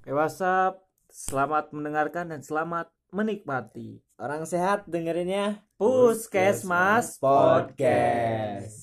Oke, 0.00 0.16
WhatsApp. 0.16 0.80
Selamat 1.12 1.76
mendengarkan 1.76 2.32
dan 2.32 2.40
selamat 2.40 2.88
menikmati. 3.12 4.00
Orang 4.16 4.48
sehat 4.48 4.88
dengerinnya 4.88 5.60
Puskesmas 5.76 7.20
Podcast. 7.20 8.80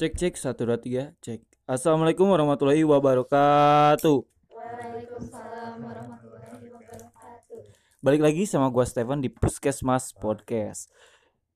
Cek 0.00 0.16
cek 0.16 0.32
satu 0.40 0.64
dua 0.64 0.80
tiga 0.80 1.12
cek. 1.20 1.44
Assalamualaikum 1.68 2.32
warahmatullahi 2.32 2.80
wabarakatuh. 2.88 4.24
Waalaikumsalam 4.48 5.76
warahmatullahi 5.76 6.72
wabarakatuh. 6.72 7.60
Balik 8.00 8.24
lagi 8.24 8.48
sama 8.48 8.72
gua 8.72 8.88
Stefan 8.88 9.20
di 9.20 9.28
Puskesmas 9.28 10.16
Podcast. 10.16 10.88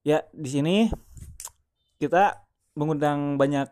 Ya 0.04 0.28
di 0.36 0.52
sini 0.52 0.76
kita 1.96 2.49
mengundang 2.80 3.36
banyak 3.36 3.68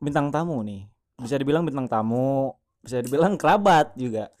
bintang 0.00 0.32
tamu 0.32 0.64
nih. 0.64 0.88
Bisa 1.20 1.36
dibilang 1.36 1.68
bintang 1.68 1.84
tamu, 1.84 2.56
bisa 2.80 3.04
dibilang 3.04 3.36
kerabat 3.36 3.92
juga. 4.00 4.32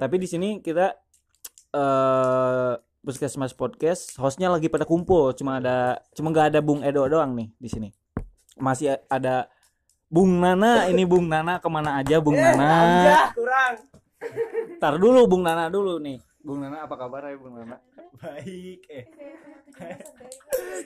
Tapi 0.00 0.16
di 0.16 0.24
sini 0.24 0.64
kita 0.64 0.96
eh 1.76 2.80
Puskesmas 3.00 3.56
Podcast 3.56 4.20
hostnya 4.20 4.52
lagi 4.52 4.68
pada 4.68 4.84
kumpul, 4.84 5.32
cuma 5.32 5.56
ada 5.56 6.04
cuma 6.12 6.28
nggak 6.28 6.52
ada 6.52 6.60
Bung 6.60 6.84
Edo 6.84 7.08
doang 7.08 7.32
nih 7.32 7.48
di 7.56 7.68
sini. 7.68 7.88
Masih 8.60 9.00
ada 9.08 9.48
Bung 10.12 10.36
Nana, 10.36 10.84
ini 10.92 11.08
Bung 11.08 11.24
Nana 11.24 11.56
ke 11.64 11.68
mana 11.72 11.96
aja 11.96 12.20
Bung 12.20 12.36
Nana? 12.36 13.32
kurang 13.32 13.80
Tar 14.76 15.00
dulu 15.00 15.24
Bung 15.24 15.40
Nana 15.40 15.72
dulu 15.72 15.96
nih. 15.96 16.20
Bung 16.40 16.64
Nana 16.64 16.88
apa 16.88 16.96
kabar 16.96 17.28
ya 17.28 17.36
Bung 17.36 17.52
Nana? 17.56 17.76
baik 18.16 18.80
eh 18.88 19.04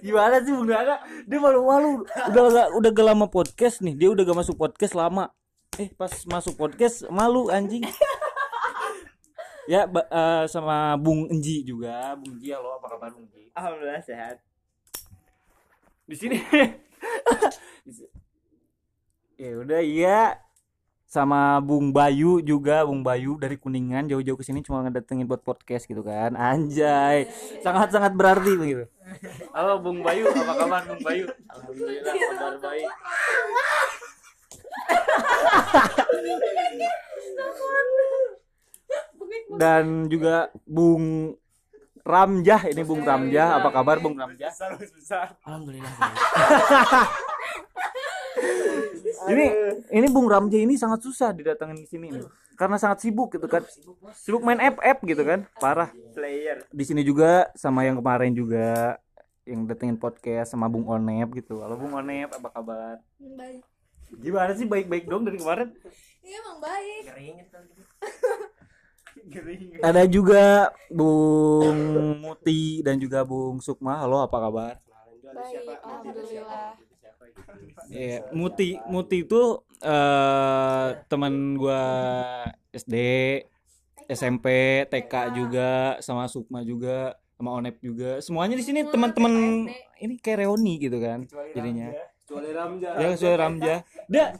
Gimana 0.03 0.43
sih 0.43 0.51
Bung 0.51 0.67
Nana? 0.67 0.99
Dia 1.25 1.39
malu-malu. 1.39 2.03
Udah 2.05 2.43
gak, 2.51 2.69
udah 2.75 2.91
gak 2.91 3.07
lama 3.07 3.27
podcast 3.31 3.81
nih. 3.81 3.95
Dia 3.95 4.09
udah 4.11 4.23
gak 4.27 4.39
masuk 4.45 4.59
podcast 4.59 4.99
lama. 4.99 5.31
Eh 5.79 5.91
pas 5.95 6.11
masuk 6.27 6.59
podcast 6.59 7.07
malu 7.09 7.49
anjing. 7.55 7.87
ya 9.71 9.87
eh, 9.89 10.45
sama 10.51 10.99
Bung 10.99 11.31
Enji 11.31 11.63
juga. 11.63 12.19
Bung 12.19 12.37
Enji 12.39 12.51
halo 12.51 12.75
apa 12.77 12.87
kabar 12.91 13.11
Bung 13.15 13.31
Enji? 13.31 13.49
alhamdulillah 13.55 14.03
sehat 14.03 14.43
Di 16.05 16.17
sini. 16.19 16.37
ya 19.41 19.51
udah 19.59 19.81
iya 19.83 20.44
sama 21.15 21.63
Bung 21.63 21.95
Bayu 21.95 22.43
juga 22.43 22.83
Bung 22.83 23.07
Bayu 23.07 23.39
dari 23.39 23.55
Kuningan 23.55 24.11
jauh-jauh 24.11 24.35
ke 24.35 24.43
sini 24.43 24.67
cuma 24.67 24.83
ngedatengin 24.83 25.31
buat 25.31 25.47
podcast 25.47 25.87
gitu 25.87 26.03
kan. 26.03 26.35
Anjay 26.35 27.31
sangat-sangat 27.63 28.19
berarti 28.19 28.59
begitu. 28.59 28.91
Halo 29.55 29.79
Bung 29.79 30.03
Bayu 30.03 30.27
apa 30.27 30.53
kabar 30.59 30.83
Bung 30.91 31.03
Bayu? 31.07 31.31
Alhamdulillah 31.55 32.15
kabar 32.19 32.55
baik. 32.59 32.91
Dan 39.55 40.11
juga 40.11 40.51
Bung 40.67 41.39
Ramjah 42.03 42.75
ini 42.75 42.83
Bung 42.83 43.07
Ramjah. 43.07 43.63
Apa 43.63 43.71
kabar 43.71 44.03
Bung 44.03 44.19
Ramjah? 44.19 44.51
Alhamdulillah. 45.47 45.95
ini 49.31 49.47
ini 49.91 50.07
Bung 50.11 50.29
Ramja 50.29 50.59
ini 50.59 50.79
sangat 50.79 51.03
susah 51.05 51.33
didatengin 51.33 51.81
di 51.81 51.89
sini 51.89 52.11
nih. 52.15 52.27
Karena 52.55 52.79
sangat 52.79 53.03
sibuk 53.03 53.35
gitu 53.35 53.51
kan. 53.51 53.67
Sibuk 54.15 54.47
main 54.47 54.63
app-app 54.63 55.03
gitu 55.03 55.23
kan. 55.27 55.43
Parah. 55.59 55.91
player 56.15 56.63
Di 56.71 56.85
sini 56.87 57.03
juga 57.03 57.51
sama 57.59 57.83
yang 57.83 57.99
kemarin 57.99 58.31
juga 58.31 58.99
yang 59.45 59.69
datengin 59.69 60.01
podcast 60.01 60.55
sama 60.55 60.71
Bung 60.71 60.89
Onep 60.89 61.37
gitu. 61.37 61.61
Halo 61.61 61.77
Bung 61.77 61.93
Onep, 61.93 62.33
apa 62.33 62.49
kabar? 62.49 62.97
Baik. 63.21 63.61
Gimana 64.15 64.55
sih 64.55 64.65
baik-baik 64.65 65.11
dong 65.11 65.27
dari 65.27 65.43
kemarin? 65.43 65.75
Iya 66.23 66.39
emang 66.41 66.59
baik. 66.63 67.03
Ada 69.89 70.07
juga 70.07 70.71
Bung 70.91 72.21
Muti 72.23 72.83
dan 72.85 73.01
juga 73.01 73.25
Bung 73.25 73.61
Sukma. 73.61 73.99
Halo, 74.01 74.23
apa 74.23 74.39
kabar? 74.39 74.79
Baik. 75.35 75.67
Alhamdulillah. 75.83 76.94
Iya, 77.91 78.27
Muti 78.33 78.79
Muti 78.89 79.23
itu 79.27 79.63
eh 79.85 80.89
teman 81.07 81.59
gua 81.61 81.83
SD, 82.73 82.95
SMP, 84.09 84.47
TK 84.89 85.15
juga, 85.37 86.01
sama 86.01 86.27
Sukma 86.27 86.65
juga, 86.65 87.15
sama 87.37 87.51
Onep 87.55 87.79
juga. 87.85 88.19
Semuanya 88.25 88.57
di 88.57 88.65
sini 88.65 88.83
teman-teman 88.89 89.69
ini 90.01 90.15
kayak 90.19 90.49
reuni 90.49 90.81
gitu 90.81 90.99
kan. 90.99 91.29
Jadinya. 91.53 91.93
kecuali 92.25 92.57
Ramja. 92.57 92.89
Ya 92.97 93.09
sesuai 93.13 93.37
Ramja. 93.37 93.75
Dia 94.09 94.33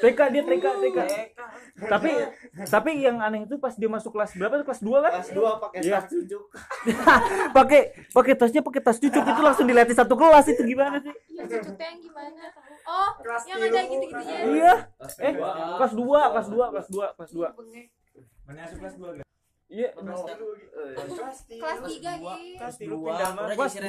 TK 0.00 0.20
dia 0.30 0.42
TK 0.42 0.64
TK. 0.80 0.98
Tapi 1.84 2.10
tapi 2.64 2.90
yang 2.98 3.18
aneh 3.18 3.44
itu 3.44 3.58
pas 3.58 3.74
dia 3.74 3.86
masuk 3.86 4.14
kelas 4.14 4.34
berapa 4.34 4.58
tuh? 4.58 4.66
Kelas 4.66 4.80
2 4.80 5.04
kan? 5.04 5.12
kelas 5.14 5.30
dua 5.30 5.50
pakai 5.58 5.78
Iya. 5.82 5.94
tas 5.98 6.06
tunjuk 6.06 6.44
pakai 7.58 7.80
pakai 8.10 8.34
tasnya 8.34 8.60
pakai 8.60 8.80
tas 8.80 8.98
cucuk 8.98 9.22
itu 9.22 9.40
langsung 9.42 9.66
dilihatin 9.66 9.96
satu 9.96 10.14
kelas 10.14 10.46
itu 10.48 10.62
gimana 10.64 10.96
sih? 10.98 11.14
Yang 11.30 11.46
cucuknya 11.58 11.86
yang 11.86 12.00
gimana? 12.00 12.42
Oh, 12.84 13.10
Kelas 13.18 13.44
yang 13.44 13.58
ada 13.58 13.80
gitu-gitunya. 13.82 14.38
Iya. 14.44 14.74
Eh, 15.18 15.32
kelas 15.74 15.92
2, 15.92 16.32
kelas 16.32 16.48
2, 16.48 16.66
kelas 16.70 16.88
2, 16.88 17.06
kelas 17.16 17.30
2. 17.32 17.46
Bengek. 17.54 17.86
mana 18.44 18.60
masuk 18.62 18.78
kelas 18.78 18.94
dua 18.94 19.08
gak 19.16 19.24
Iya, 19.64 19.88
kelas 19.96 20.20
tilu 20.28 20.48
Kelas 21.56 21.78
3 21.80 22.20
Gi. 22.20 22.46
kelas 22.60 22.76
tilu 22.76 22.96
pindah 23.00 23.30
mah 23.32 23.44
kelas 23.48 23.72
2. 23.74 23.80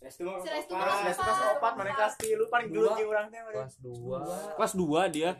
kelas 0.00 0.14
tilu 0.16 0.30
Si 0.40 0.48
Resti 0.48 0.72
kelas 0.72 0.98
kelas 1.04 1.16
kelas 1.20 1.40
opat. 1.52 1.72
mana 1.76 1.92
kelas 1.92 2.14
tilu 2.16 2.44
paling 2.48 2.68
gelut 2.72 2.96
teh 2.96 3.04
kelas 3.04 3.74
2 3.78 4.56
Kelas 4.56 4.72
2 4.74 5.14
dia. 5.14 5.30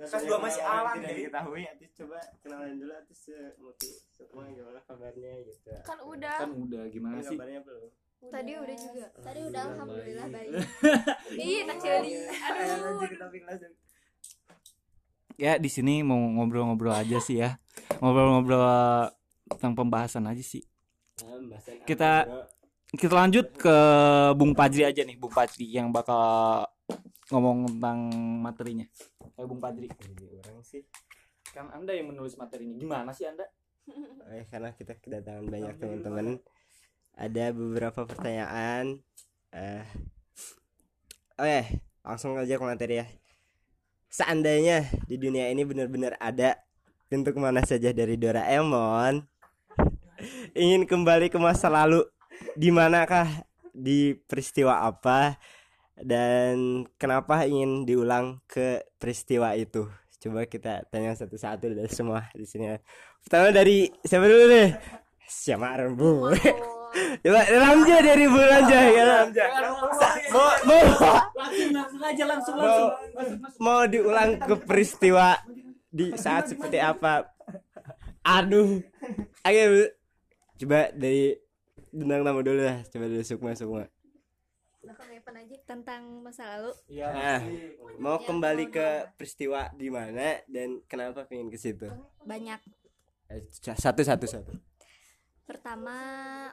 kelas 0.00 0.24
dua 0.24 0.38
masih 0.40 0.64
alam 0.64 0.96
tidak 0.96 1.04
jadi 1.06 1.20
diketahui. 1.22 1.62
Atis 1.62 1.90
coba 1.92 2.18
kenalan 2.40 2.72
dulu 2.76 2.92
atis 2.94 3.20
eh, 3.28 3.52
Muti. 3.60 3.90
Semua 4.08 4.44
gimana 4.48 4.80
kabarnya 4.80 5.32
gitu. 5.44 5.70
Kan 5.84 5.98
udah. 6.00 6.36
Kan 6.40 6.50
udah 6.56 6.82
gimana 6.88 7.20
sih? 7.20 7.36
kabarnya 7.36 7.60
belum? 7.60 7.90
Tadi 8.32 8.52
udah 8.54 8.76
juga. 8.76 9.06
Tadi 9.20 9.40
udah 9.44 9.62
alhamdulillah 9.66 10.26
baik. 10.28 10.50
Iya. 10.50 10.64
Ih, 11.52 11.60
tak 11.64 11.76
Aduh. 11.80 12.80
lanjut 12.80 13.08
ke 13.08 13.18
topik 13.18 13.42
langsung 13.44 13.74
Ya, 15.40 15.56
di 15.56 15.72
sini 15.72 16.04
mau 16.04 16.20
ngobrol-ngobrol 16.20 16.92
aja 16.92 17.16
sih 17.24 17.40
ya. 17.40 17.56
Ngobrol-ngobrol 18.04 19.08
tentang 19.56 19.72
pembahasan 19.72 20.28
aja 20.28 20.44
sih. 20.44 20.60
Pembahasan 21.16 21.80
Kita-? 21.88 22.28
Kita 22.90 23.14
lanjut 23.14 23.54
ke 23.54 23.76
Bung 24.34 24.50
Pajri 24.52 24.82
aja 24.82 25.06
nih, 25.06 25.14
Bung 25.14 25.30
Pajri 25.30 25.70
yang 25.70 25.94
bakal 25.94 26.66
ngomong 27.30 27.70
tentang 27.78 27.98
materinya. 28.42 28.84
Ayo 29.38 29.46
Bung 29.48 29.62
Pajri. 29.62 29.88
Jadi 29.88 30.26
orang 30.42 30.60
sih 30.66 30.82
Kan 31.54 31.70
Anda 31.70 31.94
yang 31.94 32.10
menulis 32.10 32.34
materinya. 32.34 32.74
Gimana 32.76 33.14
sih 33.14 33.30
Anda? 33.30 33.46
eh, 34.30 34.44
karena 34.50 34.70
kita 34.74 34.94
kedatangan 34.98 35.46
banyak 35.50 35.74
teman-teman 35.78 36.26
ada 37.16 37.44
beberapa 37.52 38.06
pertanyaan 38.06 39.02
eh 39.50 39.84
oke 41.34 41.60
langsung 42.06 42.38
aja 42.38 42.54
ke 42.54 42.64
materi 42.64 43.02
ya 43.02 43.06
seandainya 44.10 44.90
di 45.06 45.16
dunia 45.16 45.48
ini 45.48 45.62
benar-benar 45.62 46.18
ada 46.18 46.58
pintu 47.06 47.30
ke 47.30 47.38
mana 47.38 47.62
saja 47.62 47.94
dari 47.94 48.18
Doraemon 48.18 49.30
ingin 50.54 50.84
kembali 50.84 51.32
ke 51.32 51.38
masa 51.40 51.72
lalu 51.72 52.04
di 52.56 52.68
manakah? 52.72 53.28
Di 53.70 54.18
peristiwa 54.26 54.82
apa? 54.82 55.38
Dan 56.00 56.84
kenapa 56.96 57.44
ingin 57.46 57.86
diulang 57.86 58.40
ke 58.48 58.82
peristiwa 58.98 59.54
itu? 59.54 59.86
Coba 60.20 60.44
kita 60.44 60.84
tanya 60.92 61.16
satu-satu 61.16 61.72
dari 61.72 61.90
semua 61.92 62.28
di 62.36 62.44
sini. 62.44 62.76
Pertama 63.24 63.52
dari 63.52 63.88
siapa 64.04 64.28
dulu 64.28 64.44
nih? 64.52 64.68
Siapa 65.24 65.88
bu 65.94 66.34
Ramja 67.24 67.96
dari 68.02 68.24
Bu 68.26 68.40
Ramja 68.40 68.78
ya 68.90 69.02
Ramja 69.06 69.44
mau 70.34 70.50
mau 70.66 70.82
Langsung 71.34 71.70
langsung 71.74 72.02
aja 72.02 72.24
langsung 72.26 72.54
mau 72.58 72.80
mau 73.58 73.80
diulang 73.86 74.38
ke 74.38 74.54
peristiwa 74.62 75.38
di 75.90 76.14
saat 76.14 76.50
seperti 76.50 76.78
apa 76.78 77.30
aduh 78.22 78.82
oke 79.42 79.62
Bu. 79.70 79.84
coba 80.60 80.80
dari 80.92 81.34
bintang 81.90 82.22
tamu 82.22 82.40
dulu 82.44 82.62
lah 82.62 82.82
coba 82.86 83.04
dari 83.08 83.24
Sukma 83.26 83.54
aja 83.54 83.88
tentang 85.70 86.02
masa 86.26 86.58
lalu. 86.58 86.72
nah, 86.90 87.40
mau 88.02 88.18
kembali 88.18 88.74
ke 88.74 89.14
peristiwa 89.14 89.70
di 89.78 89.86
mana 89.86 90.42
dan 90.50 90.82
kenapa 90.90 91.22
pengen 91.26 91.46
ke 91.46 91.58
situ 91.58 91.86
Banyak. 92.26 92.58
Eh, 93.30 93.46
satu 93.54 94.02
satu 94.02 94.26
satu 94.26 94.52
Pertama 95.50 95.98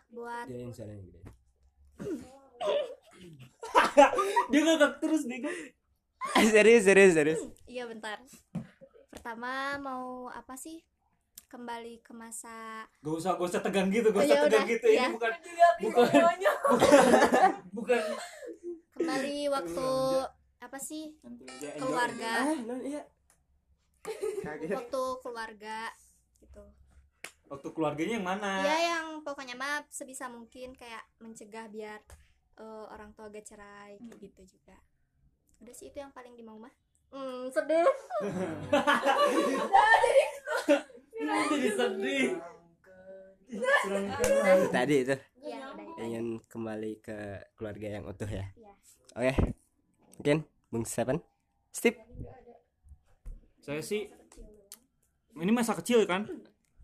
buat 0.09 0.49
Jadiin 0.49 0.73
suaranya 0.73 1.05
gede. 1.05 1.21
Dia 4.49 4.59
ngakak 4.65 4.93
terus 4.97 5.29
nih. 5.29 5.45
serius 6.49 6.83
serius 6.89 7.13
serius 7.13 7.41
Iya 7.69 7.85
bentar. 7.85 8.17
Pertama 9.13 9.77
mau 9.77 10.33
apa 10.33 10.57
sih? 10.57 10.81
Kembali 11.45 12.01
ke 12.01 12.11
masa 12.11 12.89
Gak 13.05 13.13
usah 13.21 13.37
gak 13.37 13.47
usah 13.47 13.61
tegang 13.61 13.87
gitu, 13.93 14.09
gak 14.09 14.19
Oh, 14.19 14.25
usah 14.25 14.33
ya 14.33 14.41
tegang 14.49 14.65
udah, 14.65 14.73
gitu. 14.73 14.87
ya. 14.89 15.05
Ini 15.07 15.13
bukan 15.13 15.31
bukan 15.77 16.05
bukan 17.77 18.01
bukan 18.97 19.21
waktu 19.53 19.89
apa 20.57 20.79
sih 20.81 21.13
keluarga 21.77 22.49
ah 22.49 22.79
iya 22.81 23.01
waktu 24.73 25.03
keluarga 25.21 25.77
gitu 26.41 26.63
waktu 27.47 27.67
keluarganya 27.71 28.19
yang 28.19 28.27
mana? 28.27 28.63
Ya 28.63 28.77
yang 28.95 29.23
pokoknya 29.23 29.55
mah 29.55 29.83
sebisa 29.87 30.27
mungkin 30.27 30.75
kayak 30.75 31.03
mencegah 31.19 31.67
biar 31.71 31.99
eh, 32.59 32.85
orang 32.91 33.15
tua 33.15 33.31
gak 33.31 33.47
cerai 33.47 33.99
kayak 33.99 34.19
gitu 34.19 34.57
juga. 34.57 34.75
Udah 35.63 35.73
sih 35.73 35.89
itu 35.89 35.97
yang 35.97 36.13
paling 36.13 36.37
dimau 36.37 36.59
mah 36.59 36.71
hmm, 37.11 37.49
sedih. 37.51 37.87
Jadi 41.51 41.69
sedih. 41.73 42.37
Tadi 44.69 44.95
itu. 45.07 45.15
Ya 45.41 45.59
ingin 45.97 46.37
kembali 46.45 47.01
ke 47.01 47.41
keluarga 47.57 47.87
yang 47.99 48.05
utuh 48.05 48.29
ya? 48.29 48.45
Iya. 48.53 48.73
oke. 49.17 49.33
Mungkin 50.21 50.37
bung 50.69 50.85
Seven? 50.85 51.17
Steve? 51.73 51.97
Saya 53.61 53.81
sih 53.81 54.09
ini 55.37 55.51
masa 55.53 55.77
kecil 55.77 56.01
kan 56.09 56.25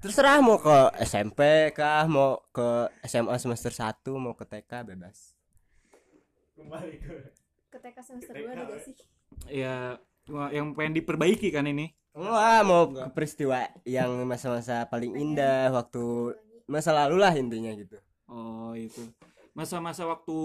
terserah 0.03 0.43
mau 0.43 0.59
ke 0.59 0.99
SMP 1.07 1.71
kah? 1.71 2.03
Mau 2.11 2.43
ke 2.51 2.91
SMA 3.07 3.39
semester 3.39 3.71
1 3.71 4.03
mau 4.19 4.35
ke 4.35 4.43
TK 4.43 4.83
bebas. 4.83 5.31
Kembali 6.59 6.99
ke 6.99 7.31
ke 7.71 7.77
TK 7.79 7.97
semester 8.03 8.35
2 8.35 8.51
ada 8.51 8.67
gak 8.67 8.83
sih? 8.83 8.95
Ya 9.47 9.95
yang 10.27 10.75
pengen 10.75 10.99
diperbaiki 10.99 11.55
kan 11.55 11.71
ini? 11.71 11.95
Wah, 12.11 12.67
mau 12.67 12.91
ke 12.91 12.99
peristiwa 13.15 13.63
yang 13.87 14.11
masa-masa 14.27 14.83
paling 14.91 15.15
indah 15.15 15.71
waktu 15.71 16.35
masa 16.67 16.91
lalu 16.91 17.23
lah 17.23 17.31
intinya 17.31 17.71
gitu. 17.71 17.95
oh 18.27 18.75
itu. 18.75 19.07
Masa-masa 19.55 20.03
waktu 20.03 20.35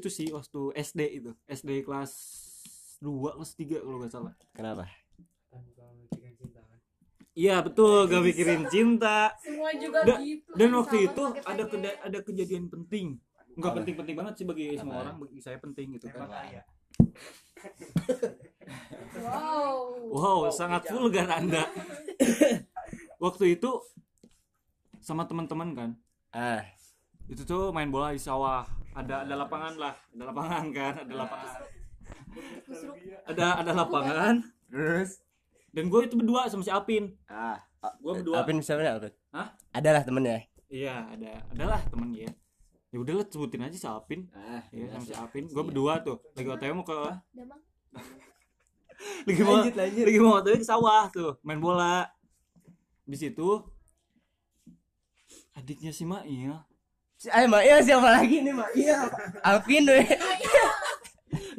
itu 0.00 0.08
sih 0.08 0.32
waktu 0.32 0.72
SD 0.80 1.00
itu. 1.20 1.30
SD 1.44 1.84
kelas 1.84 2.12
2 3.04 3.36
kelas 3.36 3.52
3 3.52 3.84
kalau 3.84 3.98
nggak 4.00 4.12
salah. 4.16 4.32
Kenapa? 4.56 4.88
Iya 7.34 7.60
betul 7.60 8.06
gak 8.06 8.22
mikirin 8.22 8.62
cinta. 8.66 9.34
Semua 9.38 9.70
juga 9.74 9.98
Da- 10.02 10.22
gitu 10.22 10.50
dan 10.54 10.70
waktu 10.72 10.96
itu 11.04 11.24
ada 11.42 11.62
keda- 11.66 11.98
ada 12.00 12.18
kejadian 12.22 12.66
penting. 12.66 13.18
Nggak 13.54 13.70
Apa? 13.70 13.78
penting-penting 13.82 14.16
banget 14.18 14.34
sih 14.34 14.46
bagi 14.46 14.66
semua 14.74 15.02
orang 15.02 15.16
bagi 15.18 15.38
saya 15.38 15.58
penting 15.58 15.94
gitu 15.94 16.10
kan. 16.10 16.26
Wow. 19.14 19.74
Wow 20.10 20.38
sangat 20.50 20.90
vulgar 20.90 21.28
anda. 21.30 21.62
Waktu 23.24 23.56
itu 23.56 23.70
sama 24.98 25.24
teman-teman 25.24 25.70
kan. 25.72 25.90
Ah, 26.30 26.66
itu 27.26 27.46
tuh 27.46 27.70
main 27.70 27.88
bola 27.88 28.10
di 28.10 28.18
sawah. 28.18 28.66
Ada 28.92 29.22
ada 29.22 29.34
lapangan 29.38 29.74
lah. 29.74 29.94
Ada 30.12 30.22
lapangan 30.28 30.64
kan 30.70 30.94
ada 31.06 31.14
lapangan. 31.14 31.52
Ada 33.24 33.46
ada 33.62 33.72
lapangan. 33.72 34.34
Terus 34.66 35.22
dan 35.74 35.90
gue 35.90 36.00
itu 36.06 36.14
berdua 36.14 36.46
sama 36.46 36.62
si 36.62 36.70
Alpin. 36.70 37.10
Ah, 37.26 37.58
gue 37.98 38.12
berdua. 38.22 38.40
Alvin 38.40 38.62
siapa 38.62 38.80
nih 38.80 38.92
Alvin? 38.94 39.12
Hah? 39.34 39.48
Adalah 39.74 40.02
temen 40.06 40.22
ya. 40.22 40.38
iya 40.70 40.94
ada 41.06 41.30
adalah 41.54 41.78
temen 41.86 42.10
ya 42.14 42.30
ya 42.88 42.96
udahlah 42.98 43.26
sebutin 43.26 43.62
aja 43.62 43.74
si 43.74 43.86
Alpin. 43.90 44.30
Ah, 44.30 44.62
ya 44.70 44.86
sama 44.88 45.02
si 45.02 45.14
Alpin. 45.14 45.50
Gue 45.50 45.64
berdua 45.66 45.98
tuh. 46.00 46.22
Lagi 46.38 46.46
otw 46.46 46.72
mau 46.72 46.86
ke 46.86 46.94
lagi 49.26 49.42
mau 49.42 49.58
Lanjut, 49.58 49.74
lanjut. 49.74 50.04
lagi 50.06 50.18
mau 50.22 50.32
otw 50.38 50.54
ke 50.54 50.62
sawah 50.62 51.10
tuh 51.10 51.34
main 51.42 51.58
bola. 51.58 52.06
Di 53.02 53.18
situ 53.18 53.60
adiknya 55.54 55.90
si 55.90 56.06
Mail. 56.06 56.54
Si 57.18 57.26
Mak 57.26 57.62
Iya 57.66 57.76
siapa 57.82 58.08
lagi 58.14 58.46
nih 58.46 58.54
Mak 58.54 58.70
Iya. 58.78 58.98
Alvin 59.42 59.84
we. 59.90 60.00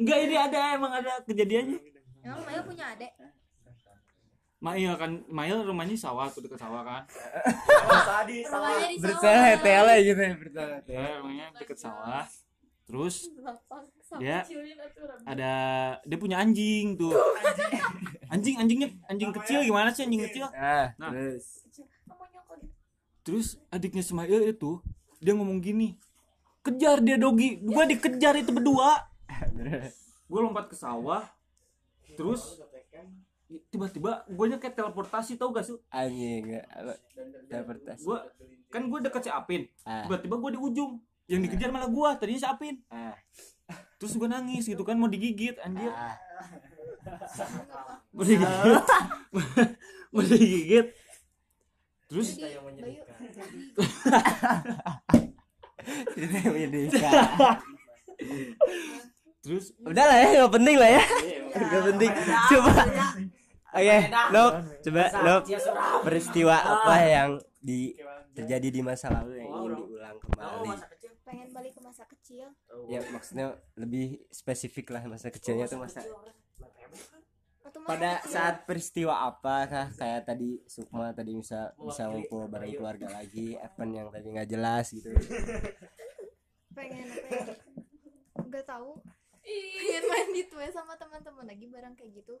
enggak 0.00 0.18
ini 0.24 0.36
ada 0.36 0.60
emang 0.72 0.92
ada 0.92 1.20
kejadiannya. 1.24 1.78
Emang 2.24 2.40
Maya 2.48 2.60
punya 2.64 2.84
adek 2.96 3.12
Mail 4.66 4.92
kan 4.94 5.10
Mail 5.28 5.62
rumahnya 5.62 5.94
di 5.94 6.00
sawah 6.00 6.26
tuh 6.26 6.42
dekat 6.42 6.58
sawah 6.58 6.82
kan. 6.82 7.02
Tadi 7.06 8.42
sama 8.42 8.66
rumahnya 8.68 8.88
di 8.88 8.98
Bersalah 8.98 9.54
tele 9.56 9.94
gitu 10.02 10.20
ya 10.20 10.32
bersalah. 10.34 10.78
ya 10.84 11.06
rumahnya 11.16 11.46
deket 11.54 11.78
sawah. 11.78 12.24
Terus 12.84 13.30
Dia- 14.16 14.46
ada 15.24 15.52
dia 16.00 16.18
punya 16.18 16.38
anjing 16.38 16.94
tuh. 16.94 17.14
Anjing. 18.26 18.54
Anjingnya 18.56 18.88
anjing 19.06 19.30
kecil 19.32 19.62
gimana 19.62 19.90
sih 19.90 20.02
anjing 20.02 20.22
kecil? 20.24 20.46
Ah, 20.52 20.90
Nah. 20.96 21.10
terus. 21.10 21.62
gitu. 21.64 21.82
Terus 23.22 23.46
adiknya 23.68 24.00
Ismail 24.00 24.42
itu 24.48 24.78
dia 25.18 25.32
ngomong 25.32 25.58
gini 25.58 25.98
kejar 26.60 26.98
dia 26.98 27.14
dogi. 27.16 27.58
Gua 27.58 27.82
dikejar 27.82 28.34
itu 28.36 28.50
berdua. 28.50 29.02
Gue 30.26 30.40
lompat 30.40 30.66
ke 30.66 30.74
sawah. 30.74 31.22
Terus 32.14 32.58
tiba-tiba 33.70 34.26
gue 34.26 34.44
kayak 34.58 34.74
teleportasi 34.74 35.38
tau 35.38 35.54
gak 35.54 35.66
sih 35.66 35.78
Anjing. 35.94 36.58
apa? 36.66 36.94
Teleportasi. 37.46 38.02
gue 38.02 38.18
kan 38.66 38.82
gue 38.90 38.98
deket 39.06 39.22
si 39.22 39.30
Apin 39.30 39.62
Ah, 39.86 40.02
tiba-tiba 40.04 40.34
gue 40.36 40.50
di 40.54 40.60
ujung 40.60 40.98
yang 41.30 41.40
dikejar 41.42 41.70
malah 41.70 41.86
gue 41.86 42.08
tadinya 42.18 42.42
si 42.42 42.48
Apin 42.48 42.82
ah, 42.90 43.14
terus 43.98 44.18
gue 44.18 44.28
nangis 44.28 44.66
gitu 44.66 44.82
kan 44.82 44.98
mau 44.98 45.06
digigit 45.06 45.54
anjir 45.62 45.90
ah. 45.94 46.18
mau 48.10 48.26
digigit 48.26 48.82
mau 50.12 50.22
digigit 50.22 50.86
terus 52.10 52.38
Cerita 55.86 56.34
yang 56.42 56.54
menyedihkan. 56.54 57.14
terus 59.38 59.70
Udah 59.78 60.02
lah 60.02 60.16
ya, 60.18 60.26
nggak 60.42 60.54
penting 60.58 60.76
lah 60.82 60.90
ya. 60.90 61.02
Nggak 61.54 61.82
penting. 61.94 62.10
Coba. 62.50 62.72
Oke, 63.76 63.98
Nok, 64.32 64.52
coba 64.88 65.04
Nok 65.20 65.42
peristiwa 66.00 66.56
apa 66.56 66.94
yang 67.04 67.30
di 67.60 67.92
terjadi 68.32 68.68
di 68.72 68.80
masa 68.80 69.12
lalu 69.12 69.44
yang 69.44 69.48
ingin 69.52 69.72
diulang 69.84 70.16
kembali? 70.20 70.70
pengen 71.26 71.50
balik 71.50 71.74
ke 71.74 71.80
masa 71.82 72.06
kecil. 72.06 72.46
Ya 72.86 73.02
maksudnya 73.10 73.58
lebih 73.74 74.22
spesifik 74.30 74.94
lah 74.94 75.02
masa 75.10 75.28
kecilnya 75.34 75.66
tuh 75.66 75.82
masa 75.82 76.06
pada 77.82 78.22
saat 78.24 78.62
peristiwa 78.62 79.26
apakah 79.26 79.90
kayak 79.98 80.22
tadi 80.22 80.62
Sukma 80.70 81.10
tadi 81.10 81.34
bisa 81.34 81.74
bisa 81.74 82.06
ngumpul 82.06 82.46
bareng 82.46 82.78
keluarga 82.78 83.10
lagi 83.10 83.58
event 83.58 83.92
yang 83.92 84.08
tadi 84.14 84.26
nggak 84.30 84.48
jelas 84.48 84.86
gitu. 84.94 85.10
Pengen 86.78 87.10
apa 87.10 87.26
ya 87.26 87.44
nggak 88.38 88.64
tahu. 88.70 89.02
Pengen 89.42 90.02
main 90.06 90.28
gitu 90.30 90.56
ya 90.62 90.70
sama 90.70 90.94
teman-teman 90.94 91.46
lagi 91.46 91.66
bareng 91.66 91.94
kayak 91.98 92.22
gitu 92.22 92.38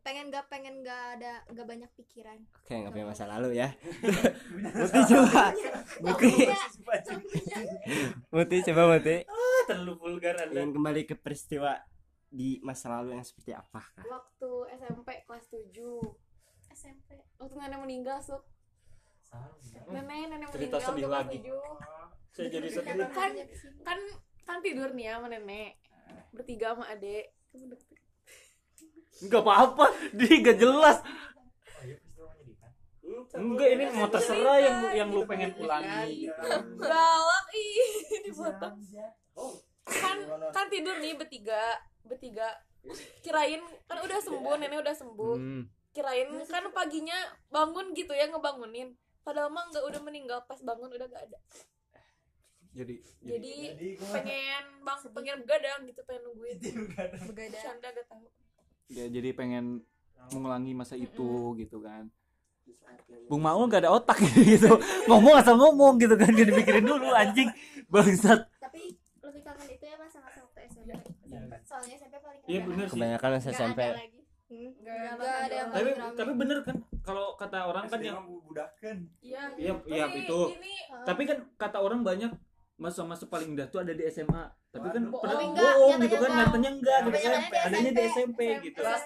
pengen 0.00 0.32
gak 0.32 0.48
pengen 0.48 0.80
gak 0.80 1.20
ada 1.20 1.44
gak 1.52 1.66
banyak 1.68 1.90
pikiran. 1.96 2.40
Oke 2.64 2.72
nggak 2.72 2.92
punya 2.92 3.06
masa 3.08 3.28
lalu 3.28 3.60
ya. 3.60 3.68
Muti 4.80 5.00
coba. 5.12 5.44
Muti. 6.00 6.32
Muti 8.32 8.56
coba 8.72 8.82
Muti. 8.96 9.16
Terlalu 9.68 9.92
vulgar 10.00 10.34
ingin 10.48 10.72
kembali 10.72 11.04
ke 11.04 11.14
peristiwa 11.20 11.76
di 12.30 12.62
masa 12.62 12.94
lalu 12.94 13.18
yang 13.18 13.26
seperti 13.26 13.50
apa 13.50 13.82
kah? 13.82 14.06
waktu 14.06 14.50
SMP 14.78 15.08
kelas 15.26 15.50
7 15.50 15.74
SMP 16.70 17.18
waktu 17.42 17.54
nenek 17.58 17.78
meninggal 17.82 18.22
sok 18.22 18.46
nenek 19.90 20.30
nenek 20.30 20.46
Cerita 20.54 20.78
meninggal 20.78 20.80
sedih 20.86 21.02
tuh 21.02 21.10
kelas 21.10 21.26
lagi. 21.26 21.38
7. 21.42 22.30
saya 22.30 22.46
jadi 22.46 22.68
sedih. 22.70 23.06
kan 23.10 23.30
kan 23.82 23.98
kan 24.46 24.56
tidur 24.62 24.94
nih 24.94 25.10
ya 25.10 25.12
sama 25.18 25.26
nenek. 25.26 25.74
Bertiga 26.30 26.78
sama 26.78 26.86
adek 26.94 27.34
nggak 29.24 29.42
apa-apa. 29.44 29.86
Dia 30.16 30.34
gak 30.40 30.58
jelas. 30.58 30.98
Enggak 33.30 33.68
ini 33.78 33.84
mau 33.94 34.10
terserah 34.10 34.58
yang 34.58 34.78
yang 34.90 35.08
lu 35.14 35.22
pengen 35.22 35.54
ulangi. 35.54 36.26
Galak 36.78 37.46
ih 37.54 37.90
dipotong 38.26 38.78
kan 39.90 40.16
kan 40.54 40.66
tidur 40.70 40.98
nih 40.98 41.14
bertiga 41.18 41.78
bertiga. 42.06 42.58
Kirain 43.20 43.60
kan 43.86 43.98
udah 44.02 44.18
sembuh 44.18 44.54
nenek 44.58 44.80
udah 44.82 44.94
sembuh. 44.96 45.36
Hmm. 45.36 45.64
kirain 45.90 46.30
kan 46.46 46.70
paginya 46.70 47.18
bangun 47.50 47.90
gitu 47.98 48.14
ya 48.14 48.30
ngebangunin. 48.30 48.94
Padahal 49.26 49.50
mah 49.50 49.66
nggak 49.74 49.84
udah 49.84 50.00
meninggal. 50.02 50.38
Pas 50.46 50.58
bangun 50.62 50.86
udah 50.86 51.06
gak 51.10 51.26
ada. 51.26 51.38
Jadi 52.70 53.02
jadi 53.26 53.54
pengen 53.98 54.64
bang 54.86 54.98
pengen 55.10 55.36
begadang 55.42 55.80
gitu 55.90 56.00
pengen 56.06 56.22
nungguin. 56.30 56.58
Begadang 57.26 57.62
canda 57.62 57.88
gak 57.90 58.06
tahu 58.06 58.30
ya 58.90 59.06
jadi 59.06 59.30
pengen 59.32 59.80
mengulangi 60.30 60.72
masa 60.72 60.94
itu 60.94 61.30
gitu 61.56 61.80
kan. 61.80 62.10
Bung 63.26 63.42
Maul 63.42 63.66
gak 63.66 63.86
ada 63.86 63.92
otak 63.92 64.18
gitu. 64.36 64.70
Ngomong 65.06 65.34
asal 65.36 65.54
ngomong 65.54 65.98
gitu 65.98 66.14
kan 66.14 66.30
gak 66.30 66.46
dipikirin 66.46 66.82
dulu 66.82 67.10
anjing. 67.10 67.50
Bangsat. 67.86 68.46
Tapi 68.56 68.94
lebih 69.20 69.42
kangen 69.42 69.68
itu 69.68 69.84
ya 69.84 69.96
masa-masa 69.96 70.38
waktu 70.40 70.60
SMP. 70.66 70.90
Soalnya 71.62 71.94
SMP 71.96 72.14
paling 72.18 72.40
Iya, 72.46 72.60
bener 72.62 72.86
sih. 72.86 72.92
kebanyakan 72.92 73.30
SMP. 73.40 73.80
ada 73.80 73.94
lagi. 73.96 74.18
Hmm, 74.50 74.70
nggak 74.82 74.98
nggak 75.14 75.36
ada 75.46 75.54
yang 75.54 75.68
tapi 75.70 75.90
tapi 76.18 76.32
bener 76.34 76.58
kan 76.66 76.76
kalau 77.00 77.38
kata 77.38 77.58
orang 77.64 77.86
kan 77.86 78.00
yang 78.02 78.18
budakan 78.42 79.06
iya. 79.22 79.46
Iya, 79.54 79.72
iya, 79.86 80.04
itu. 80.10 80.40
ini 80.58 80.74
tapi 81.06 81.22
kan 81.22 81.38
kata 81.54 81.78
orang 81.78 82.02
banyak 82.02 82.34
masa-masa 82.80 83.28
paling 83.28 83.52
indah 83.52 83.68
tuh 83.68 83.84
ada 83.84 83.92
di 83.92 84.08
SMA 84.08 84.44
tapi 84.72 84.88
kan 84.88 85.04
enggak, 85.04 85.72
bohong 85.76 86.00
gitu 86.00 86.16
nyatanya 86.16 86.24
kan 86.24 86.32
nyatanya 86.32 86.70
enggak 86.72 86.98
gitu 87.04 87.18
kan 87.20 87.32
adanya 87.68 87.90
di 87.92 88.02
SMP. 88.08 88.40
SMP 88.40 88.40
gitu 88.64 88.80
ya. 88.80 88.96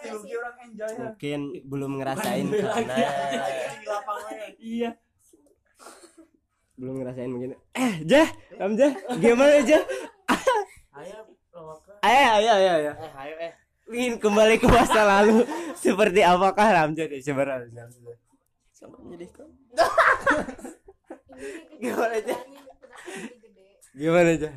mungkin 1.03 1.41
belum 1.67 1.93
ngerasain 1.99 2.47
karena 2.55 2.71
lagi. 2.71 3.03
Di 3.75 3.87
lapangan. 3.91 4.33
iya 4.63 4.91
belum 6.75 6.95
ngerasain 7.03 7.31
mungkin 7.31 7.51
eh 7.75 7.95
jah 8.07 8.29
Hamzah 8.63 8.93
gimana 9.19 9.55
aja 9.59 9.79
Ayo, 10.95 11.19
ayo 12.07 12.23
ayo 12.39 12.51
ayo 12.55 12.71
ayo 12.79 12.93
Eh, 12.95 13.13
ayo 13.27 13.35
eh. 13.43 13.53
ingin 13.91 14.15
kembali 14.23 14.55
ke 14.63 14.71
masa 14.71 15.03
lalu 15.03 15.43
seperti 15.75 16.23
apakah 16.23 16.71
Ramja 16.71 17.11
deh 17.11 17.19
sebenarnya 17.19 17.91
jadi 19.11 19.27
Gimana 21.83 22.15
aja? 22.15 22.37
Gimana 23.95 24.35
aja 24.35 24.51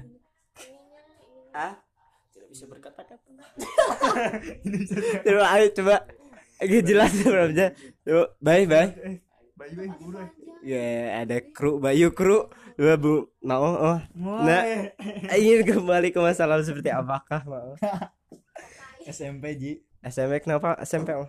ah 1.53 1.73
Tidak 2.33 2.47
bisa 2.49 2.65
berkata-kata. 2.69 3.33
coba 5.25 5.43
ayo 5.57 5.67
coba. 5.73 5.95
Agak 6.57 6.81
jelas 6.85 7.13
Ramja 7.21 7.67
coba 8.01 8.23
bye 8.41 8.65
bye. 8.65 8.89
Bayu 9.57 9.77
eh 9.81 9.89
guru. 9.97 10.21
ya 10.61 10.85
ada 11.25 11.37
kru 11.41 11.81
Bayu 11.81 12.13
kru. 12.13 12.49
Dua 12.77 12.93
bu 12.93 13.25
mau 13.41 13.73
oh 13.73 13.97
nah 14.21 14.61
eh. 14.61 14.93
ingin 15.33 15.65
kembali 15.65 16.13
ke 16.13 16.21
masa 16.21 16.45
lalu 16.45 16.61
seperti 16.61 16.93
apakah 16.93 17.41
mau? 17.49 17.73
SMP 19.09 19.57
Ji. 19.57 19.71
SMP 20.05 20.45
kenapa? 20.45 20.77
SMP 20.85 21.09
oh? 21.17 21.25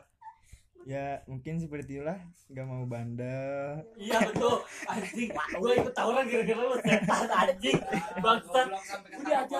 Ya 0.88 1.20
mungkin 1.28 1.60
seperti 1.60 2.00
itulah. 2.00 2.16
Nggak 2.48 2.64
mau 2.64 2.84
bandel. 2.88 3.84
Iya 4.00 4.24
betul. 4.32 4.64
Anjing 4.88 5.28
gua 5.60 5.72
ikut 5.76 5.92
tawuran 5.92 6.24
gara-gara 6.24 6.62
lu 6.64 6.76
setan 6.80 7.28
anjing. 7.28 7.78
Bangsat. 8.24 8.68
Udah 9.20 9.38
aja 9.44 9.58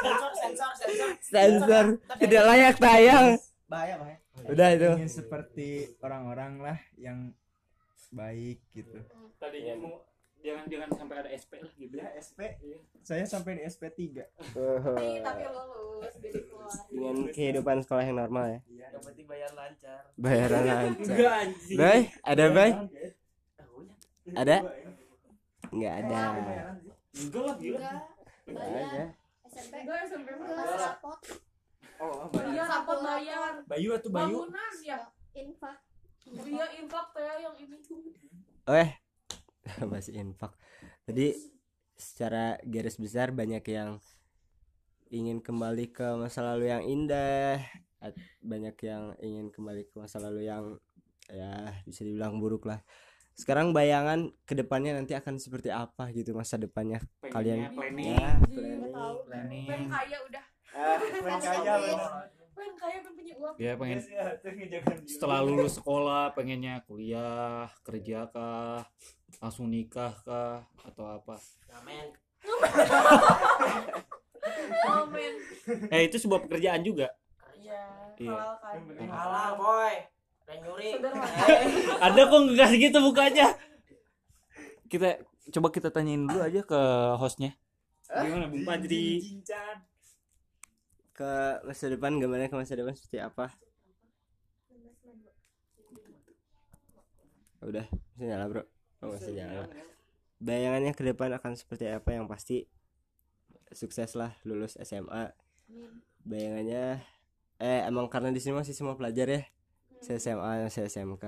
Sensor, 0.00 0.32
sensor, 0.40 0.70
sensor. 0.80 1.10
sensor. 1.20 1.86
Tidak 2.16 2.42
layak 2.48 2.76
tayang. 2.80 3.36
Bahaya, 3.68 3.94
bahaya. 4.00 4.16
udah 4.48 4.68
itu. 4.72 4.90
Ingin 4.96 5.12
seperti 5.12 5.68
orang-orang 6.00 6.52
lah 6.64 6.78
yang 6.96 7.36
baik 8.08 8.64
gitu. 8.72 8.96
Tadinya 9.36 9.76
mau 9.76 10.00
jangan 10.46 10.64
jangan 10.70 10.88
sampai 10.94 11.16
ada 11.18 11.30
SP 11.34 11.52
lah 11.58 11.72
gitu. 11.74 11.94
Ya, 11.98 12.08
SP. 12.14 12.40
saya 13.02 13.24
sampai 13.26 13.58
di 13.58 13.62
SP 13.66 13.82
3 13.90 14.22
Ih, 15.02 15.18
tapi 15.26 15.42
lulus 15.50 16.14
jadi 16.22 16.38
keluar. 16.46 16.70
Dengan 16.86 17.16
kehidupan 17.34 17.76
sekolah 17.82 18.04
yang 18.06 18.18
normal 18.22 18.44
ya? 18.46 18.60
Yang 18.70 19.02
penting 19.10 19.26
bayar 19.26 19.50
lancar. 19.58 20.00
bayaran 20.14 20.62
lancar. 20.62 21.02
Enggak 21.02 21.32
anjing. 21.42 21.78
Bay 21.78 22.00
ada 22.22 22.44
bay? 22.54 22.70
Tahunya. 23.58 23.94
ada? 24.38 24.56
Nggak 25.74 25.94
ada. 25.98 26.20
Enggak 27.16 27.42
lah 27.42 27.56
gila. 27.58 27.78
Enggak. 27.78 27.98
Nggak 28.46 28.66
bayar. 28.70 28.86
Ada 28.86 29.50
SMP 29.50 29.74
enggak 29.82 29.98
SMP 30.06 30.28
sapot 30.78 31.20
Oh, 31.96 32.28
iya 32.52 32.64
rapot 32.68 32.98
bayar. 33.00 33.52
Bayu 33.64 33.90
atau 33.96 34.10
Bayu? 34.12 34.36
Bangunan 34.44 34.74
ya? 34.84 34.98
Infak. 35.32 35.80
Iya 36.28 36.66
infak 36.76 37.06
teh 37.16 37.34
yang 37.40 37.56
ini. 37.56 37.78
Eh 38.68 38.88
masih 39.92 40.18
infak. 40.18 40.54
Jadi 41.06 41.34
secara 41.96 42.60
garis 42.62 42.96
besar 43.00 43.32
banyak 43.32 43.64
yang 43.66 43.98
ingin 45.08 45.38
kembali 45.38 45.94
ke 45.94 46.06
masa 46.18 46.42
lalu 46.42 46.68
yang 46.68 46.82
indah 46.84 47.62
banyak 48.44 48.76
yang 48.84 49.14
ingin 49.18 49.46
kembali 49.50 49.88
ke 49.88 49.94
masa 49.98 50.20
lalu 50.22 50.46
yang 50.46 50.76
ya 51.26 51.74
bisa 51.82 52.06
dibilang 52.06 52.38
buruk 52.38 52.68
lah. 52.68 52.82
Sekarang 53.36 53.76
bayangan 53.76 54.32
ke 54.48 54.56
depannya 54.56 54.96
nanti 54.96 55.12
akan 55.12 55.36
seperti 55.36 55.68
apa 55.68 56.08
gitu 56.14 56.32
masa 56.32 56.56
depannya? 56.56 57.02
Kalian? 57.20 57.68
planning. 57.74 58.16
Ya 58.16 58.32
Iya, 58.48 59.08
planning. 59.28 59.66
pengen 59.68 59.88
kaya 59.92 60.18
udah. 60.24 60.44
Ah, 60.72 60.96
kaya 61.40 61.72
bener. 61.80 61.98
pengen 62.56 62.74
kaya 62.80 62.98
pengen 63.04 63.12
punya 63.12 63.34
uang. 63.36 63.54
Ya 63.60 63.72
pengen 63.76 63.98
ya, 64.00 64.24
diri. 64.40 64.78
setelah 65.04 65.38
lulus 65.44 65.76
sekolah 65.76 66.32
pengennya 66.32 66.80
kuliah 66.88 67.68
kerja 67.84 68.28
kah 68.32 68.88
langsung 69.40 69.68
nikah 69.68 70.14
kah 70.24 70.64
atau 70.86 71.04
apa? 71.04 71.36
Amen. 71.82 72.06
amin. 74.86 75.32
Eh 75.92 76.08
itu 76.08 76.16
sebuah 76.16 76.40
pekerjaan 76.46 76.80
juga? 76.86 77.12
Iya 77.58 77.82
Iya. 78.16 78.32
halal 78.32 78.54
kan? 78.62 78.74
Penting 78.88 79.10
halal, 79.12 79.50
boy. 79.60 79.94
Dan 80.46 80.56
nyuri. 80.64 80.88
Sederhana. 80.96 81.26
ada 82.06 82.20
kok 82.30 82.40
nggak 82.54 82.70
gitu 82.80 82.98
mukanya? 83.02 83.48
Kita 84.86 85.08
coba 85.58 85.68
kita 85.74 85.88
tanyain 85.90 86.24
dulu 86.24 86.40
aja 86.40 86.60
ke 86.62 86.80
hostnya. 87.18 87.52
Gimana 88.06 88.46
Bu 88.46 88.62
Padri 88.62 89.18
ke 91.16 91.32
masa 91.64 91.88
depan 91.88 92.20
gimana 92.20 92.46
ke 92.46 92.54
masa 92.54 92.78
depan 92.78 92.94
seperti 92.94 93.18
apa? 93.18 93.50
Udah 97.66 97.88
masih 98.14 98.28
nyala 98.30 98.46
bro 98.46 98.75
oh, 99.02 99.12
masih 99.12 99.32
nyala 99.36 99.68
bayangannya 100.36 100.92
ke 100.92 101.02
depan 101.04 101.32
akan 101.36 101.56
seperti 101.56 101.88
apa? 101.88 102.12
Yang 102.12 102.26
pasti 102.28 102.56
sukses 103.72 104.14
lah 104.14 104.36
lulus 104.46 104.78
SMA 104.78 105.32
bayangannya 106.22 107.02
eh 107.56 107.80
emang 107.88 108.06
karena 108.12 108.30
di 108.30 108.38
sini 108.38 108.60
masih 108.60 108.76
semua 108.76 108.94
pelajar 108.94 109.26
ya? 109.26 109.42
Saya 110.04 110.20
SMA 110.20 110.68
saya 110.68 110.86
SMK 110.92 111.24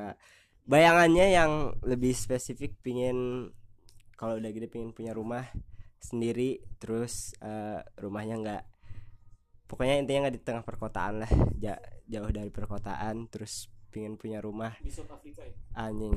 bayangannya 0.69 1.33
yang 1.33 1.53
lebih 1.81 2.13
spesifik 2.13 2.77
pingin 2.85 3.49
kalau 4.21 4.37
udah 4.37 4.51
gede 4.53 4.69
pingin 4.69 4.93
punya 4.93 5.17
rumah 5.17 5.49
sendiri 5.99 6.61
terus 6.77 7.33
eh, 7.41 7.81
rumahnya 7.97 8.37
nggak 8.45 8.63
pokoknya 9.67 10.05
intinya 10.05 10.29
nggak 10.29 10.37
di 10.37 10.43
tengah 10.45 10.65
perkotaan 10.65 11.25
lah. 11.25 11.33
Ja- 11.57 11.81
jauh 12.09 12.33
dari 12.33 12.49
perkotaan 12.53 13.29
terus 13.29 13.69
pingin 13.89 14.15
punya 14.21 14.39
rumah. 14.39 14.77
Di 14.81 14.93
South 14.93 15.13
Africa 15.13 15.45
ya? 15.45 15.55
Anjing. 15.77 16.17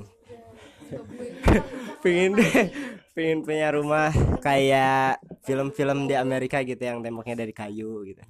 Pingin 2.03 2.31
pingin 3.15 3.39
punya 3.47 3.71
rumah. 3.71 4.11
kayak 4.43 5.23
film-film 5.47 6.09
di 6.09 6.15
Amerika 6.19 6.59
gitu 6.63 6.79
yang 6.79 6.99
temboknya 6.99 7.47
dari 7.47 7.53
kayu 7.55 8.03
gitu. 8.03 8.23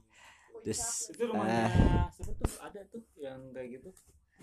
Terus 0.62 1.10
itu 1.10 1.24
rumahnya 1.26 1.74
siapa 2.14 2.32
tuh? 2.38 2.50
Ada 2.62 2.82
tuh 2.90 3.02
yang 3.18 3.40
kayak 3.54 3.82
gitu. 3.82 3.90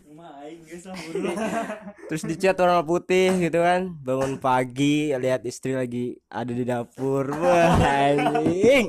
Terus 2.09 2.23
dicat 2.25 2.57
warna 2.57 2.81
putih 2.81 3.29
gitu 3.45 3.61
kan. 3.61 3.93
Bangun 4.01 4.41
pagi 4.41 5.13
lihat 5.13 5.45
istri 5.45 5.77
lagi 5.77 6.17
ada 6.33 6.49
di 6.49 6.65
dapur. 6.65 7.29
Wah 7.37 7.77
anjing. 7.77 8.89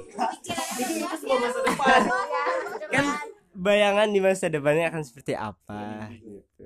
Masa 1.30 1.60
depan. 1.68 2.02
kan 2.90 3.06
bayangan 3.60 4.08
di 4.08 4.24
masa 4.24 4.48
depannya 4.48 4.88
akan 4.88 5.04
seperti 5.04 5.36
apa? 5.36 6.08
Gitu. 6.16 6.64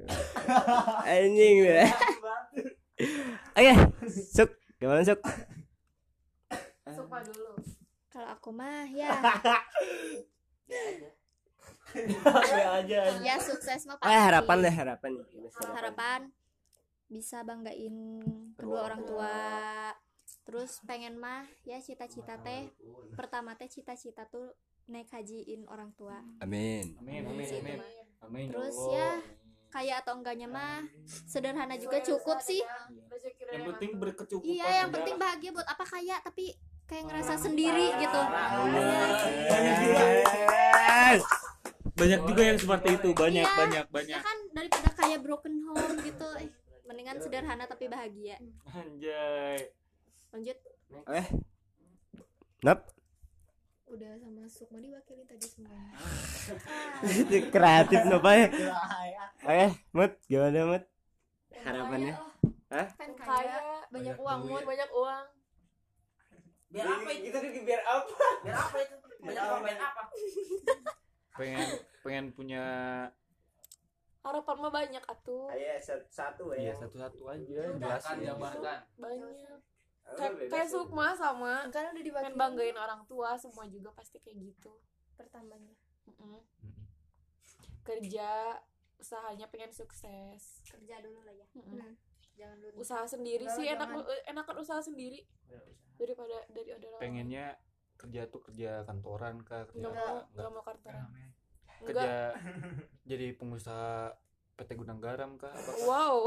Anjing 1.09 1.55
deh 1.65 1.89
oke 3.57 3.73
suk. 4.09 4.50
Gimana 4.77 5.01
suk? 5.05 5.19
Suka 6.93 7.17
dulu. 7.25 7.51
Kalau 8.12 8.29
aku 8.29 8.50
mah 8.53 8.85
ya. 8.93 9.09
Ya 13.21 13.35
sukses 13.38 13.85
mah 13.85 13.97
eh 13.97 14.01
pasti. 14.01 14.25
harapan 14.25 14.57
deh 14.62 14.73
harapan. 14.73 15.12
Harapan. 15.73 16.19
Bisa 17.09 17.45
banggain 17.45 18.21
kedua 18.57 18.89
orang 18.89 19.01
tua. 19.05 19.38
Terus 20.43 20.81
pengen 20.83 21.17
mah 21.17 21.45
ya 21.65 21.79
cita-cita 21.81 22.38
teh. 22.41 22.69
Pertama 23.13 23.55
teh 23.57 23.69
cita-cita 23.69 24.25
tuh 24.29 24.53
naik 24.85 25.09
hajiin 25.09 25.63
orang 25.65 25.89
tua. 25.93 26.19
Amin. 26.39 26.95
Amin 26.97 27.23
amin 27.25 27.45
Situ 27.45 27.59
amin. 27.59 27.77
Mah. 27.77 27.89
amin 28.23 28.45
Terus 28.47 28.75
Allah. 28.77 28.91
ya, 28.91 29.09
kaya 29.69 29.93
atau 29.97 30.13
enggaknya 30.13 30.47
mah 30.47 30.83
sederhana 31.25 31.75
juga 31.75 31.97
cukup 31.99 32.37
sih. 32.39 32.61
Yang 33.49 33.63
penting 33.71 33.91
berkecukupan 33.97 34.49
iya 34.49 34.83
yang 34.83 34.91
penting 34.91 35.15
bahagia 35.15 35.49
buat 35.51 35.65
apa 35.65 35.83
kaya 35.83 36.19
tapi 36.19 36.53
kayak 36.83 37.03
ngerasa 37.05 37.33
sendiri 37.39 37.95
gitu. 37.95 38.21
Banyak 38.21 39.75
juga. 39.79 40.03
Yes. 40.73 41.23
banyak 41.93 42.21
juga 42.25 42.41
yang 42.43 42.57
seperti 42.57 42.89
itu. 42.95 43.09
Banyak 43.13 43.45
Iya. 43.45 43.55
banyak 43.55 43.85
ya 43.85 43.91
banyak 43.91 44.19
kan 44.19 44.37
daripada 44.51 44.89
kayak 44.93 45.19
broken 45.21 45.55
home 45.63 45.95
gitu. 46.01 46.27
Eh, 46.37 46.49
mendingan 46.83 47.17
sederhana 47.17 47.63
tapi 47.63 47.85
bahagia. 47.85 48.37
Anjay. 48.67 49.69
Lanjut. 50.29 50.57
Eh. 51.07 51.27
Nap 52.61 52.92
udah 53.93 54.12
sama 54.17 54.43
Sukma 54.50 54.77
diwakilin 54.81 55.25
tadi 55.29 55.47
semuanya 55.47 55.93
kreatif 57.53 58.00
napa 58.09 58.31
ya 58.33 58.47
oke 59.45 59.67
mut 59.93 60.12
gimana 60.25 60.59
mut 60.65 60.83
harapannya 61.63 62.15
Hah? 62.73 62.88
kan 62.97 63.12
kaya 63.15 63.85
banyak 63.93 64.17
uang 64.17 64.39
mood 64.50 64.63
banyak 64.65 64.91
uang 64.91 65.25
Biar 66.73 66.89
apa 66.89 67.05
itu? 67.13 67.29
Kita 67.29 67.38
biar 67.69 67.81
apa? 67.85 68.27
Biar 68.41 68.57
apa 68.57 68.77
itu? 68.81 68.95
Banyak 69.21 69.43
apa? 69.45 69.57
Biar 69.62 69.77
apa? 69.77 70.01
pengen 71.33 71.69
pengen 72.05 72.25
punya 72.29 72.63
harapan 74.21 74.55
mah 74.62 74.71
banyak 74.71 75.03
atuh 75.03 75.50
Ayo 75.50 75.81
satu, 75.81 76.05
satu 76.13 76.43
iya 76.53 76.71
ya. 76.71 76.73
satu-satu 76.77 77.21
aja 77.25 77.62
jelasin 77.73 78.17
banyak 79.01 79.59
kayak 80.50 80.67
Sukma 80.67 81.15
sama. 81.15 81.65
Kan 81.72 81.91
udah 81.91 82.03
dibagi 82.03 82.29
pengen 82.29 82.36
banggain 82.36 82.77
orang 82.77 83.01
tua 83.05 83.36
semua 83.36 83.65
juga 83.65 83.89
pasti 83.91 84.19
kayak 84.19 84.38
gitu. 84.39 84.72
Pertamanya. 85.15 85.74
Mm-mm. 86.03 86.39
kerja 87.83 88.60
usahanya 88.95 89.48
pengen 89.48 89.72
sukses. 89.72 90.63
Kerja 90.63 91.00
dulu 91.00 91.19
lah 91.24 91.31
ya. 91.31 91.48
Mm-mm. 91.55 91.79
Hmm. 91.79 91.93
jangan 92.33 92.57
dulu. 92.60 92.75
Usaha 92.81 93.05
sendiri 93.05 93.45
Udah, 93.45 93.55
sih 93.55 93.65
enak 93.67 93.88
jangan. 93.91 94.27
enakan 94.27 94.55
usaha 94.60 94.81
sendiri. 94.81 95.19
Daripada 95.95 96.36
dari 96.50 96.69
ada 96.72 96.88
orang. 96.89 97.01
Pengennya 97.01 97.45
kerja 97.93 98.22
tuh 98.27 98.41
kerja 98.41 98.83
kantoran 98.83 99.39
kah 99.43 99.63
kerja 99.69 99.79
nggak 99.79 99.93
mau 99.93 100.15
Nggak. 100.17 100.25
nggak 100.33 100.51
mau 100.51 100.63
kantoran. 100.63 101.07
Kerja 101.83 102.12
jadi 103.03 103.27
pengusaha 103.36 104.15
PT 104.55 104.69
Gudang 104.75 105.00
Garam 105.00 105.36
kah? 105.36 105.51
Apa 105.51 105.72
kah? 105.72 105.86
wow 105.86 106.17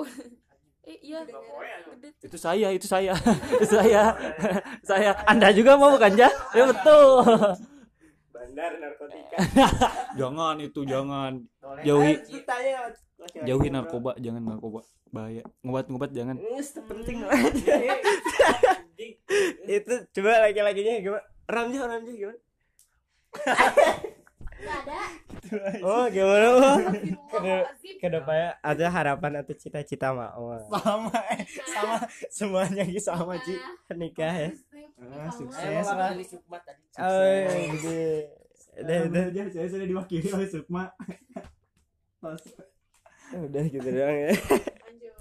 eh 0.86 0.98
iya. 1.02 1.18
Gede 1.26 2.08
itu 2.22 2.38
saya 2.38 2.68
itu 2.70 2.86
saya. 2.86 3.12
Itu 3.58 3.66
saya. 3.66 4.14
Saya. 4.88 5.10
Anda 5.26 5.50
juga 5.50 5.74
mau 5.74 5.90
bukan 5.90 6.14
ya 6.14 6.30
ya 6.54 6.70
betul. 6.70 7.26
Bandar 8.30 8.72
narkotika. 8.78 9.36
Jangan 10.20 10.56
itu 10.62 10.80
jangan. 10.86 11.42
Jauhi. 11.82 12.22
Jauhi 13.42 13.68
narkoba 13.68 14.14
jangan 14.22 14.42
narkoba. 14.46 14.86
Bahaya. 15.10 15.42
Ngobat-ngobat 15.66 16.10
jangan. 16.14 16.38
Penting 16.86 17.26
banget. 17.26 17.54
Itu 19.66 19.94
coba 20.14 20.46
laki-lakinya 20.46 20.92
gimana? 21.02 21.24
Ramja 21.50 21.80
Ramja 21.90 22.12
gimana? 22.14 22.38
Nggak 24.56 24.78
ada 24.86 25.25
oh 25.82 26.04
gimana 26.10 26.46
oh 26.52 26.78
Astagfirullahaladzim. 26.78 27.96
ke 27.98 28.06
depannya 28.08 28.50
ada 28.60 28.86
harapan 28.90 29.32
atau 29.42 29.54
cita-cita 29.54 30.10
mau 30.12 30.56
sama 30.70 31.20
eh 31.34 31.42
sama. 31.68 31.96
Semuanya 32.28 32.82
gitu 32.86 33.06
sama 33.06 33.34
Ci 33.42 33.54
nikah 33.94 34.34
ya. 34.34 34.50
Ah, 34.96 35.28
sukses. 35.28 35.84
Lah 35.92 36.10
Dari 36.12 36.24
Sukma 36.24 36.56
tadi. 36.64 36.80
oh 36.96 37.44
gede 37.80 38.32
udah 38.76 38.98
udah. 39.08 39.44
Saya 39.52 39.68
sudah 39.72 39.86
diwakili 39.86 40.28
oleh 40.32 40.48
Sukma. 40.48 40.90
Udah 43.26 43.64
gitu 43.66 43.88
doang 43.90 44.18
ya. 44.22 44.32
Lanjut. 44.86 45.14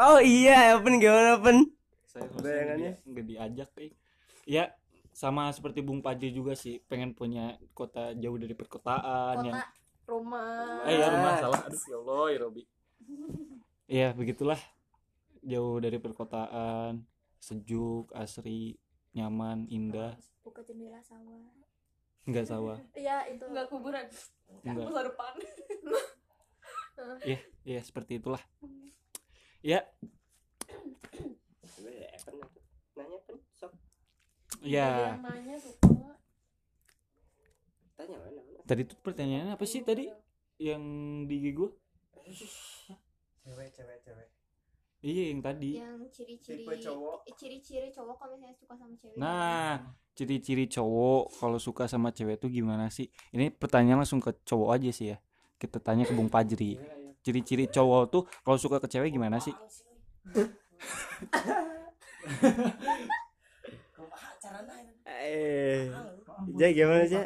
oh 0.00 0.18
iya 0.20 0.76
Open 0.76 0.96
gimana 1.00 1.36
Open 1.36 1.68
saya 2.08 2.28
Bayangannya? 2.28 2.92
nggak 3.08 3.24
diajak 3.24 3.70
eh. 3.80 3.92
ya 4.44 4.68
sama 5.22 5.54
seperti 5.54 5.86
Bung 5.86 6.02
Paji 6.02 6.34
juga 6.34 6.58
sih 6.58 6.82
pengen 6.90 7.14
punya 7.14 7.54
kota 7.78 8.10
jauh 8.18 8.34
dari 8.34 8.58
perkotaan 8.58 9.46
yang 9.46 9.54
kota 9.54 9.70
rumah. 10.10 10.82
Eh 10.82 10.98
ya 10.98 11.06
rumah 11.14 11.32
salah. 11.38 11.60
Aduh 11.62 11.82
ya 11.86 11.96
Allah 12.02 12.24
ya 12.26 12.38
Robi. 12.42 12.62
Ya 13.92 14.08
begitulah. 14.16 14.56
Jauh 15.44 15.76
dari 15.78 16.00
perkotaan 16.00 17.04
sejuk 17.38 18.08
asri 18.16 18.80
nyaman 19.12 19.68
indah. 19.68 20.16
Buka 20.42 20.64
jendela 20.64 20.98
sawah. 21.06 21.44
Nggak 22.26 22.46
sawah. 22.50 22.78
Iya 22.98 23.30
itu. 23.30 23.44
Nggak 23.46 23.68
kuburan. 23.70 24.08
Enggak. 24.66 24.90
masa 24.90 25.02
depan. 25.06 25.32
Ya 27.62 27.78
seperti 27.84 28.18
itulah. 28.18 28.42
Ya, 29.62 29.86
Evan 32.22 32.38
nanya 32.94 33.16
Evan 33.18 33.36
sok 33.56 33.72
Ya 34.62 35.18
yang 35.18 35.26
nanya 35.26 35.56
suka 35.58 35.90
tanya 37.98 38.16
mana 38.18 38.40
mana? 38.46 38.60
Tadi 38.62 38.82
tuh 38.86 38.96
pertanyaannya 39.02 39.52
apa 39.58 39.64
sih 39.66 39.82
tadi? 39.82 40.06
Yang 40.62 40.82
di 41.26 41.34
IG 41.42 41.46
gue 41.58 41.70
cewek 43.42 43.68
cewek 43.74 43.98
cewek. 44.06 44.28
Iya 45.02 45.34
yang 45.34 45.42
tadi. 45.42 45.82
Yang 45.82 46.14
ciri-ciri 46.14 46.62
cowok. 46.62 47.26
eh, 47.26 47.34
ciri-ciri 47.34 47.88
cowok 47.90 48.16
kalau 48.22 48.38
misalnya 48.38 48.54
suka 48.54 48.74
sama 48.78 48.94
cewek 48.94 49.18
Nah, 49.18 49.82
ciri-ciri 50.14 50.64
cowok 50.70 51.22
kalau 51.42 51.58
suka 51.58 51.90
sama 51.90 52.14
cewek 52.14 52.38
tuh 52.38 52.46
gimana 52.46 52.86
sih? 52.86 53.10
Ini 53.34 53.50
pertanyaan 53.50 54.06
langsung 54.06 54.22
ke 54.22 54.30
cowok 54.46 54.78
aja 54.78 54.90
sih 54.94 55.10
ya. 55.10 55.18
Kita 55.58 55.82
tanya 55.82 56.06
ke 56.06 56.14
Bung 56.14 56.30
Pajri. 56.30 56.78
Ciri-ciri 57.26 57.66
cowok 57.66 58.02
tuh 58.14 58.22
kalau 58.46 58.58
suka 58.62 58.78
ke 58.78 58.86
cewek 58.86 59.10
gimana 59.10 59.42
sih? 59.42 59.54
Caranya. 64.52 64.92
eh 65.06 65.88
jadi 66.52 66.72
gimana 66.74 67.02
sih 67.04 67.24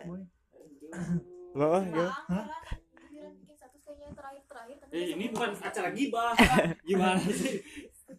mau 1.52 1.80
gimana 1.80 2.12
Eh, 4.88 5.12
ini 5.12 5.28
bukan 5.28 5.50
acara 5.52 5.90
gibah. 5.90 6.32
Gimana 6.80 7.20
sih? 7.20 7.60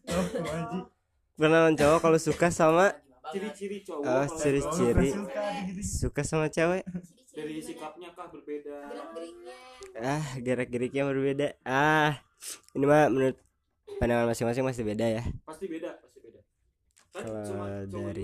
oh 0.05 0.85
Kenalan 1.33 1.73
cowok 1.73 1.99
kalau 2.01 2.19
suka 2.19 2.47
sama 2.49 2.91
Ciri-ciri 3.27 3.81
cowok 3.81 4.03
Oh, 4.03 4.23
kalau 4.23 4.37
ciri- 4.37 4.63
suka 5.11 5.43
gitu. 5.65 6.21
Sama 6.23 6.47
cewek? 6.47 6.83
Ciri-ciri 6.85 7.33
dari 7.33 7.55
sikapnya 7.59 8.09
kah 8.11 8.27
berbeda? 8.27 8.77
gerak-geriknya. 8.83 9.55
Ah 9.97 10.25
gerak-geriknya 10.37 11.03
berbeda. 11.05 11.47
Ah 11.63 12.13
ini 12.71 12.85
mah 12.85 13.07
menurut 13.07 13.37
pandangan 13.97 14.27
masing-masing 14.27 14.63
masih 14.63 14.83
beda 14.83 15.05
ya. 15.09 15.23
Pasti 15.43 15.65
beda, 15.67 15.97
pasti 15.97 16.17
beda. 16.19 16.39
Kan 17.09 17.21
kalau 17.21 17.41
cuma 17.43 17.65
cowok 17.65 17.85
dari 17.89 18.23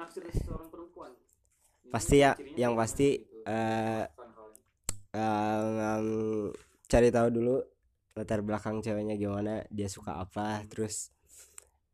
menaksir 0.00 0.24
seorang 0.32 0.68
perempuan. 0.68 1.12
Pasti 1.92 2.16
ya, 2.18 2.32
yang 2.56 2.72
pasti, 2.72 3.20
gitu. 3.20 3.44
eh, 3.44 4.08
Bukan 4.08 4.28
hal 4.32 4.48
yang- 5.12 6.00
um, 6.00 6.08
cari 6.86 7.08
tahu 7.10 7.28
dulu 7.30 7.56
latar 8.10 8.40
belakang 8.40 8.80
ceweknya 8.80 9.14
gimana 9.14 9.62
dia 9.68 9.86
suka 9.86 10.18
apa 10.18 10.66
terus 10.66 11.14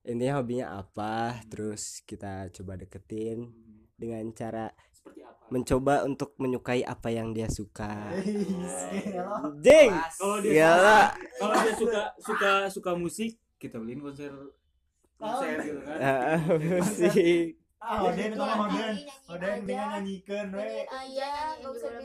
intinya 0.02 0.40
hobinya 0.40 0.66
apa 0.74 1.38
terus 1.46 2.00
kita 2.02 2.48
coba 2.50 2.74
deketin 2.74 3.46
Hmm, 3.46 3.84
dengan 3.92 4.24
cara 4.32 4.72
mencoba 5.48 6.02
untuk 6.02 6.34
menyukai 6.36 6.82
apa 6.82 7.08
yang 7.08 7.30
dia 7.30 7.46
suka. 7.46 8.10
Ding! 9.56 9.92
Kalau 10.12 10.38
dia 10.40 10.52
Gila. 10.72 11.02
kalau 11.36 11.54
dia 11.56 11.74
suka 11.74 12.00
suka 12.18 12.50
suka 12.68 12.90
musik, 12.94 13.30
kita 13.56 13.78
beliin 13.78 14.00
konser 14.00 14.32
konser 15.14 15.56
gitu 15.62 15.80
kan. 15.80 15.98
Musik 16.80 17.54
ah 17.86 18.02
Oden 18.02 18.34
itu 18.34 18.42
mah 18.42 18.58
Oden 18.66 18.94
Oden 19.30 19.56
dengan 19.62 19.88
nyanyikan 19.94 20.46
we 20.50 20.82
Iya, 21.06 21.54
usah 21.62 22.02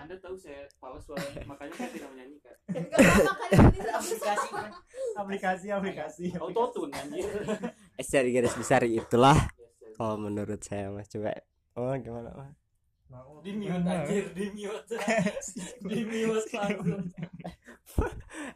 Anda 0.00 0.16
tahu 0.18 0.34
saya 0.34 0.64
pales 0.80 1.04
suaranya, 1.04 1.44
makanya 1.44 1.72
saya 1.76 1.88
tidak 1.92 2.08
menyanyikan. 2.16 2.56
Kan 2.72 3.92
Aplikasi. 3.92 4.48
aplikasi 5.12 5.66
aplikasi 5.68 6.24
Autotune 6.40 6.96
anjir. 6.96 7.28
eh 8.00 8.06
dari 8.08 8.30
garis 8.32 8.56
besar 8.56 8.80
itulah 8.82 9.36
kalau 9.94 10.16
menurut 10.16 10.64
saya 10.64 10.88
mas 10.88 11.06
coba 11.06 11.36
oh 11.76 11.92
gimana 12.00 12.32
mas 12.32 12.56
Mau. 13.12 13.44
Di 13.44 13.52
mute 13.52 13.76
anjir, 13.84 14.24
di 14.32 14.48
mute. 14.56 14.96
Di 15.92 16.00
mute 16.08 16.48
langsung. 16.56 17.04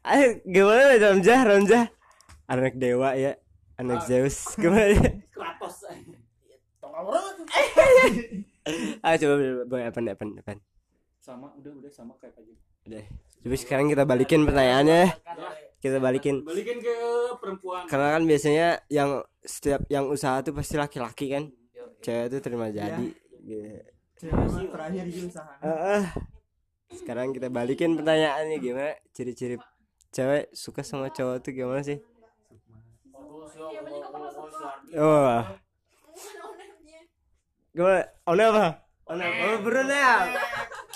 ayo 0.01 0.29
gimana 0.49 0.97
Ramjah 0.97 1.41
Ramjah 1.45 1.85
anak 2.49 2.75
dewa 2.81 3.13
ya 3.13 3.37
anak 3.77 4.01
Ah. 4.01 4.07
Zeus 4.09 4.57
gimana 4.57 4.97
ya. 4.97 5.11
Urut. 6.97 7.37
ayo 9.01 9.17
coba 9.19 9.35
bang 9.65 9.83
Evan 9.85 10.05
Evan 10.09 10.29
Evan 10.35 10.59
Sama, 11.19 11.51
udah 11.55 11.73
udah 11.75 11.91
sama 11.91 12.15
kayak 12.17 12.35
aja. 12.37 12.55
udah 12.87 13.05
coba 13.43 13.57
sekarang 13.57 13.87
kita 13.87 14.03
balikin 14.03 14.43
pertanyaannya 14.43 15.13
kita 15.77 15.99
balikin 15.99 16.41
Balikin 16.41 16.79
ke 16.79 16.95
perempuan. 17.37 17.85
karena 17.87 18.09
kan 18.11 18.23
biasanya 18.25 18.69
yang 18.89 19.11
setiap 19.41 19.85
yang 19.87 20.07
usaha 20.07 20.41
tuh 20.41 20.51
pasti 20.53 20.75
laki-laki 20.75 21.27
kan 21.29 21.45
cewek 21.99 22.27
tuh 22.29 22.41
terima 22.41 22.67
jadi 22.69 23.07
Gitu. 23.39 23.79
cewek 24.19 24.71
terakhir 24.71 25.05
gitu 25.07 25.27
usaha 25.29 25.53
Ah, 25.61 25.71
ah. 26.01 26.05
sekarang 26.89 27.31
kita 27.31 27.47
balikin 27.49 27.95
pertanyaannya 27.95 28.57
gimana 28.57 28.95
ciri-ciri 29.11 29.61
cewek 30.11 30.49
suka 30.51 30.81
sama 30.81 31.07
cowok 31.09 31.37
tuh 31.41 31.53
gimana 31.53 31.83
sih 31.83 31.99
oh 34.97 35.43
gimana 37.77 38.01
Ona 38.25 38.45
apa? 38.49 38.67
Ona 39.07 39.25
oh 39.29 39.57
berenang 39.61 40.33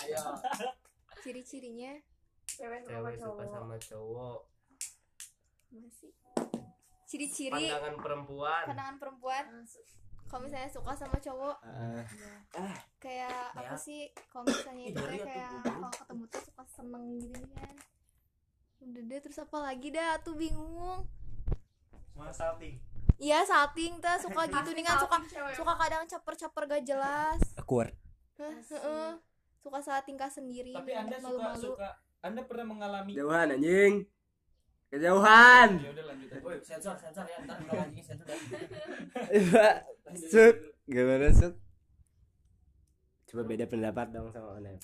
Ayo. 0.01 0.21
ciri-cirinya 1.21 1.93
cewek 2.49 2.89
suka 3.15 3.45
sama 3.47 3.77
cowok. 3.79 4.41
Masih? 5.71 6.11
Ciri-ciri 7.05 7.69
pandangan 7.69 7.97
perempuan. 8.01 8.65
Pandangan 8.67 8.97
perempuan. 8.97 9.45
Kalau 10.25 10.41
misalnya 10.43 10.71
suka 10.71 10.93
sama 10.95 11.19
cowok 11.19 11.57
Ah, 12.57 12.75
kayak 12.99 13.53
apa 13.53 13.75
Ya. 13.75 13.79
sih? 13.79 14.09
Kalau 14.27 14.47
misalnya 14.47 14.85
itu 14.89 14.99
dari 14.99 15.19
kayak 15.21 15.51
kalau 15.63 15.91
ketemu 15.93 16.25
tuh 16.27 16.43
suka 16.49 16.65
seneng 16.67 17.05
gitu 17.21 17.47
kan. 17.53 17.75
Udah 18.81 19.03
deh 19.05 19.21
terus 19.21 19.39
apa 19.39 19.59
lagi 19.61 19.89
dah? 19.93 20.17
Tuh 20.19 20.35
bingung. 20.35 21.05
Mau 22.17 22.33
salting 22.33 22.81
iya 23.21 23.45
salting 23.45 24.01
teh 24.01 24.17
suka 24.19 24.49
gitu. 24.49 24.73
Nih 24.73 24.83
kan 24.83 24.97
suka 24.97 25.17
suka 25.53 25.73
kadang 25.77 26.09
caper-caper 26.09 26.63
gak 26.67 26.83
jelas. 26.89 27.41
Awkward 27.61 27.93
suka 29.61 29.79
salah 29.85 30.01
tingkah 30.01 30.33
sendiri 30.33 30.73
Tapi 30.73 30.97
Anda 30.97 31.21
suka 31.21 31.37
malu-malu. 31.37 31.61
suka 31.61 31.89
Anda 32.25 32.41
pernah 32.49 32.67
mengalami 32.69 33.13
jauhan 33.13 33.53
anjing. 33.53 34.09
Kejauhan. 34.91 35.79
Ya 35.79 35.91
udah 35.95 36.05
lanjut 36.11 36.29
aja. 36.35 36.43
Woi, 36.43 36.59
sensor, 36.67 36.99
sensor 36.99 37.23
ya. 37.23 37.39
Ntar 37.47 37.63
kalau 37.63 37.79
lagi 37.79 38.03
sensor 38.03 38.27
dah. 38.27 38.41
Suk 40.19 40.57
gimana 40.91 41.31
Suk 41.31 41.55
coba 43.31 43.43
beda 43.47 43.71
pendapat 43.71 44.11
dong 44.11 44.35
sama 44.35 44.59
Onep 44.59 44.83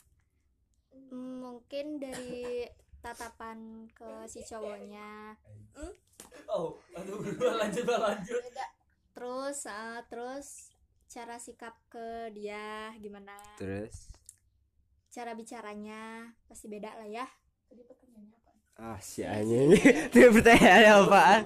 Hmm, 1.10 1.38
mungkin 1.42 2.02
dari 2.02 2.66
tatapan 3.02 3.86
ke 3.90 4.26
si 4.26 4.42
cowoknya 4.42 5.34
Oh, 6.52 6.76
aduh, 6.96 7.20
lanjut 7.40 7.84
lanjut. 7.88 8.42
terus 9.16 9.58
ah, 9.64 10.04
terus 10.08 10.70
cara 11.08 11.40
sikap 11.40 11.72
ke 11.88 12.32
dia 12.36 12.92
gimana? 13.00 13.32
Terus? 13.56 14.12
Cara 15.08 15.32
bicaranya 15.32 16.32
pasti 16.44 16.68
beda 16.68 16.92
lah 17.00 17.08
ya. 17.08 17.26
Ah 18.76 19.00
si 19.00 19.24
anjing. 19.24 19.72
Itu 20.12 20.28
pertanyaan 20.36 21.08
apaan 21.08 21.42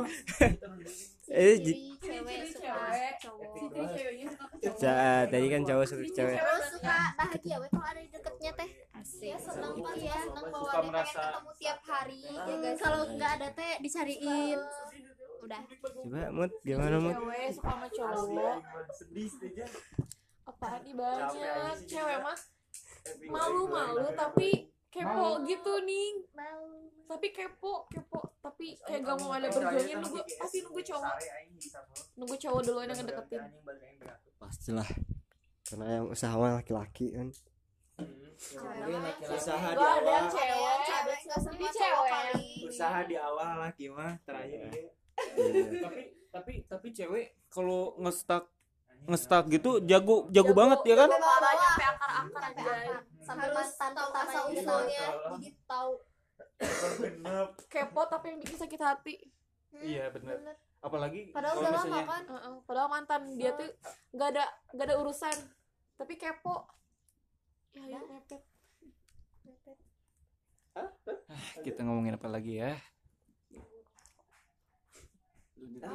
eh 1.30 1.54
cewek 1.56 2.42
suka 2.50 2.74
cewek. 2.74 3.12
cowok 3.22 3.54
cowok. 3.54 4.74
Ca- 4.76 5.24
tadi 5.26 5.46
kan 5.46 5.62
cowok 5.62 5.84
suka 5.86 6.02
cewek. 6.10 6.36
terus 6.36 6.66
suka 6.72 6.96
bahagia 7.14 7.56
we 7.56 7.66
kalau 7.68 7.86
ada 7.86 8.00
di 8.00 8.10
dekatnya 8.10 8.50
teh. 8.52 8.70
Asik. 8.92 9.34
Seneng 9.38 9.74
iya 9.94 10.16
seneng 10.20 10.46
bahwa 10.48 10.58
Suka 10.60 10.70
dia 10.70 10.76
pengen 10.76 10.90
merasa- 10.90 11.22
ketemu 11.24 11.50
tiap 11.56 11.80
hari. 11.86 12.18
Ya 12.26 12.54
guys 12.56 12.78
kalau 12.78 13.00
nggak 13.08 13.32
ada 13.38 13.48
teh 13.52 13.72
dicariin. 13.78 14.58
Udah. 15.40 15.62
Coba 15.80 16.22
mut 16.30 16.52
gimana 16.60 16.96
mut? 16.98 17.14
Cewek 17.14 17.48
suka 17.52 17.70
sama 17.70 17.86
cowok. 17.88 18.56
Apaan 20.44 20.80
nih 20.82 20.94
banyak? 20.94 21.76
Cewek 21.86 22.18
mah 22.20 22.38
malu-malu 23.26 24.06
tapi 24.12 24.68
kepo 24.90 25.46
gitu 25.46 25.72
nih 25.86 26.26
tapi 27.10 27.26
kepo 27.34 27.90
kepo. 27.90 28.20
Tapi 28.40 28.78
kayak 28.86 29.02
gak 29.02 29.16
mau 29.18 29.34
ada 29.34 29.50
berjuangnya 29.50 29.98
nunggu 29.98 30.22
pasti 30.38 30.62
nunggu 30.62 30.80
cowok. 30.80 31.14
nunggu 32.14 32.36
cowok 32.38 32.60
duluan 32.62 32.86
yang 32.86 32.98
ngedeketin. 33.02 33.42
pastilah. 34.38 34.88
Karena 35.66 35.86
yang 36.00 36.06
usaha 36.08 36.34
laki-laki 36.38 37.12
kan. 37.12 37.28
Usaha 39.26 39.68
di 39.74 39.84
awal. 39.84 40.24
cewek 40.32 41.20
semua 41.28 41.70
cewek. 41.74 42.12
usaha 42.64 42.98
di 43.04 43.16
awal 43.18 43.50
laki 43.66 43.90
mah 43.90 44.16
terakhir. 44.22 44.70
Dia. 44.70 44.88
Iya. 45.36 45.82
Tapi 45.84 46.02
tapi 46.30 46.52
tapi 46.64 46.88
cewek 46.94 47.26
kalau 47.50 47.98
ngestak 48.00 48.48
ngestak 49.04 49.50
gitu 49.50 49.82
jago 49.84 50.30
jago 50.30 50.52
banget 50.54 50.80
ya 50.86 50.96
kan? 51.04 51.08
Jago 51.10 51.20
parah 51.20 51.54
nyampe 51.58 51.84
akar-akar 51.84 53.09
sampai 53.30 53.46
Harus 53.54 53.70
tahu 53.78 54.10
asal 54.10 54.42
usulnya. 54.50 55.06
jadi 55.38 55.50
tahu. 55.70 55.92
Kepo 57.70 58.02
tapi 58.10 58.24
yang 58.34 58.38
bikin 58.42 58.58
sakit 58.58 58.80
hati. 58.82 59.14
Iya 59.78 60.10
benar. 60.10 60.58
Apalagi 60.80 61.30
padahal 61.30 61.60
udah 61.60 61.70
lama 61.70 61.84
misalnya 61.86 62.06
kan? 62.08 62.24
Heeh, 62.26 62.54
padahal 62.66 62.88
mantan 62.90 63.22
dia 63.38 63.52
tuh 63.54 63.70
gak 64.16 64.28
ada 64.34 64.44
gak 64.74 64.86
ada 64.90 64.96
urusan. 64.98 65.36
Tapi 65.94 66.12
kepo. 66.18 66.66
Ya 67.76 67.84
ya 67.86 68.00
mepet. 68.02 68.42
Kita 71.62 71.80
ngomongin 71.86 72.18
apa 72.18 72.26
lagi 72.26 72.58
ya? 72.58 72.74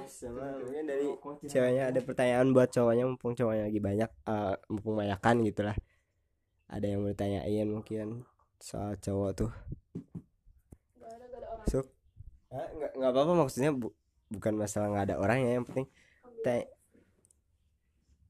sama 0.05 0.61
mungkin 0.61 0.85
dari 0.85 1.05
ceweknya 1.45 1.89
ada 1.89 1.99
pertanyaan 2.01 2.53
buat 2.53 2.69
cowoknya 2.69 3.05
mumpung 3.05 3.33
cowoknya 3.33 3.69
lagi 3.69 3.79
banyak 3.81 4.09
eh, 4.09 4.55
mumpung 4.69 4.95
banyakan 4.97 5.35
gitu 5.45 5.61
lah 5.65 5.77
ada 6.67 6.85
yang 6.85 7.01
mau 7.01 7.11
ditanyain 7.11 7.67
mungkin 7.67 8.07
soal 8.59 8.97
cowok 8.97 9.31
tuh? 9.35 9.51
Suk 11.65 11.85
Ah, 12.49 12.69
nggak 12.71 12.91
nggak 12.95 13.11
apa-apa 13.11 13.33
maksudnya 13.35 13.71
bu- 13.75 13.95
bukan 14.31 14.55
masalah 14.55 14.87
nggak 14.87 15.05
ada 15.11 15.15
orang 15.19 15.43
ya 15.43 15.51
yang 15.59 15.65
penting 15.67 15.87
tanya. 16.39 16.63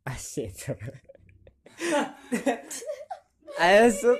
Asyik 0.05 0.53
ayo 3.61 3.85
Suk 3.91 4.19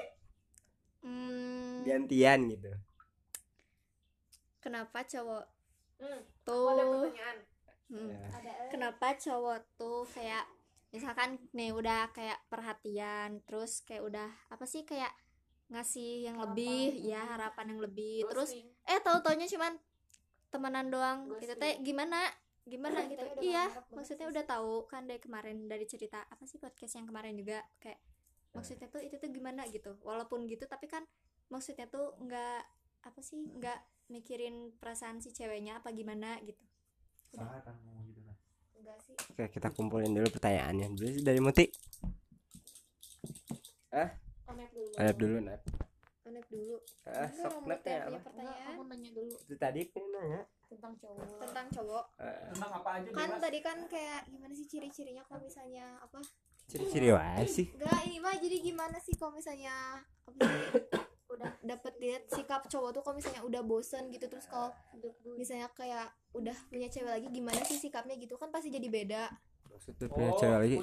hmm, 1.01 1.85
gantian 1.85 2.39
gitu. 2.49 2.71
Kenapa 4.59 5.05
cowok 5.05 5.45
Hmm, 5.95 6.19
tuh 6.43 6.67
ada 6.69 6.83
pertanyaan. 6.83 7.37
Hmm. 7.87 8.09
Ya. 8.11 8.27
kenapa 8.67 9.15
cowok 9.15 9.63
tuh 9.79 10.03
kayak 10.11 10.43
misalkan 10.95 11.35
nih 11.51 11.75
udah 11.75 12.15
kayak 12.15 12.39
perhatian 12.47 13.43
terus 13.43 13.83
kayak 13.83 14.07
udah 14.07 14.29
apa 14.47 14.63
sih 14.63 14.87
kayak 14.87 15.11
ngasih 15.67 16.29
yang 16.29 16.37
lebih 16.39 17.03
ya 17.03 17.25
harapan 17.25 17.75
yang 17.75 17.81
lebih. 17.83 18.23
Terus 18.31 18.55
Ghosting. 18.55 18.87
eh 18.87 18.99
tahu 19.03 19.17
taunya 19.19 19.47
cuman 19.49 19.73
temenan 20.53 20.87
doang 20.87 21.27
Ghosting. 21.27 21.41
gitu 21.43 21.53
teh. 21.59 21.73
Gimana? 21.83 22.19
Gimana 22.65 23.05
gitu. 23.05 23.21
udah 23.21 23.45
iya 23.45 23.65
maksudnya 23.93 24.25
udah 24.25 24.43
tahu 24.47 24.89
kan 24.89 25.05
dari 25.05 25.21
kemarin 25.21 25.69
dari 25.69 25.85
cerita 25.85 26.25
apa 26.25 26.49
sih 26.49 26.57
podcast 26.57 26.97
yang 26.97 27.05
kemarin 27.05 27.37
juga 27.37 27.61
kayak 27.77 28.01
maksudnya 28.57 28.89
tuh 28.89 29.03
itu 29.03 29.19
tuh 29.21 29.29
gimana 29.29 29.67
gitu. 29.69 29.99
Walaupun 30.01 30.49
gitu 30.49 30.65
tapi 30.65 30.89
kan 30.89 31.05
maksudnya 31.51 31.85
tuh 31.91 32.17
nggak 32.23 32.61
apa 33.05 33.19
sih 33.21 33.37
nggak 33.37 34.09
mikirin 34.09 34.73
perasaan 34.81 35.21
si 35.21 35.29
ceweknya 35.33 35.81
apa 35.81 35.93
gimana 35.93 36.41
gitu. 36.41 36.61
Enggak 37.35 37.67
sih 37.67 38.04
oke 39.35 39.43
kita 39.51 39.67
kumpulin 39.73 40.11
dulu 40.13 40.27
pertanyaannya. 40.31 40.87
Dulu 40.93 41.09
dari 41.25 41.39
Muti. 41.41 41.65
Onep 44.45 44.69
dulu. 44.71 44.91
Nep 44.99 45.15
dulu 45.17 45.37
Nep. 45.41 45.61
Onep 46.25 46.45
dulu. 46.51 46.75
Ah 47.07 47.27
Enggak, 47.29 47.49
sok 47.51 47.63
Nep 47.65 47.81
ya? 47.83 47.97
pertanyaan. 48.21 48.73
Kamu 48.75 48.83
nanya 48.91 49.09
dulu. 49.15 49.33
Itu 49.47 49.55
tadi 49.57 49.81
kan 49.89 50.03
nanya. 50.13 50.41
Tentang 50.65 50.93
cowok. 50.97 51.27
Tentang 51.45 51.67
cowok. 51.71 52.05
Eh, 52.19 52.47
tentang 52.53 52.71
apa 52.81 52.89
aja 52.99 53.07
kan 53.13 53.29
tadi 53.37 53.59
kan 53.61 53.77
kayak 53.85 54.21
gimana 54.29 54.53
sih 54.57 54.67
ciri-cirinya 54.67 55.23
kalau 55.25 55.41
misalnya 55.45 55.97
apa? 56.01 56.19
Ciri-ciri 56.65 57.13
wae 57.13 57.45
sih. 57.45 57.67
Enggak 57.77 58.01
ini 58.09 58.17
mah 58.17 58.35
jadi 58.37 58.57
gimana 58.59 58.97
sih 58.97 59.13
kalau 59.13 59.33
misalnya 59.37 60.01
apa 60.25 60.37
sih 60.41 61.13
udah 61.35 61.51
dapet 61.61 61.93
lihat 61.97 62.23
sikap 62.27 62.65
cowok 62.65 62.89
tuh 62.91 63.01
kalau 63.01 63.15
misalnya 63.15 63.41
udah 63.41 63.61
bosen 63.61 64.07
gitu 64.07 64.25
terus 64.25 64.45
kalau 64.45 64.71
misalnya 65.33 65.67
kayak 65.69 66.07
udah 66.31 66.55
punya 66.65 66.87
cewek 66.87 67.11
lagi 67.11 67.27
gimana 67.29 67.61
sih 67.61 67.77
sikapnya 67.77 68.15
gitu 68.15 68.35
kan 68.35 68.49
pasti 68.49 68.67
jadi 68.69 68.85
beda 68.85 69.23
maksudnya 69.67 70.07
punya 70.07 70.31
cewek 70.33 70.57
lagi 70.57 70.77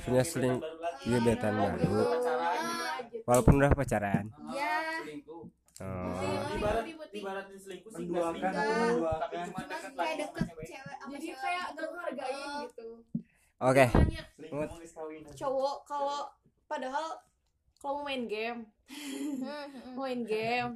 punya 0.00 0.22
seling 0.22 0.56
iya 1.02 1.18
betan 1.18 1.52
Ah, 1.52 1.58
baru 1.66 1.76
gitu. 1.76 1.98
pacaran. 1.98 2.46
Ah, 2.46 2.98
walaupun 3.24 3.54
udah 3.56 3.70
pacaran 3.72 4.24
Iya. 4.48 4.74
selingkuh. 5.00 5.42
oh. 5.76 6.54
Ibarat 6.54 6.84
ibarat 7.12 7.46
selingkuh 7.52 7.90
sih 7.90 8.04
nggak 8.06 8.22
menduakan 8.32 8.52
selingkuh. 8.54 8.86
menduakan 8.86 9.18
Tapi 9.20 9.36
cuma 9.36 9.60
kayak 9.60 9.92
lagi 9.92 10.14
deket 10.16 10.44
cewek. 10.46 10.94
sama 10.96 11.10
jadi 11.12 11.26
kayak 11.34 11.64
gitu. 11.66 11.74
gak 11.76 11.88
ngehargain 11.90 12.38
Ah. 12.38 12.60
gitu 12.62 12.88
oke 13.58 13.86
kawin 14.86 15.20
cowok 15.32 15.76
kalau 15.84 16.20
padahal 16.66 17.06
kalau 17.86 18.02
mau 18.02 18.10
main 18.10 18.26
game? 18.26 18.60
Hmm, 18.90 19.46
hmm. 19.46 19.94
mau 19.94 20.10
main 20.10 20.26
game. 20.26 20.74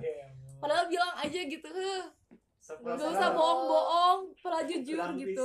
Padahal 0.62 0.86
bilang 0.86 1.10
aja 1.18 1.40
gitu 1.42 1.66
"Heh, 1.66 2.06
Sepuluh 2.62 2.94
gak 2.94 3.10
usah 3.10 3.30
bohong-bohong 3.34 4.18
padahal 4.38 4.64
jujur 4.70 4.98
gitu. 5.18 5.44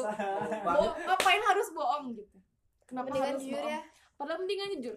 Bo- 0.61 0.93
ngapain 0.93 1.41
harus 1.41 1.67
bohong 1.73 2.13
gitu? 2.13 2.37
Kenapa 2.85 3.09
Mendingan 3.09 3.29
harus 3.33 3.41
jujur 3.41 3.57
bohong? 3.57 3.73
ya. 3.73 3.81
Padahal 4.13 4.39
mendingan 4.45 4.67
jujur. 4.77 4.95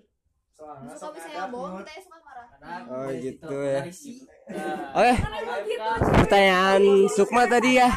Soalnya 0.52 0.92
kalau 0.92 1.12
misalnya 1.16 1.44
bohong 1.48 1.74
kita 1.80 1.92
suka 2.04 2.18
marah. 2.20 2.46
Oh, 2.84 3.08
gitu 3.16 3.56
ya. 3.64 3.80
oke 4.92 5.12
kan 5.16 5.32
emang 5.32 5.60
gitu? 5.64 5.88
Pertanyaan 6.20 6.82
Sukma 7.08 7.42
tadi 7.48 7.70
ya. 7.80 7.90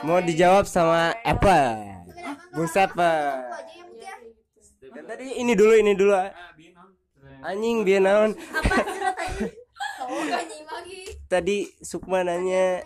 Mau 0.00 0.24
dijawab 0.24 0.64
sama 0.64 1.12
Apple. 1.20 1.92
Bung 2.56 2.70
Sepa 2.72 2.88
aku 2.88 3.52
aja 3.52 3.68
yang 3.68 3.90
Iya, 3.92 4.14
mungkin 4.16 4.32
gitu. 4.64 4.86
Dan 4.96 5.04
tadi 5.04 5.26
ini 5.36 5.52
dulu 5.52 5.72
ini 5.76 5.92
dulu. 5.92 6.14
Ah. 6.16 6.32
Anjing 7.46 7.86
biar 7.86 8.02
naon? 8.02 8.30
Apa 8.34 10.22
tadi? 10.26 10.56
Lagi. 10.66 10.98
Tadi 11.30 11.58
Sukma 11.78 12.26
nanya? 12.26 12.82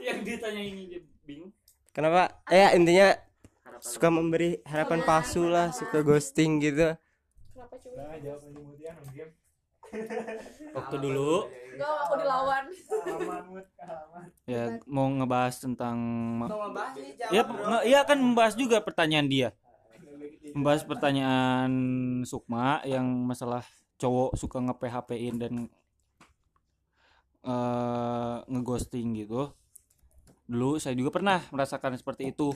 Yang 0.00 0.18
ditanya 0.24 0.62
ini 0.64 0.82
dia 0.88 1.00
bingung. 1.28 1.52
kenapa? 1.92 2.40
Eh 2.48 2.72
intinya 2.76 3.12
suka 3.78 4.08
memberi 4.08 4.58
harapan 4.64 5.04
palsu 5.04 5.44
lah 5.46 5.70
suka 5.76 6.00
ghosting 6.00 6.64
gitu. 6.64 6.96
Kenapa 7.52 7.76
cowok 7.76 7.96
Nah, 7.98 8.16
jawab 8.22 8.40
aja 8.40 8.62
ya 8.80 8.92
game. 9.12 9.32
Waktu 10.76 10.96
dulu. 11.00 11.32
Gak 11.78 11.92
aku 12.04 12.14
dilawan. 12.18 12.64
Ya 14.48 14.62
mau 14.88 15.06
ngebahas 15.12 15.54
tentang 15.60 15.96
Mau 16.44 16.48
ngebahas 16.48 16.92
nih, 16.96 17.12
jawab, 17.20 17.46
ya 17.62 17.78
iya 17.84 18.00
kan 18.02 18.18
membahas 18.18 18.56
juga 18.56 18.80
pertanyaan 18.80 19.28
dia 19.28 19.48
membahas 20.56 20.82
pertanyaan 20.84 21.72
Sukma 22.24 22.80
yang 22.84 23.06
masalah 23.26 23.64
cowok 23.98 24.38
suka 24.38 24.58
nge 24.62 24.74
PHP-in 24.80 25.36
dan 25.42 25.54
eh 27.48 28.36
ngeghosting 28.52 29.08
gitu. 29.18 29.50
Dulu 30.48 30.80
saya 30.80 30.94
juga 30.96 31.10
pernah 31.12 31.40
merasakan 31.52 31.96
seperti 32.00 32.32
itu. 32.32 32.52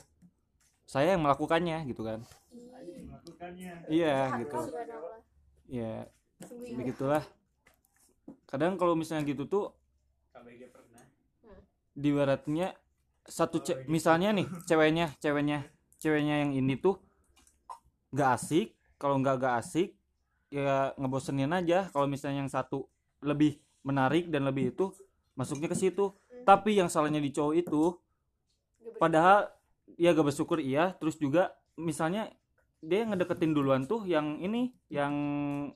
Saya 0.86 1.14
yang 1.16 1.22
melakukannya 1.24 1.78
gitu 1.88 2.02
kan. 2.04 2.20
Iya 3.88 4.14
gitu. 4.42 4.58
Ya 5.70 5.92
begitulah. 6.76 7.24
Kadang 8.50 8.76
kalau 8.80 8.94
misalnya 8.94 9.24
gitu 9.26 9.44
tuh 9.48 9.64
di 11.92 12.10
baratnya 12.12 12.72
satu 13.22 13.60
ce- 13.62 13.84
misalnya 13.86 14.32
nih 14.34 14.46
ceweknya 14.68 15.06
ceweknya 15.22 15.58
ceweknya 16.02 16.34
yang 16.42 16.52
ini 16.56 16.74
tuh 16.80 16.96
nggak 18.12 18.30
asik 18.36 18.76
kalau 19.00 19.18
nggak 19.18 19.36
nggak 19.40 19.54
asik 19.58 19.88
ya 20.52 20.92
ngebosenin 21.00 21.50
aja. 21.50 21.88
Kalau 21.90 22.06
misalnya 22.06 22.44
yang 22.44 22.52
satu 22.52 22.86
lebih 23.24 23.56
menarik 23.82 24.28
dan 24.28 24.44
lebih 24.44 24.76
itu 24.76 24.92
masuknya 25.34 25.72
ke 25.72 25.76
situ. 25.76 26.12
Tapi 26.44 26.76
yang 26.76 26.92
salahnya 26.92 27.18
di 27.18 27.32
cowok 27.32 27.54
itu 27.56 27.82
padahal 29.00 29.48
ya 29.96 30.12
gak 30.12 30.28
bersyukur 30.28 30.60
iya. 30.60 30.92
Terus 31.00 31.16
juga 31.16 31.56
misalnya 31.80 32.28
dia 32.82 33.06
ngedeketin 33.06 33.54
duluan 33.54 33.86
tuh 33.86 34.02
yang 34.10 34.42
ini 34.42 34.74
yang 34.90 35.14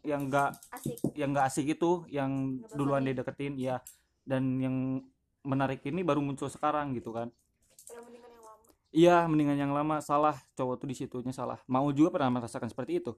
yang 0.03 0.27
gak 0.27 0.59
asik. 0.75 0.99
yang 1.15 1.31
gak 1.31 1.47
asik 1.55 1.79
itu 1.79 2.03
yang 2.11 2.59
duluan 2.75 3.07
dia 3.07 3.15
deketin 3.15 3.55
ya 3.55 3.79
dan 4.27 4.59
yang 4.59 5.07
menarik 5.47 5.87
ini 5.87 6.03
baru 6.03 6.19
muncul 6.19 6.51
sekarang 6.51 6.91
gitu 6.99 7.15
kan 7.15 7.31
Udah 7.31 8.03
mendingan 8.03 8.31
yang 8.35 8.43
lama 8.43 8.67
iya 8.97 9.29
mendingan 9.29 9.61
yang 9.61 9.73
lama. 9.77 10.01
Salah 10.01 10.41
cowok 10.57 10.81
tuh 10.81 10.89
di 10.89 10.97
situnya 10.97 11.37
salah. 11.37 11.61
Mau 11.69 11.93
juga 11.93 12.17
pernah 12.17 12.41
merasakan 12.41 12.73
seperti 12.73 13.05
itu. 13.05 13.13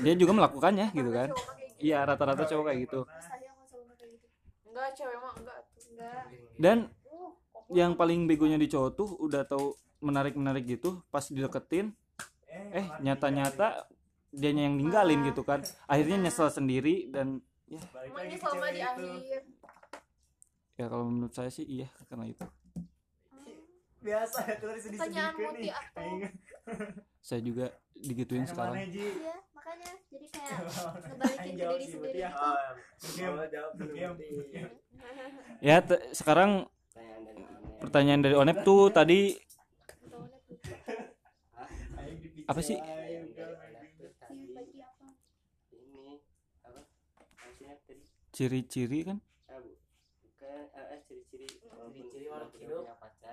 Dia 0.00 0.16
juga 0.16 0.32
melakukannya 0.32 0.88
gitu 0.96 1.12
kan? 1.12 1.28
Cowok 1.28 1.52
gitu. 1.60 1.84
iya 1.84 2.00
rata-rata 2.08 2.48
cowok 2.48 2.64
kayak 2.72 2.80
gitu. 2.88 3.00
Nggak 3.04 3.22
selalu 3.28 3.94
kayak 4.00 4.10
gitu. 4.16 4.26
Enggak 4.64 4.88
cewek 4.96 5.18
mah 5.20 5.34
enggak 5.36 5.58
dan 6.58 6.90
uh, 7.10 7.30
yang 7.74 7.94
paling 7.94 8.26
begonya 8.26 8.58
di 8.58 8.70
cowok 8.70 8.90
tuh 8.94 9.08
udah 9.18 9.42
tahu 9.46 9.74
menarik-menarik 9.98 10.66
gitu 10.66 11.02
pas 11.10 11.26
dideketin 11.26 11.90
eh 12.48 12.86
nyata-nyata 13.02 13.90
dianya 14.30 14.68
yang 14.70 14.76
ninggalin 14.78 15.24
gitu 15.26 15.42
kan. 15.42 15.62
Akhirnya 15.90 16.28
nyesel 16.28 16.50
sendiri 16.50 17.10
dan 17.10 17.42
ya. 17.66 17.80
Di 17.82 18.82
akhir 18.82 19.42
ya 20.78 20.86
kalau 20.86 21.10
menurut 21.10 21.34
saya 21.34 21.50
sih 21.50 21.66
iya 21.66 21.90
karena 22.06 22.30
itu 22.30 22.46
biasa 23.98 24.38
ya 24.46 24.54
terus 24.56 24.80
sedih 24.80 24.98
Pertanyaan 24.98 25.34
Muti 25.34 25.68
aku. 25.68 26.06
saya 27.18 27.40
juga 27.42 27.66
digituin 27.94 28.46
sekarang. 28.46 28.78
Iya 28.78 29.34
makanya. 29.52 29.90
Jadi 30.08 30.26
kayak 30.30 30.58
ngebalikin 31.08 31.52
ke 31.52 31.64
diri 31.66 31.86
sendiri. 31.86 32.18
ya. 32.22 32.30
gitu. 34.14 34.42
ya. 35.60 35.76
Te- 35.82 36.04
sekarang 36.14 36.50
pertanyaan 37.78 38.22
dari 38.22 38.34
Onep. 38.34 38.62
tuh 38.62 38.90
tadi. 38.90 39.34
Apa 42.48 42.60
sih? 42.64 42.78
Ciri-ciri 48.30 49.02
kan 49.02 49.18
ah, 49.50 49.58
bu. 49.58 49.74
bukan 50.22 50.62
eh, 50.70 50.86
eh, 50.94 51.00
ciri-ciri 51.10 51.46
Tidak 52.28 52.60
hidup. 52.60 52.84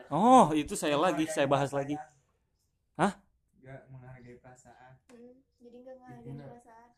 oh 0.10 0.46
itu 0.52 0.74
saya 0.74 0.96
lagi 0.96 1.26
saya 1.28 1.46
bahas 1.46 1.72
lagi. 1.72 1.96
Gak 2.96 3.82
menghargai 3.90 4.38
perasaan. 4.38 4.94
Hmm, 5.10 5.36
jadi 5.58 5.78
nggak 5.82 5.96
ngehargain 5.98 6.38
perasaan. 6.40 6.90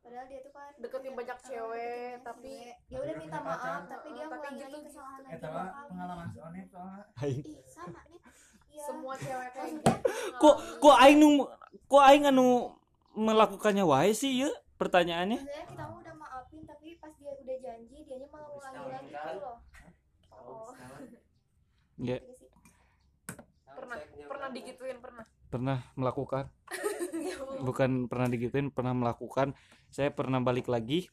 Padahal 0.00 0.24
dia 0.24 0.40
tuh 0.40 0.52
kan 0.52 0.72
deketin 0.80 1.12
banyak 1.12 1.36
eh, 1.36 1.44
cewek 1.44 2.12
tapi 2.24 2.52
dia 2.88 2.98
udah 2.98 3.14
minta 3.14 3.38
maaf 3.38 3.82
tapi 3.84 4.08
dia 4.08 4.24
Tapi 4.24 4.36
gitu 4.40 4.64
lagi 4.64 4.72
gitu. 4.72 4.86
kesalahan 4.88 5.20
lagi 5.20 5.36
mah 5.44 5.68
kali. 5.68 5.88
pengalaman 5.92 6.28
soalnya. 6.32 7.04
ih 7.28 7.36
sama 7.62 8.00
nih 8.08 8.20
Iya. 8.68 8.82
semua 8.84 9.14
cewek 9.16 9.50
kayak 9.52 9.70
gitu. 9.76 9.92
Kok 10.38 10.56
kok 10.80 10.96
aing 10.96 11.18
nu 11.20 11.28
kok 11.84 12.04
aing 12.04 12.24
anu 12.24 12.72
melakukannya 13.12 13.84
wae 13.84 14.16
sih 14.16 14.32
ya 14.42 14.50
pertanyaannya? 14.80 15.38
Maksudnya 15.38 15.64
kita 15.68 15.84
udah 15.92 16.14
maafin 16.16 16.62
tapi 16.64 16.96
pas 16.96 17.12
dia 17.12 17.32
udah 17.36 17.56
janji 17.60 17.96
dianya 18.02 18.26
malah 18.32 18.48
ngulangi 18.48 18.80
lagi 18.88 19.08
gitu 19.12 19.40
loh. 19.44 19.56
Oh 20.32 20.72
ya 21.98 22.16
gitu 22.22 22.32
sih. 22.38 22.48
pernah 23.74 23.98
pernah 24.26 24.48
digituin 24.54 24.98
pernah? 25.02 25.24
Pernah 25.48 25.78
melakukan. 25.98 26.44
Bukan 27.66 28.06
pernah 28.06 28.28
digituin 28.30 28.70
pernah 28.70 28.94
melakukan. 28.94 29.54
Saya 29.90 30.14
pernah 30.14 30.38
balik 30.38 30.70
lagi. 30.70 31.10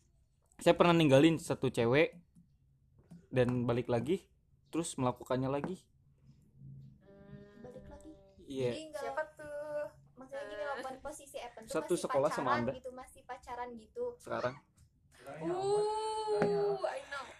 Saya 0.62 0.78
pernah 0.78 0.95
ninggalin 0.95 1.36
satu 1.41 1.67
cewek 1.67 2.15
dan 3.34 3.67
balik 3.67 3.91
lagi 3.91 4.24
terus 4.71 4.95
melakukannya 4.95 5.52
lagi. 5.52 5.84
Balik 7.60 7.86
lagi? 7.91 8.12
Iya. 8.48 8.71
Nggak 8.71 9.02
siapa 9.04 9.24
tuh? 9.36 9.56
maksudnya 10.15 10.48
gini 10.48 10.63
loh 10.63 10.76
pon- 10.80 11.02
posisi 11.04 11.38
Evan 11.43 11.67
tuh 11.67 11.74
Satu 11.76 11.93
masih 11.93 12.04
sekolah 12.08 12.30
sama 12.32 12.50
pacaran 12.56 12.63
Anda. 12.63 12.71
gitu 12.80 12.91
masih 12.95 13.21
pacaran 13.28 13.69
gitu. 13.76 14.04
Sekarang. 14.24 14.56
Uh 15.26 16.80
I 16.86 17.02
know 17.12 17.35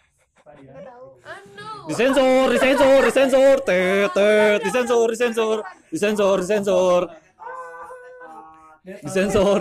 disensor 1.90 2.50
disensor 2.54 3.02
disensor. 3.06 3.56
Tet 3.66 4.14
tet 4.14 4.64
disensor. 4.64 5.08
disensor 5.10 5.58
disensor. 5.92 5.92
Disensor 5.92 6.38
disensor. 6.44 7.02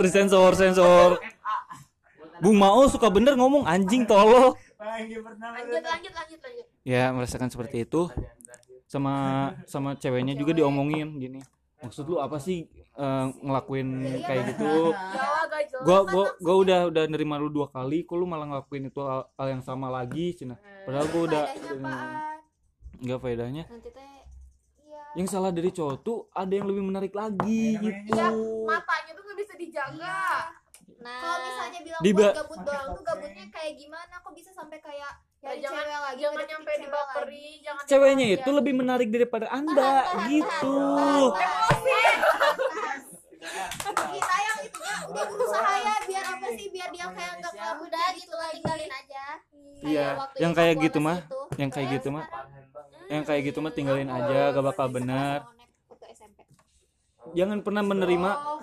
Disensor 0.05 0.51
sensor 0.53 1.09
Bung 2.43 2.61
Mao 2.61 2.85
suka 2.85 3.09
bener 3.09 3.33
ngomong 3.33 3.65
anjing 3.65 4.05
tolol. 4.05 4.53
Pertama. 4.53 5.57
lanjut 5.57 5.81
lanjut 5.81 6.13
lanjut 6.13 6.39
lanjut. 6.43 6.65
Ya 6.85 7.09
merasakan 7.09 7.49
seperti 7.49 7.89
itu. 7.89 8.05
Sama 8.85 9.49
sama 9.65 9.97
ceweknya 9.97 10.37
juga 10.37 10.53
diomongin 10.53 11.17
gini 11.17 11.41
maksud 11.85 12.05
lu 12.09 12.17
apa 12.17 12.41
sih 12.41 12.65
eh, 12.73 13.25
ngelakuin 13.45 13.87
kayak 14.25 14.43
gitu? 14.55 14.91
Jawab 14.91 15.45
gak 15.47 15.63
jelas 15.69 15.85
gua 15.85 15.99
gua 16.09 16.25
gua 16.41 16.55
udah 16.65 16.79
udah 16.89 17.03
nerima 17.05 17.37
lu 17.37 17.53
dua 17.53 17.69
kali 17.69 18.03
kok 18.03 18.17
lu 18.17 18.25
malah 18.25 18.49
ngelakuin 18.49 18.89
itu 18.89 18.99
hal, 19.05 19.29
hal 19.37 19.47
yang 19.53 19.63
sama 19.63 19.93
lagi 19.93 20.33
cina? 20.33 20.57
Padahal 20.83 21.07
gua 21.13 21.21
udah 21.29 21.43
nggak 22.95 23.19
faedahnya? 23.19 23.63
Nanti 23.67 23.89
teh 23.91 24.11
iya. 24.87 25.03
Yang 25.19 25.27
salah 25.31 25.51
dari 25.51 25.69
cowok 25.69 25.95
tuh 26.01 26.17
ada 26.31 26.53
yang 26.53 26.67
lebih 26.67 26.83
menarik 26.83 27.13
lagi 27.13 27.75
gitu. 27.79 28.15
Iya, 28.15 28.31
matanya 28.65 29.11
tuh 29.13 29.23
nggak 29.27 29.37
bisa 29.43 29.53
dijaga. 29.59 30.23
Nah 31.03 31.19
kalau 31.21 31.37
misalnya 31.43 31.79
bilang 31.83 32.01
gabut 32.33 32.59
doang 32.63 32.87
tuh 32.95 33.03
gabutnya 33.03 33.45
kayak 33.51 33.73
gimana? 33.77 34.13
Kok 34.23 34.33
bisa 34.33 34.49
sampai 34.55 34.79
kayak 34.79 35.13
Nyari 35.45 35.61
jangan- 35.61 35.77
cewek 35.85 35.99
lagi 36.01 36.21
jangan 36.25 36.45
nyampe 36.49 36.65
cewek 36.65 36.81
dibaperi 36.81 37.45
jangan 37.61 37.83
ceweknya 37.85 38.25
itu 38.33 38.49
lebih 38.49 38.73
menarik 38.73 39.09
daripada 39.13 39.47
anda 39.53 39.91
gitu. 40.25 40.77
Kita 43.85 44.35
yang 44.41 44.59
itunya 44.65 44.95
udah 45.05 45.25
berusaha 45.29 45.73
ya 45.77 45.95
biar 46.09 46.25
apa 46.25 46.47
sih 46.57 46.67
biar 46.73 46.89
dia 46.89 47.05
kayak 47.13 47.33
nggak 47.37 47.53
kabur 47.53 47.85
udah 47.85 48.05
gitu 48.17 48.33
lah 48.33 48.49
tinggalin 48.57 48.89
aja. 48.89 49.25
Iya, 49.85 50.07
waktu 50.17 50.37
yang 50.41 50.51
itu 50.51 50.57
kayak 50.57 50.75
gitu 50.81 50.97
mah, 50.97 51.17
yang 51.61 51.69
kayak 51.69 51.87
gitu 51.93 52.07
mah 52.09 52.25
yang 53.05 53.21
kayak 53.21 53.41
gitu 53.53 53.59
mah 53.61 53.69
tinggalin 53.69 54.09
aja 54.09 54.49
gak 54.49 54.65
bakal 54.65 54.87
benar 54.89 55.45
jangan 57.37 57.59
pernah 57.61 57.83
menerima 57.85 58.29
oh, 58.33 58.59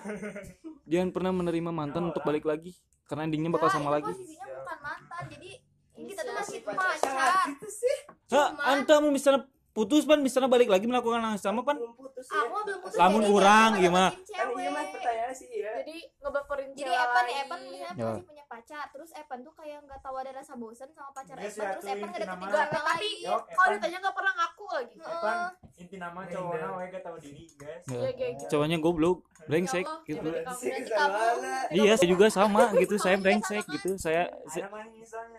jangan 0.86 1.08
pernah 1.14 1.32
menerima 1.34 1.70
mantan 1.70 2.10
untuk 2.10 2.22
balik 2.26 2.42
lagi 2.46 2.74
karena 3.06 3.28
endingnya 3.28 3.50
bakal 3.52 3.68
enggak, 3.68 3.78
sama 3.78 3.88
itu 3.90 3.94
lagi. 4.00 4.12
posisinya 4.16 4.46
bukan 4.56 4.78
mantan 4.82 5.22
jadi 5.30 5.50
pacar. 6.64 6.78
pacar 6.78 7.46
Hah, 8.28 8.48
Cuman- 8.48 8.66
anta 8.72 8.94
mau 8.96 9.10
misalnya 9.10 9.40
putus 9.70 10.02
pan 10.02 10.18
misalnya 10.18 10.46
balik 10.46 10.68
lagi 10.68 10.84
melakukan 10.84 11.16
hal 11.18 11.32
yang 11.32 11.40
sama 11.40 11.60
pan 11.60 11.74
belum 11.74 11.92
putus 11.94 12.26
aku 12.26 12.36
ya 12.36 12.44
mah 12.46 12.60
belum 12.62 12.80
putus 12.82 12.96
Lamun 12.96 13.22
urang 13.26 13.70
gimana? 13.74 14.10
kan 14.12 14.20
iya 14.52 14.68
mah 14.68 14.82
cewek. 14.84 14.92
pertanyaannya 14.92 15.32
sih 15.34 15.48
ya 15.50 15.70
jadi 15.80 15.96
ngebaperin 16.18 16.68
jadi 16.70 16.80
cewek 16.84 16.98
Evan. 16.98 17.24
Evan 17.26 17.60
misalnya 17.64 17.92
Ya. 17.94 18.08
masih 18.12 18.26
punya 18.26 18.41
pacar 18.62 18.86
terus 18.94 19.10
Evan 19.18 19.42
tuh 19.42 19.54
kayak 19.58 19.82
nggak 19.82 20.00
tahu 20.06 20.14
ada 20.22 20.30
rasa 20.38 20.54
bosan 20.54 20.86
sama 20.94 21.10
pacar 21.10 21.34
Iya 21.34 21.50
Evan 21.50 21.50
sih, 21.50 21.66
terus 21.66 21.84
Evan 21.90 22.08
ngedeketin 22.14 22.38
cewek 22.46 22.70
tapi 22.70 22.78
lain 22.86 23.18
kalau 23.58 23.70
ditanya 23.74 23.98
nggak 23.98 24.14
pernah 24.14 24.32
ngaku 24.38 24.66
lagi. 24.70 24.96
Evan 25.02 25.38
inti 25.82 25.96
nama 25.98 26.20
cowoknya 26.30 26.68
wae 26.78 26.86
gak 26.94 27.02
tahu 27.02 27.16
diri 27.18 27.44
guys. 27.58 27.84
Ya. 27.90 27.98
Iya, 28.14 28.28
cowoknya 28.46 28.78
goblok 28.78 29.18
brengsek 29.50 29.82
Ya 29.82 29.90
Allah, 29.90 30.06
gitu. 30.06 30.30
iya 31.74 31.92
saya 31.98 32.08
juga 32.14 32.26
sama 32.30 32.70
gitu. 32.78 32.94
Saya 33.02 33.16
brengsek 33.18 33.66
gitu. 33.66 33.90
Saya 33.98 34.30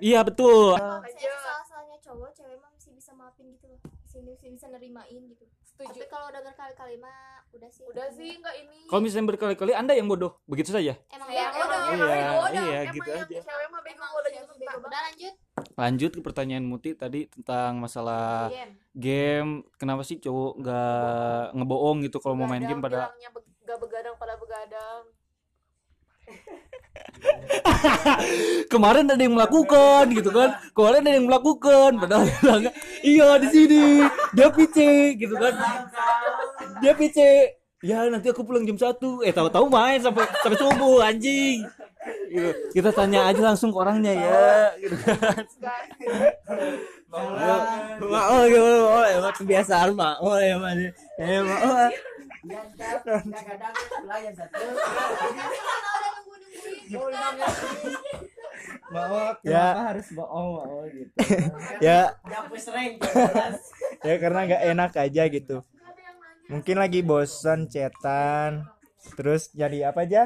iya 0.03 0.19
betul. 0.27 0.75
Misalnya 0.75 1.39
salah-salahnya 1.39 1.97
cowok 2.03 2.29
cewek 2.35 2.57
mah 2.59 2.69
masih 2.75 2.91
bisa 2.91 3.11
maafin 3.15 3.47
gitu 3.55 3.71
loh. 3.71 3.79
Masih 3.87 4.51
bisa 4.51 4.67
nerimain 4.67 5.23
gitu 5.31 5.47
setuju. 5.73 5.99
Tapi 5.99 6.07
kalau 6.07 6.25
udah 6.29 6.41
berkali-kali 6.43 6.95
mah 6.97 7.19
udah 7.49 7.69
sih. 7.69 7.83
Udah 7.85 8.07
sih 8.09 8.29
nggak 8.35 8.55
ini. 8.59 8.79
Kalau 8.85 9.01
misalnya 9.01 9.27
berkali-kali 9.29 9.71
anda 9.73 9.93
yang 9.93 10.05
bodoh. 10.05 10.37
Begitu 10.45 10.69
saja. 10.69 10.93
Emang 11.09 11.29
Iya, 11.29 11.45
emang 11.49 11.67
dong 11.67 11.83
emang 11.83 11.97
Iya, 11.97 12.05
bego 12.07 12.37
dah. 12.39 12.49
iya, 12.53 12.61
Emang 12.79 12.93
gitu 12.93 13.09
yang 13.09 13.25
aja. 13.25 13.39
cewek 13.41 13.67
mah 13.67 13.81
bego 13.81 13.97
emang 13.97 14.11
udah 14.13 14.31
gitu 14.31 14.51
udah 14.53 15.01
lanjut. 15.01 15.33
Lanjut 15.73 16.11
ke 16.13 16.21
pertanyaan 16.21 16.65
Muti 16.65 16.93
tadi 16.93 17.25
tentang 17.27 17.77
masalah 17.77 18.49
game. 18.49 18.73
game. 18.93 19.51
Kenapa 19.75 20.01
sih 20.01 20.17
cowok 20.17 20.51
nggak 20.59 21.43
ngebohong 21.53 21.97
gitu 22.01 22.17
kalau 22.17 22.35
mau 22.35 22.45
main 22.45 22.61
game 22.61 22.79
pada 22.79 23.09
begadang 23.73 24.13
pada 24.15 24.37
begadang 24.37 25.01
kemarin 28.73 29.09
ada 29.09 29.21
yang 29.21 29.35
melakukan 29.35 30.11
gitu 30.11 30.29
kan 30.33 30.49
kemarin 30.75 31.01
ada 31.05 31.15
yang 31.17 31.27
melakukan 31.27 31.91
padahal 31.99 32.23
bilangnya 32.27 32.71
iya 33.03 33.29
di 33.39 33.47
sini 33.51 33.83
dia 34.35 34.47
pice 34.49 35.17
gitu 35.17 35.35
kan 35.37 35.53
dia 36.79 36.93
pice 36.95 37.59
ya 37.83 38.07
nanti 38.07 38.31
aku 38.31 38.47
pulang 38.47 38.63
jam 38.63 38.79
satu 38.79 39.21
eh 39.23 39.35
tahu-tahu 39.35 39.67
main 39.67 39.99
sampai 39.99 40.23
sampai 40.39 40.57
subuh 40.59 41.03
anjing 41.03 41.67
gitu. 42.31 42.51
kita 42.71 42.89
tanya 42.95 43.27
aja 43.27 43.41
langsung 43.43 43.71
ke 43.71 43.77
orangnya 43.77 44.13
ya 44.15 44.47
gitu 44.79 44.95
kan 45.03 45.43
mau 47.11 48.43
gimana 48.47 48.79
mau 48.79 49.03
emang 49.05 49.33
kebiasaan 49.35 49.89
mau 49.93 50.35
ya 50.39 50.55
mah 50.57 50.73
eh 51.19 51.39
mau 51.43 51.91
Kadang-kadang 52.43 53.71
satu. 54.35 54.59
Mau 58.93 59.33
Ya. 59.41 59.89
harus 59.89 60.07
bohong 60.13 60.49
mau 60.59 60.81
gitu. 60.87 61.11
Ya. 61.85 62.13
Sering. 62.57 63.01
ya 64.07 64.15
karena 64.21 64.39
nggak 64.47 64.63
enak 64.75 64.91
aja 64.97 65.23
gitu. 65.27 65.57
Mungkin 66.51 66.75
lagi 66.77 67.01
bosan 67.01 67.71
cetan 67.71 68.67
terus 69.17 69.49
jadi 69.51 69.89
apa 69.91 70.05
aja? 70.05 70.23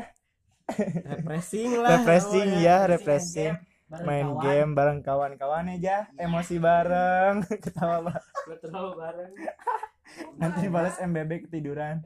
Refreshing 1.12 1.80
lah. 1.80 2.02
Refreshing 2.02 2.50
Oh, 2.60 2.64
ya 2.64 2.78
refreshing. 2.86 3.54
Main 3.88 4.36
game 4.44 4.76
bareng 4.76 5.00
kawan-kawan 5.00 5.72
aja. 5.72 6.12
Emosi 6.20 6.60
bareng. 6.60 7.48
Ketawa 7.64 8.04
bareng 8.04 8.60
terlalu 8.60 8.92
bareng. 9.00 9.32
Nanti 10.36 10.68
balas 10.68 11.00
MBB 11.00 11.48
ketiduran 11.48 12.04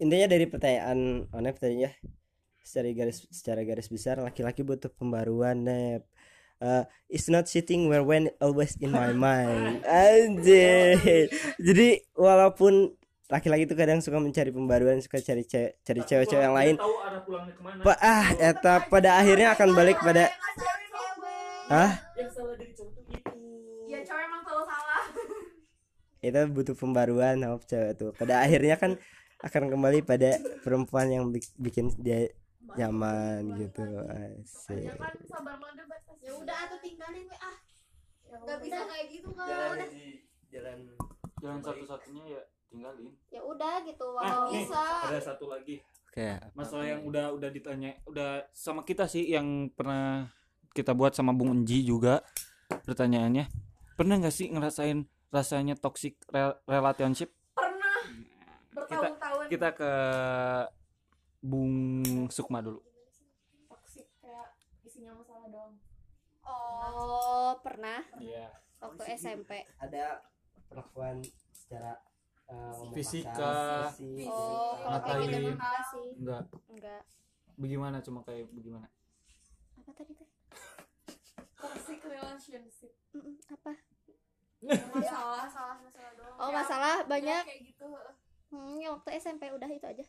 intinya 0.00 0.26
dari 0.26 0.48
pertanyaan 0.48 1.28
Onep 1.30 1.60
tadi 1.60 1.84
ya. 1.84 1.92
Secara 2.64 2.88
garis 2.96 3.28
secara 3.30 3.60
garis 3.62 3.88
besar 3.92 4.18
laki-laki 4.18 4.64
butuh 4.64 4.90
pembaruan 4.90 5.60
Nep. 5.62 6.08
Uh, 6.60 6.84
it's 7.08 7.32
not 7.32 7.48
sitting 7.48 7.88
where 7.88 8.04
when 8.04 8.28
always 8.36 8.76
in 8.80 8.92
my 8.92 9.16
mind. 9.16 9.80
Anjir. 9.88 11.32
Jadi 11.56 12.04
walaupun 12.12 12.92
laki-laki 13.32 13.64
itu 13.64 13.72
kadang 13.78 14.04
suka 14.04 14.20
mencari 14.20 14.52
pembaruan 14.52 15.00
suka 15.00 15.22
cari 15.24 15.46
ce- 15.46 15.78
cari 15.80 16.02
cewek-cewek 16.04 16.44
yang 16.44 16.52
lain. 16.52 16.74
tahu 16.76 16.94
arah 17.00 17.22
pulangnya 17.24 17.54
ke 17.56 17.62
mana. 17.62 17.80
Pa 17.80 17.94
ah 18.02 18.28
eta 18.36 18.74
pada 18.90 19.22
akhirnya 19.22 19.54
akan 19.56 19.68
balik 19.72 20.02
pada 20.02 20.28
Hah? 21.70 21.94
yang 22.18 22.28
salah 22.34 22.58
dari 22.58 22.74
cowok 22.74 22.90
tuh 22.98 23.04
itu 23.06 23.38
ya 26.26 26.28
itu 26.28 26.40
butuh 26.52 26.74
pembaruan 26.74 27.38
sama 27.40 27.56
cewek 27.62 27.92
tuh. 27.96 28.10
Pada 28.18 28.42
akhirnya 28.42 28.76
kan 28.76 28.98
akan 29.40 29.62
kembali 29.72 30.04
pada 30.04 30.36
perempuan 30.60 31.08
yang 31.08 31.24
bik- 31.32 31.56
bikin 31.56 31.88
dia 31.96 32.28
nyaman 32.76 33.56
gitu. 33.56 33.82
Asik. 34.06 34.84
Ya 34.86 34.94
kan 34.94 35.14
sabar 35.26 35.56
manda 35.58 35.82
batas 35.88 36.18
ya 36.20 36.32
udah 36.36 36.56
atau 36.68 36.78
tinggalin 36.78 37.24
we 37.26 37.36
ah. 37.40 37.56
Ya 38.30 38.36
nggak 38.38 38.58
bisa 38.62 38.80
kayak 38.86 39.06
gitu 39.10 39.28
kan 39.34 39.48
jalan 40.50 40.78
jalan 41.40 41.58
satu-satunya 41.62 42.24
ya 42.36 42.42
tinggalin. 42.70 43.10
Ya 43.32 43.40
udah 43.42 43.74
gitu. 43.82 44.06
Ah 44.20 44.46
walau 44.46 44.52
nih 44.52 44.64
bisa. 44.68 44.82
ada 45.08 45.18
satu 45.18 45.50
lagi. 45.50 45.82
Kayak 46.10 46.50
masalah 46.54 46.86
yang 46.86 47.02
udah 47.06 47.30
udah 47.34 47.50
ditanya 47.50 47.94
udah 48.06 48.42
sama 48.50 48.82
kita 48.82 49.06
sih 49.06 49.30
yang 49.30 49.70
pernah 49.70 50.26
kita 50.70 50.94
buat 50.94 51.14
sama 51.14 51.34
Bung 51.34 51.62
Enji 51.62 51.82
juga 51.82 52.22
pertanyaannya. 52.86 53.50
Pernah 53.98 54.14
nggak 54.22 54.34
sih 54.34 54.46
ngerasain 54.50 55.06
rasanya 55.30 55.74
toxic 55.74 56.18
rel- 56.30 56.58
relationship? 56.66 57.30
Pernah. 57.54 57.98
Bertahun-tahun 58.74 59.29
kita 59.50 59.74
ke 59.74 59.92
Bung 61.42 61.74
Sukma 62.30 62.62
dulu. 62.62 62.78
Toxic 63.66 64.06
kayak 64.22 64.54
isinya 64.86 65.18
masalah 65.18 65.50
doang. 65.50 65.74
Oh 66.46 67.58
pernah? 67.58 68.06
Iya. 68.22 68.54
Waktu 68.78 69.02
SMP 69.18 69.66
ada 69.82 70.22
perlakuan 70.70 71.18
secara 71.50 71.98
uh, 72.46 72.70
ngomong 72.78 72.94
Fisika. 72.94 73.90
oh 74.30 74.78
kalau 74.78 75.00
kayak 75.02 75.26
gitu 75.26 75.50
enggak 75.50 75.82
sih. 75.90 76.08
Enggak. 76.14 76.42
Enggak. 76.70 77.02
Bagaimana? 77.58 77.96
Cuma 78.06 78.22
kayak 78.22 78.46
bagaimana? 78.54 78.86
Apa 79.82 79.90
tadi 79.90 80.12
teh? 80.14 80.30
Toxic 81.58 82.00
relationship. 82.06 82.92
Mm-mm, 83.18 83.36
apa? 83.50 83.72
Masalah 84.94 85.48
masalah 85.48 85.76
masalah 85.82 86.12
doang. 86.14 86.36
Oh 86.38 86.50
masalah 86.52 86.96
ya, 87.02 87.08
banyak. 87.08 87.42
kayak 87.48 87.62
gitu 87.74 87.88
hmm, 88.50 88.82
ya 88.82 88.88
waktu 88.94 89.10
SMP 89.18 89.50
udah 89.50 89.70
itu 89.70 89.86
aja. 89.86 90.04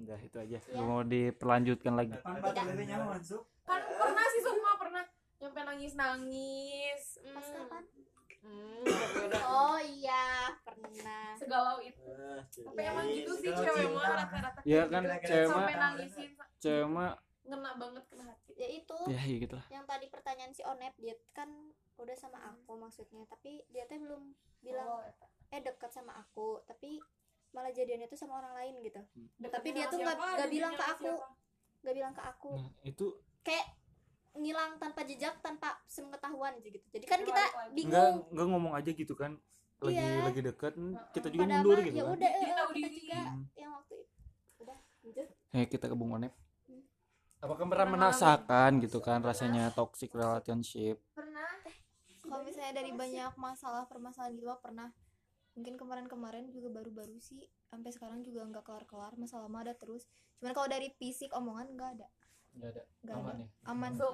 Udah 0.00 0.18
itu 0.22 0.36
aja. 0.38 0.58
Iya. 0.58 0.72
Nggak 0.74 0.86
mau 0.86 1.02
diperlanjutkan 1.04 1.92
lagi? 1.94 2.16
Kan 2.22 3.80
pernah 3.86 4.26
sih 4.32 4.40
Sukma 4.42 4.72
pernah. 4.80 5.04
Nyampe 5.40 5.60
nangis 5.64 5.92
nangis 5.96 7.02
pas 7.32 7.46
kapan? 7.48 7.84
Hmm, 8.40 8.84
oh 9.44 9.78
iya. 9.80 10.56
Pernah. 10.64 11.36
Segalau 11.36 11.78
itu 11.84 12.00
tapi 12.50 12.80
emang 12.82 13.06
gitu 13.12 13.32
sih 13.36 13.50
cewek 13.52 13.86
mah 13.92 14.04
rata-rata. 14.16 14.60
Ya 14.64 14.82
kan 14.88 15.02
cewek 15.20 15.48
mah 15.48 15.66
sampai 15.66 15.76
nangisin. 15.76 16.30
cewek 16.60 16.88
mah 16.88 17.10
ngena 17.44 17.70
banget 17.76 18.04
kena 18.08 18.24
hati. 18.30 18.52
Ya 18.56 18.68
itu. 18.68 18.98
Ya 19.10 19.20
ya 19.20 19.36
gitu 19.44 19.54
lah 19.56 19.66
yang 19.68 19.84
tadi 19.84 20.06
pertanyaan 20.08 20.52
si 20.54 20.62
Onep 20.64 20.94
dia 20.96 21.14
kan 21.36 21.50
udah 22.00 22.16
sama 22.16 22.40
aku 22.48 22.80
maksudnya. 22.80 23.24
Tapi 23.28 23.64
dia 23.68 23.84
teh 23.84 24.00
belum 24.00 24.32
bilang 24.64 24.88
Oh, 24.88 25.02
eta. 25.04 25.26
eh 25.52 25.60
dekat 25.60 25.90
sama 25.92 26.16
aku. 26.16 26.64
Tapi 26.64 27.00
malah 27.50 27.70
jadian 27.70 28.00
itu 28.00 28.14
sama 28.14 28.38
orang 28.38 28.54
lain 28.54 28.74
gitu. 28.80 29.00
Deketnya 29.36 29.50
Tapi 29.52 29.68
dia 29.70 29.86
tuh 29.86 29.98
nggak- 29.98 30.18
nggak 30.36 30.50
bilang 30.50 30.72
ke 30.72 30.84
aku. 30.86 31.10
siapa. 31.10 31.28
nggak 31.80 31.94
bilang 31.94 32.12
ke 32.12 32.22
aku. 32.22 32.50
Nah 32.54 32.70
itu 32.84 33.06
kayak 33.40 33.66
ngilang 34.32 34.72
tanpa 34.76 35.00
jejak 35.02 35.34
tanpa 35.40 35.68
sepengetahuan 35.84 36.54
aja 36.54 36.68
gitu. 36.68 36.86
Jadi 36.88 37.04
kan 37.04 37.18
kita 37.20 37.42
bingung. 37.72 38.16
Enggak 38.28 38.46
ngomong 38.46 38.74
aja 38.74 38.90
gitu 38.90 39.14
kan. 39.14 39.34
Lagi 39.78 39.96
Iya. 39.96 40.22
lagi 40.22 40.40
dekat 40.40 40.72
kita 41.10 41.26
juga 41.26 41.42
padahal 41.42 41.56
mundur 41.58 41.78
gitu 41.80 41.96
ya 41.96 42.04
kan. 42.04 42.12
udah 42.12 42.20
Dia 42.20 42.36
eh, 42.36 42.44
kita 42.44 42.64
diri. 42.70 42.90
juga 42.94 43.18
Hmm. 43.18 43.44
yang 43.54 43.70
waktu 43.74 43.94
itu. 43.96 44.16
Udah 44.60 44.76
lanjut. 45.00 45.28
Eh 45.50 45.64
kita 45.66 45.84
ke 45.86 45.94
Bung 45.94 46.12
Onep. 46.12 46.32
Hmm. 46.62 46.82
Apakah 47.40 47.64
pernah 47.64 47.72
Pernah 47.80 47.92
merasakan 48.06 48.70
gitu 48.78 48.98
kan 49.00 49.18
rasanya 49.20 49.64
toxic 49.72 50.12
relationship? 50.12 51.00
pernah. 51.10 51.48
Kalau 52.20 52.44
misalnya 52.44 52.74
dari 52.76 52.92
banyak 52.92 53.32
masalah 53.34 53.82
permasalahan 53.84 54.36
gitu 54.36 54.52
pernah 54.60 54.92
mungkin 55.60 55.76
kemarin-kemarin 55.76 56.48
juga 56.48 56.72
baru-baru 56.72 57.20
sih. 57.20 57.44
Sampai 57.68 57.92
sekarang 57.92 58.24
juga 58.24 58.48
nggak 58.48 58.64
kelar-kelar 58.64 59.12
masalah 59.20 59.44
mah 59.52 59.60
ada 59.60 59.76
terus. 59.76 60.08
Cuman 60.40 60.56
kalau 60.56 60.72
dari 60.72 60.88
fisik 60.96 61.36
omongan 61.36 61.76
nggak 61.76 61.90
ada. 62.00 62.08
Enggak 62.56 62.70
ada. 62.72 62.82
nggak 63.04 63.16
Aman 63.20 63.36
ada. 63.36 63.44
ya. 63.44 63.48
aman. 63.68 63.92
So 63.92 64.08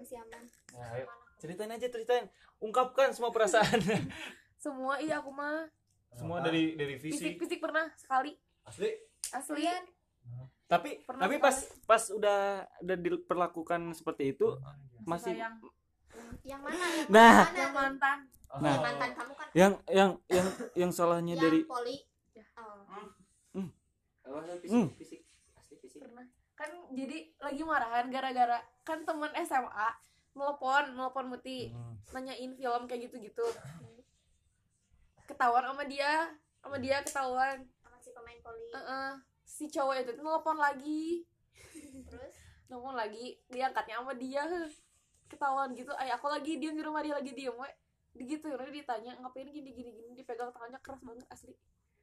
masih 0.00 0.16
aman. 0.24 0.42
Nah, 0.72 0.88
ayo. 0.96 1.06
Ceritain 1.36 1.68
aja 1.76 1.86
ceritain. 1.92 2.24
Ungkapkan 2.56 3.12
semua 3.12 3.28
perasaan. 3.28 3.84
semua 4.64 4.96
iya 4.96 5.20
aku 5.20 5.28
mah. 5.28 5.68
Semua 6.16 6.40
dari 6.40 6.72
dari 6.72 6.96
fisik. 6.96 7.20
Fisik. 7.20 7.34
fisik 7.36 7.58
pernah 7.60 7.92
sekali. 8.00 8.32
Asli. 8.64 8.88
asli. 9.36 9.68
Tapi 10.72 11.04
Pernah 11.04 11.28
tapi 11.28 11.36
pas 11.36 11.56
pas 11.84 12.02
udah 12.08 12.64
udah 12.80 12.96
diperlakukan 12.96 13.92
seperti 13.92 14.32
itu 14.32 14.56
masih 15.04 15.36
sayang 15.36 15.60
yang 16.42 16.60
mana? 16.64 16.74
Yang 16.80 17.10
Nah. 17.12 17.36
mana 17.44 17.58
yang 17.60 17.74
mantan 17.76 18.18
Nah. 18.60 18.68
Yang 18.76 18.84
mantan 18.84 19.10
kamu 19.16 19.32
kan 19.32 19.46
yang 19.52 19.72
yang 19.88 20.10
yang 20.28 20.48
yang 20.76 20.90
salahnya 20.92 21.34
yang 21.36 21.44
dari 21.48 21.60
poli. 21.64 21.96
Oh. 22.60 22.84
Hmm. 24.68 24.88
pernah. 25.96 26.26
Kan 26.56 26.70
jadi 26.92 27.18
lagi 27.40 27.62
marahan 27.64 28.06
gara-gara 28.12 28.60
kan 28.84 29.04
teman 29.08 29.32
SMA 29.40 29.88
nelpon 30.32 30.84
nelpon 30.96 31.26
Muti 31.32 31.72
Hmm. 31.72 31.96
nanyain 32.12 32.52
film 32.52 32.82
kayak 32.84 33.08
gitu-gitu. 33.08 33.46
Ketahuan 35.24 35.64
sama 35.64 35.84
dia 35.88 36.28
sama 36.60 36.76
dia 36.76 37.00
ketahuan. 37.00 37.64
Sama 37.80 37.96
si 38.00 38.10
pemain 38.12 38.40
poli. 38.44 38.68
Heeh. 38.72 39.10
si 39.42 39.68
cowok 39.68 40.00
itu 40.00 40.12
tuh 40.16 40.24
nelpon 40.24 40.56
lagi. 40.56 41.24
Terus? 42.08 42.34
Nelpon 42.68 42.96
lagi 42.96 43.36
diangkatnya 43.48 44.00
sama 44.00 44.12
dia. 44.16 44.44
Heh. 44.44 44.68
ketahuan 45.28 45.72
gitu. 45.72 45.88
Ay 45.96 46.12
aku 46.12 46.28
lagi 46.28 46.60
diem 46.60 46.76
di 46.76 46.84
rumah 46.84 47.00
dia 47.00 47.16
lagi 47.16 47.32
diem 47.32 47.56
we 47.56 47.68
gitu 48.16 48.46
udah 48.52 48.68
ditanya 48.68 49.16
ngapain 49.20 49.48
gini 49.48 49.70
gini 49.72 49.90
gini? 49.92 50.10
Dipegang 50.16 50.52
tangannya 50.52 50.78
keras 50.84 51.00
banget 51.00 51.24
asli. 51.32 51.54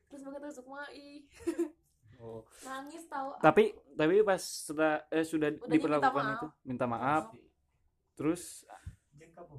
Keras 0.10 0.24
banget 0.26 0.40
tuh 0.50 0.54
Sukma 0.62 0.90
ih. 0.94 1.26
Oh. 2.20 2.44
nangis 2.68 3.08
tahu 3.08 3.32
Tapi 3.40 3.72
tapi 3.96 4.20
pas 4.28 4.44
sudah 4.44 5.08
eh, 5.08 5.24
sudah 5.24 5.56
Udah 5.56 5.72
diperlakukan 5.72 6.12
minta 6.20 6.28
maaf. 6.28 6.36
itu 6.36 6.48
minta 6.68 6.86
maaf. 6.86 7.24
Terus 8.20 8.68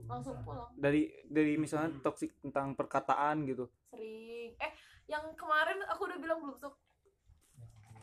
langsung 0.04 0.36
pulang. 0.44 0.68
dari 0.76 1.08
dari 1.24 1.56
misalnya 1.56 1.96
toxic 2.04 2.36
tentang 2.44 2.76
perkataan 2.76 3.48
gitu. 3.48 3.64
sering. 3.88 4.52
Eh 4.60 4.72
yang 5.08 5.24
kemarin 5.40 5.80
aku 5.88 6.04
udah 6.04 6.18
bilang 6.20 6.44
belum 6.44 6.60
tuh 6.60 6.76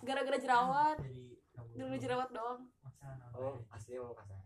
gara-gara 0.01 0.41
jerawat. 0.41 0.97
Gara-gara 1.77 1.99
jerawat 2.01 2.29
doang. 2.33 2.65
oh 3.37 3.61
asli 3.69 4.01
mau 4.01 4.17
kasar. 4.17 4.41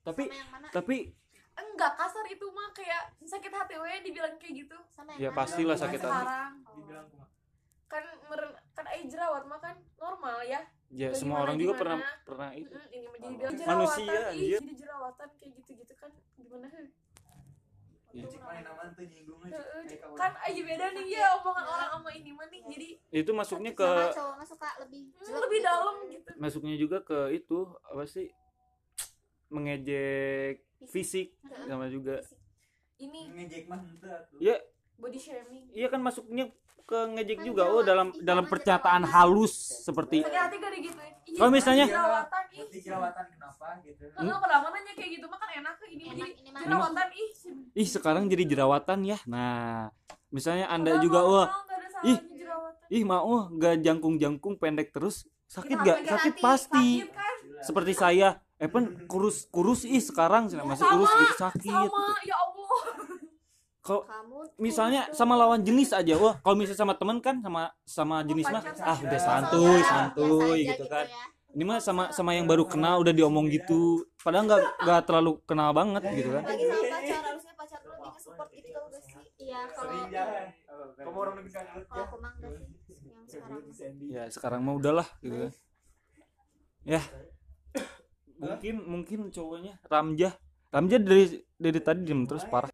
Tapi 0.00 0.32
tapi 0.72 0.96
enggak 1.64 1.92
kasar 1.94 2.24
itu 2.26 2.46
mah 2.50 2.68
kayak 2.70 3.02
sakit 3.22 3.50
hati 3.50 3.74
we 3.76 3.92
dibilang 4.02 4.34
kayak 4.36 4.54
gitu. 4.62 4.76
Sama 4.90 5.14
ya 5.14 5.28
yang 5.28 5.34
pastilah 5.34 5.76
sakit 5.76 6.00
hati. 6.00 6.10
sekarang. 6.12 6.52
Kan 7.86 8.04
meren, 8.26 8.50
kan 8.72 8.86
ai 8.88 9.04
jerawat 9.04 9.44
mah 9.44 9.58
kan 9.58 9.76
normal 9.96 10.40
ya. 10.42 10.60
Ya 10.92 11.08
Kayak 11.08 11.16
semua 11.16 11.40
gimana, 11.40 11.44
orang 11.44 11.56
juga 11.56 11.72
pernah 11.76 11.98
pernah 12.24 12.50
itu. 12.52 12.68
Mm-mm, 12.68 12.92
ini 12.92 13.08
menjadi 13.08 13.64
Manusia, 13.64 14.04
jerawatan 14.04 14.12
ih 14.12 14.32
anjir. 14.32 14.60
jadi 14.60 14.74
jerawatan 14.76 15.28
kayak 15.40 15.52
gitu-gitu 15.60 15.94
kan 15.96 16.10
gimana 16.36 16.66
heh 16.68 16.88
Ya. 18.12 18.28
Kan 20.12 20.36
aja 20.36 20.60
beda 20.60 20.86
nih 20.92 21.16
ya 21.16 21.32
omongan 21.40 21.64
orang 21.64 21.88
sama 21.96 22.10
ini 22.12 22.30
mah 22.36 22.44
nih 22.52 22.60
jadi 22.68 22.88
Itu 23.08 23.32
masuknya 23.32 23.72
ke 23.72 23.88
sama 24.12 24.44
suka 24.44 24.68
lebih 24.84 25.16
mm, 25.16 25.32
lebih 25.32 25.60
gitu. 25.60 25.68
dalam 25.72 25.96
gitu. 26.12 26.28
Masuknya 26.36 26.76
juga 26.76 27.00
ke 27.00 27.32
itu 27.32 27.72
apa 27.88 28.04
sih? 28.04 28.28
Mengejek 29.48 30.60
fisik. 30.88 31.36
Sama 31.64 31.86
juga. 31.86 32.22
Ini 32.96 33.20
ngejek 33.34 33.66
mah 33.66 33.82
ya 34.38 34.56
body 34.94 35.18
shaming. 35.18 35.64
Iya 35.74 35.90
kan 35.90 36.00
masuknya 36.00 36.46
ke 36.82 36.98
ngejek 37.08 37.38
Kan 37.40 37.46
juga. 37.46 37.62
oh 37.68 37.82
dalam 37.82 38.10
ih, 38.10 38.22
dalam 38.22 38.44
perkataan 38.46 39.02
jawaban. 39.02 39.14
halus 39.14 39.54
seperti 39.82 40.22
hati 40.22 40.56
gak 40.58 40.72
Ih, 41.22 41.38
Kalau 41.38 41.48
misalnya- 41.48 41.88
jerawatan 41.88 42.44
ih. 42.52 42.66
Jerawatan 42.82 43.24
kenapa 43.30 43.66
gitu? 43.80 44.04
Enggak 44.20 44.38
pernah 44.42 44.58
nanya 44.68 44.92
kayak 44.92 45.10
gitu 45.16 45.26
mah 45.30 45.38
kan 45.38 45.50
enak 45.54 45.74
ini 45.88 46.02
Enak, 46.04 46.16
jadi 46.18 46.32
ini 46.36 46.50
jerawatan 46.52 47.08
ih. 47.14 47.30
Ih 47.72 47.88
sekarang 47.88 48.24
jadi 48.28 48.44
jerawatan 48.44 48.98
ya? 49.06 49.18
Nah 49.24 49.88
misalnya 50.28 50.66
anda 50.68 50.92
Padahal 50.92 51.04
juga 51.04 51.18
kalau 51.18 51.32
wah 51.32 51.48
nggak 51.48 51.78
ada 51.78 51.88
ih, 52.04 52.18
ih 52.92 53.02
mau 53.06 53.32
gak 53.54 53.74
jangkung 53.80 54.14
jangkung 54.18 54.54
pendek 54.58 54.92
terus 54.92 55.24
sakit 55.46 55.72
Kenapa 55.72 55.86
gak 55.86 55.98
sakit 55.98 56.10
sakit 56.10 56.34
hati? 56.34 56.42
pasti. 56.42 56.86
Sakit 57.00 57.10
kan? 57.14 57.34
Seperti 57.62 57.92
saya 57.94 58.28
eh 58.62 58.70
pen 58.70 58.94
kurus 59.10 59.50
kurus 59.50 59.82
ih 59.82 59.98
sekarang 59.98 60.46
masih 60.46 60.86
Sama, 60.86 60.92
kurus 60.94 61.10
gitu 61.18 61.34
sakit 61.34 61.66
sama 61.66 62.14
ya 62.22 62.36
Allah. 62.38 62.78
Kalau 63.82 64.02
misalnya 64.62 65.10
tuh. 65.10 65.18
sama 65.18 65.34
lawan 65.34 65.66
jenis 65.66 65.90
aja 65.90 66.14
wah 66.14 66.38
kalau 66.38 66.54
misalnya 66.54 66.78
sama 66.86 66.94
temen 66.94 67.18
kan 67.18 67.42
sama 67.42 67.74
sama 67.82 68.16
jenis 68.22 68.46
mah 68.46 68.62
ah 68.86 68.98
udah 69.02 69.18
santuy 69.18 69.80
santuy 69.82 70.62
aja 70.62 70.78
gitu 70.78 70.86
kan. 70.86 71.10
ya. 71.10 71.24
ini 71.58 71.62
mah 71.66 71.82
sama 71.82 72.14
sama 72.14 72.38
yang 72.38 72.46
baru 72.46 72.62
kenal 72.70 73.02
udah 73.02 73.10
diomong 73.10 73.50
gitu. 73.50 74.06
Padahal 74.22 74.46
nggak 74.46 74.62
nggak 74.86 75.00
terlalu 75.10 75.30
kenal 75.42 75.74
banget 75.74 76.02
gitu 76.14 76.30
kan. 76.30 76.46
Lagi 76.46 76.62
sama 76.62 76.86
pacar 76.86 77.20
harusnya 77.26 77.52
pacar 77.58 77.80
lu 77.82 77.90
lebih 77.98 78.10
nge-support 78.14 78.48
gitu 78.54 78.68
tau 78.70 78.86
gak 78.86 79.02
sih? 79.02 79.14
Iya 79.42 79.60
kalau 79.74 80.06
jalan 80.06 80.46
kamu 81.02 81.18
orang 81.18 81.34
lebih 81.42 81.52
sakit 81.52 81.82
kalau 81.90 82.04
aku 82.06 82.16
mah 82.22 82.32
enggak 82.38 82.52
sih 82.86 83.10
yang 83.10 83.26
sekarang. 83.26 83.60
Ya 84.06 84.22
sekarang 84.30 84.60
mah 84.62 84.74
udahlah 84.78 85.08
gitu 85.18 85.50
kan. 85.50 85.52
Ya 86.86 87.02
mungkin 88.42 88.74
mungkin 88.82 89.18
cowoknya 89.30 89.78
Ramjah 89.86 90.34
Ramjah 90.74 90.98
dari 90.98 91.24
dari 91.56 91.78
tadi 91.78 92.02
diem 92.02 92.26
terus 92.26 92.42
parah 92.50 92.70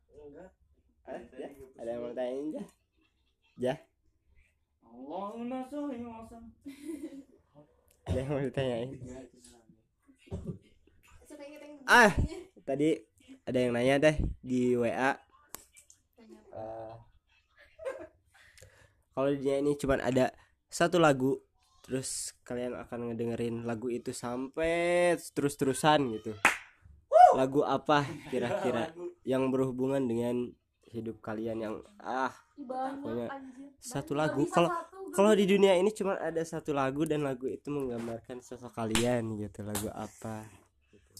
ya, 1.05 1.49
ada 1.79 1.91
yang 1.93 2.01
mau 2.03 2.12
tanyain 2.16 2.49
ya 3.61 3.75
sallim. 6.29 6.51
ada 8.09 8.16
yang 8.16 8.29
mau 8.33 8.41
yang 8.41 8.53
Ah. 11.89 12.12
tadi 12.69 13.01
ada 13.49 13.59
yang 13.64 13.73
nanya 13.73 13.97
deh 13.97 14.16
di 14.45 14.77
WA 14.77 15.16
Tanya. 16.16 16.41
Eh, 16.53 16.95
kalau 19.16 19.29
di 19.33 19.41
dunia 19.41 19.57
ini 19.64 19.73
cuman 19.81 20.05
ada 20.05 20.29
satu 20.69 21.01
lagu 21.01 21.41
terus 21.89 22.36
kalian 22.45 22.76
akan 22.76 23.09
ngedengerin 23.09 23.64
lagu 23.64 23.89
itu 23.89 24.12
sampai 24.12 25.16
terus-terusan 25.32 26.20
gitu. 26.20 26.36
Lagu 27.32 27.64
apa 27.64 28.05
kira-kira 28.30 28.93
yang 29.24 29.49
berhubungan 29.49 30.05
dengan 30.05 30.53
hidup 30.93 31.24
kalian 31.24 31.64
yang 31.64 31.74
ah 32.01 32.32
banyak 32.61 33.01
Pokoknya 33.01 33.26
anjir. 33.32 33.68
Satu 33.80 34.12
lagu. 34.12 34.45
kalau 34.53 34.68
kalau 35.16 35.32
di 35.32 35.49
dunia 35.49 35.80
ini 35.80 35.89
cuma 35.89 36.20
ada 36.20 36.45
satu 36.45 36.76
lagu 36.76 37.09
dan 37.09 37.24
lagu 37.24 37.49
itu 37.49 37.72
menggambarkan 37.72 38.45
sosok 38.45 38.76
kalian 38.76 39.41
gitu. 39.41 39.64
Lagu 39.64 39.89
apa? 39.89 40.45
Gitu. 40.93 41.14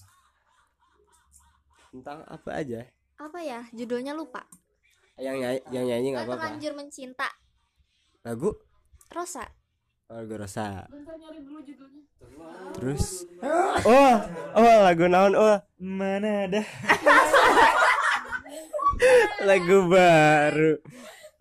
tentang 1.97 2.29
apa 2.29 2.51
aja? 2.53 2.85
Apa 3.17 3.41
ya? 3.41 3.65
Judulnya 3.73 4.13
lupa. 4.13 4.45
Yang 5.17 5.37
nyanyi 5.41 5.61
yang 5.73 5.85
nyanyi 5.89 6.09
nggak 6.13 6.25
apa-apa? 6.29 6.41
Terlanjur 6.45 6.73
mencinta. 6.77 7.29
Lagu? 8.29 8.53
Rosa 9.09 9.58
lagu 10.09 10.41
Rosa 10.41 10.89
bentar 10.89 11.21
nyari 11.21 11.45
dulu 11.45 11.61
judulnya. 11.61 12.01
Terus? 12.81 13.29
Oh 13.85 14.17
oh 14.57 14.77
lagu 14.81 15.05
naon? 15.05 15.37
Oh 15.37 15.61
mana 15.77 16.49
ada 16.49 16.65
lagu 19.49 19.85
baru. 19.85 20.81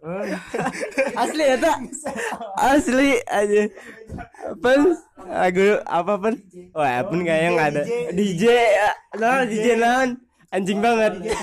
Oh, 0.03 0.19
asli 1.23 1.43
ya 1.47 1.55
tak 1.63 1.79
asli 2.59 3.15
aja. 3.31 3.71
Apa 4.51 4.71
lagu 5.31 5.67
apa 5.87 6.13
pun 6.19 6.35
wah 6.75 6.99
pun 7.07 7.23
kayak 7.23 7.55
nggak 7.55 7.69
ada. 7.71 7.83
DJ 8.11 8.43
ya 8.51 8.91
naon? 9.15 9.47
DJ 9.47 9.67
naon? 9.79 10.09
Anjing 10.51 10.83
banget. 10.83 11.23
DJ 11.23 11.39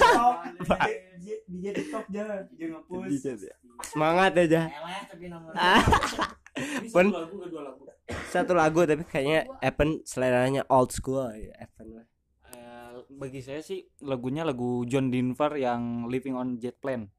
DJ 1.48 1.64
TikTok. 1.72 2.04
Jangan 2.12 2.44
DJ 2.52 2.62
ngepush 2.68 3.08
DJ 3.08 3.48
semangat 3.82 4.38
aja 4.38 4.70
Eleh 4.70 5.02
tapi 5.08 5.26
nomor. 5.32 5.50
ah 6.54 6.80
Pun- 6.90 7.10
lagu 7.10 7.36
kedua 7.40 7.60
lagu. 7.64 7.82
satu 8.28 8.52
lagu 8.52 8.78
tapi 8.84 9.02
kayaknya 9.02 9.48
Evan 9.58 10.02
seleranya 10.02 10.62
old 10.68 10.90
school 10.90 11.24
ya 11.30 11.50
Evan 11.58 11.86
lah. 11.94 12.04
Eh, 12.48 12.90
bagi 13.10 13.40
saya 13.40 13.58
sih 13.58 13.84
lagunya 14.00 14.42
lagu 14.42 14.82
John 14.84 15.08
Denver 15.08 15.50
yang 15.54 16.06
Living 16.06 16.32
on 16.32 16.56
Jet 16.56 16.78
Plane. 16.78 17.10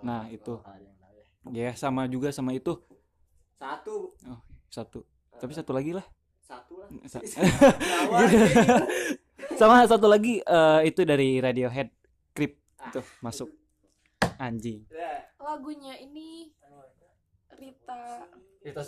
Nah, 0.00 0.28
itu. 0.28 0.60
ya 1.48 1.72
sama 1.72 2.04
juga 2.04 2.28
sama 2.28 2.52
itu. 2.52 2.76
Satu. 3.54 4.12
Satu. 4.68 4.98
Tapi 5.34 5.50
satu 5.52 5.72
lagi 5.72 5.92
lah. 5.92 6.04
satu 6.40 6.72
lah. 6.76 6.88
Sa- 7.08 7.24
sama 9.60 9.84
satu 9.86 10.04
lagi 10.04 10.40
eh, 10.40 10.80
itu 10.84 11.00
dari 11.04 11.38
Radiohead 11.38 11.88
Creep. 12.32 12.52
Itu 12.84 13.00
masuk. 13.20 13.48
Anjing. 14.36 14.84
Lagunya 15.38 15.94
ini 15.98 16.48
Rita 17.64 18.28
kita 18.64 18.80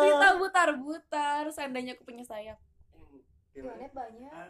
Rita 0.00 0.28
butar 0.40 0.72
butar 0.80 1.44
seandainya 1.52 1.92
aku 1.92 2.08
punya 2.08 2.24
sayap. 2.24 2.56
Planet 3.50 3.90
banyak 3.92 4.46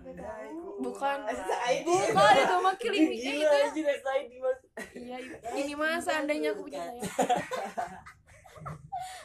bukan. 0.78 1.18
Bukan 1.88 2.34
itu 2.36 2.56
mah 2.62 2.74
killing 2.78 3.10
me 3.10 3.16
itu 3.18 3.34
ya. 3.34 3.66
iya 4.94 5.18
ini 5.56 5.72
mah 5.74 5.98
seandainya 5.98 6.54
aku 6.54 6.70
punya 6.70 6.86
sayap. 6.86 7.10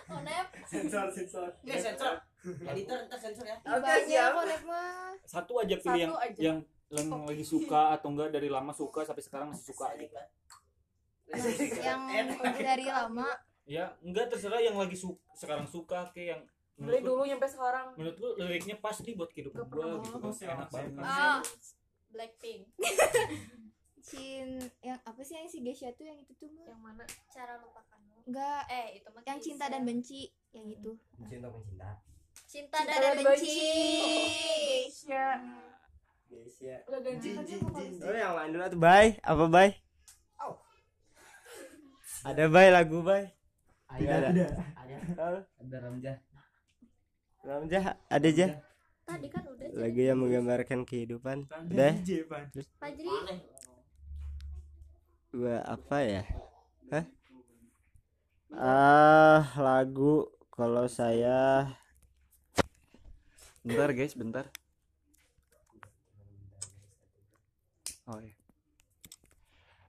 Konep 0.09 0.47
sensor 0.65 1.05
sensor. 1.13 1.53
Eh, 1.67 1.77
sensor. 1.77 2.17
Editor 2.45 3.05
ntar 3.05 3.19
sensor 3.21 3.45
ya. 3.45 3.57
banyak 3.61 4.33
Konep 4.33 4.61
mah 4.65 5.13
satu 5.27 5.61
aja 5.61 5.77
pilih 5.77 6.09
yang 6.09 6.17
yang 6.41 6.57
yang 6.89 7.05
lagi 7.25 7.45
suka 7.45 7.93
atau 7.93 8.09
enggak 8.13 8.29
dari 8.33 8.49
lama 8.49 8.73
suka 8.73 9.05
sampai 9.05 9.21
sekarang 9.21 9.53
masih 9.53 9.69
suka 9.73 9.93
gitu 10.01 10.17
yang 11.82 12.01
dari 12.69 12.86
lama. 12.86 13.30
Ya 13.65 13.97
enggak 14.05 14.30
terserah 14.30 14.61
yang 14.61 14.78
lagi 14.78 14.93
su 14.93 15.17
sekarang 15.34 15.65
suka 15.65 16.09
kayak 16.13 16.38
yang 16.38 16.41
dari 16.76 17.01
dulu 17.01 17.26
sampai 17.26 17.49
sekarang. 17.49 17.88
Menurut 17.97 18.17
lu 18.21 18.30
liriknya 18.45 18.76
pas 18.78 18.97
nih 19.01 19.15
buat 19.17 19.32
kehidupan 19.34 19.65
gua 19.65 19.65
pernah 19.71 20.03
gitu 20.03 20.17
kan 20.19 20.32
enak 20.34 20.69
banget. 20.69 21.01
Ah 21.01 21.39
Blackpink. 22.13 22.61
Cin 24.05 24.61
yang 24.86 25.01
apa 25.01 25.21
sih 25.26 25.34
yang 25.34 25.49
si 25.49 25.65
Gesha 25.65 25.89
tuh 25.97 26.05
yang 26.05 26.21
itu 26.21 26.30
tuh 26.38 26.45
mah 26.53 26.69
yang 26.69 26.78
mana? 26.78 27.01
Cara 27.34 27.57
lupakanmu. 27.57 28.30
Enggak. 28.30 28.69
Eh 28.69 29.01
itu 29.01 29.09
mah 29.09 29.26
yang 29.26 29.41
cinta 29.41 29.65
dan 29.65 29.82
benci 29.82 30.30
yang 30.53 30.69
itu. 30.69 30.93
Cinta 31.26 31.49
pencinta 31.49 31.89
cinta, 32.45 32.78
Cinta 32.78 32.99
dan, 32.99 33.15
dan 33.15 33.17
benci, 33.26 33.57
guys 36.36 36.57
ya 36.59 36.78
udah 36.89 36.99
ganti 36.99 37.30
aja 37.32 37.55
oh 38.03 38.11
yang 38.11 38.36
lain 38.36 38.49
dulu 38.53 38.65
tuh 38.76 38.80
bye. 38.80 39.11
Apa 39.23 39.45
bye 39.47 39.84
ada 42.26 42.43
bye 42.49 42.73
lagu 42.73 43.05
bye 43.05 43.30
tidak 43.95 44.17
ada. 44.17 44.30
ada. 44.34 44.45
Halo, 45.15 45.39
Ada 45.61 45.78
Ramjah. 45.86 46.17
Ramjah 47.45 47.84
ada 48.09 48.28
aja 48.34 48.47
tadi 49.05 49.30
kan 49.30 49.45
udah 49.45 49.69
lagu 49.78 50.01
yang 50.01 50.17
menggambarkan 50.17 50.82
kehidupan. 50.82 51.45
Udah 51.45 51.93
Fajri? 52.82 53.13
Gua 55.30 55.61
apa 55.69 55.97
ya? 56.01 56.23
Hah? 56.89 57.05
ah 58.57 59.45
lagu 59.61 60.26
kalau 60.49 60.89
saya. 60.89 61.69
Bentar 63.61 63.93
guys 63.93 64.17
bentar. 64.17 64.49
Oh 68.09 68.17
ya 68.17 68.34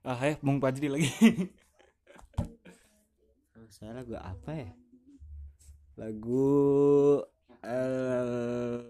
ah 0.07 0.23
ya 0.23 0.39
Bung 0.39 0.63
Fajri 0.63 0.87
lagi 0.87 1.11
saya 3.77 3.93
lagu 3.93 4.17
apa 4.17 4.51
ya? 4.57 4.69
Lagu 6.01 6.49
em, 7.61 8.81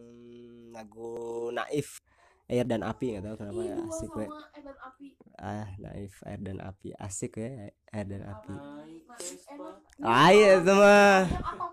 lagu 0.72 1.12
naif 1.52 2.00
air 2.48 2.64
dan 2.64 2.88
api 2.88 3.12
nggak 3.12 3.28
tahu 3.28 3.36
kenapa 3.36 3.60
Ih, 3.60 3.68
ya 3.68 3.76
asik 3.84 4.12
ya 4.16 4.28
sama 4.32 4.40
Air 4.56 4.64
dan 4.64 4.78
Api. 4.80 5.08
Ah 5.36 5.68
naif 5.76 6.14
air 6.24 6.40
dan 6.40 6.58
api 6.64 6.90
asik 6.96 7.34
ya 7.36 7.52
air 7.92 8.08
dan 8.08 8.24
api. 8.24 8.56
Naif 8.56 9.44
enak 9.52 9.76
ah 10.08 10.30
iya 10.32 10.50
itu 10.56 10.72
mah 10.72 11.20
apa 11.28 11.66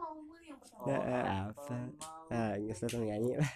Nah, 0.84 1.00
eh, 1.00 1.24
apa? 1.48 1.76
Ah 2.28 2.52
nggak 2.58 2.76
usah 2.76 2.98
nyanyi. 2.98 3.38
Lah 3.38 3.50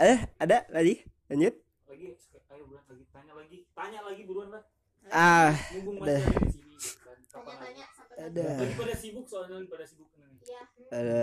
eh 0.08 0.18
ada 0.40 0.64
lagi? 0.72 1.04
Lanjut. 1.28 1.54
Lagi 1.84 2.06
ayo 2.48 2.62
buruan 2.64 2.84
lagi. 2.88 3.04
Tanya 3.12 3.32
lagi. 3.36 3.58
Tanya 3.76 4.00
lagi 4.08 4.22
buruan 4.24 4.48
lah 4.56 4.64
ah 5.08 5.52
mumpung 5.72 6.04
Dah. 6.04 6.20
masih 6.20 6.32
ada 6.32 6.40
di 6.44 6.52
sini 6.52 6.76
kan. 7.00 7.16
Tanya-tanya 7.32 7.86
ada. 8.18 8.44
Pada 8.74 8.94
sibuk 8.98 9.26
soalnya 9.30 9.62
pada 9.70 9.86
sibuk 9.86 10.08
Iya. 10.42 10.60
ada. 10.90 11.22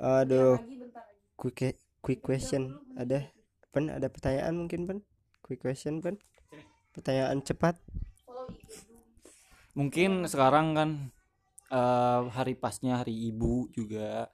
Aduh. 0.00 0.56
lagi 0.56 0.76
bentar 0.80 1.04
lagi. 1.04 1.20
Quick 1.36 1.76
quick 2.00 2.20
question. 2.24 2.80
Ada? 2.96 3.28
Pen 3.70 3.92
ada 3.92 4.08
pertanyaan 4.08 4.56
mungkin 4.56 4.88
pen? 4.88 4.98
Quick 5.44 5.60
question 5.60 6.00
pen? 6.00 6.16
Pertanyaan 6.96 7.44
cepat. 7.44 7.76
Mungkin 9.76 10.26
sekarang 10.26 10.74
kan 10.74 10.90
eh, 11.70 12.20
hari 12.32 12.56
pasnya 12.56 13.04
hari 13.04 13.12
ibu 13.30 13.68
juga. 13.74 14.32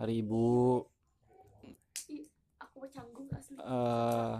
Hari 0.00 0.24
ibu. 0.24 0.86
Eh 3.62 4.34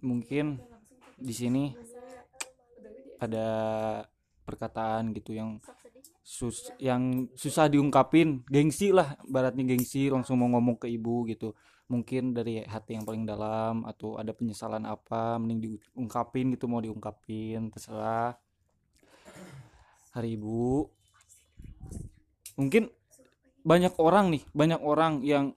mungkin 0.00 0.60
di 1.20 1.34
sini 1.36 1.76
ada 3.20 3.48
perkataan 4.42 5.12
gitu 5.14 5.36
yang 5.36 5.60
sedih 5.62 6.00
sus 6.30 6.70
yang 6.78 7.26
susah 7.34 7.66
diungkapin. 7.66 8.46
Gengsi 8.46 8.94
lah 8.94 9.18
baratnya 9.26 9.66
gengsi 9.66 10.06
langsung 10.12 10.38
mau 10.38 10.48
ngomong 10.54 10.78
ke 10.78 10.86
ibu 10.86 11.26
gitu. 11.26 11.58
Mungkin 11.90 12.30
dari 12.30 12.62
hati 12.62 12.94
yang 12.94 13.02
paling 13.02 13.26
dalam 13.26 13.82
atau 13.82 14.14
ada 14.14 14.30
penyesalan 14.30 14.86
apa 14.86 15.42
mending 15.42 15.74
diungkapin 15.74 16.54
gitu 16.54 16.70
mau 16.70 16.78
diungkapin 16.78 17.74
terserah. 17.74 18.38
Hari 20.14 20.38
ibu. 20.38 20.86
Mungkin 22.54 22.86
banyak 23.66 23.98
orang 23.98 24.30
nih 24.30 24.42
banyak 24.54 24.80
orang 24.80 25.26
yang 25.26 25.52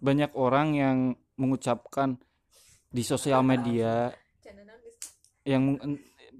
banyak 0.00 0.32
orang 0.32 0.68
yang 0.74 0.98
mengucapkan 1.36 2.18
di 2.88 3.04
sosial 3.04 3.44
media 3.44 4.10
yang 5.48 5.80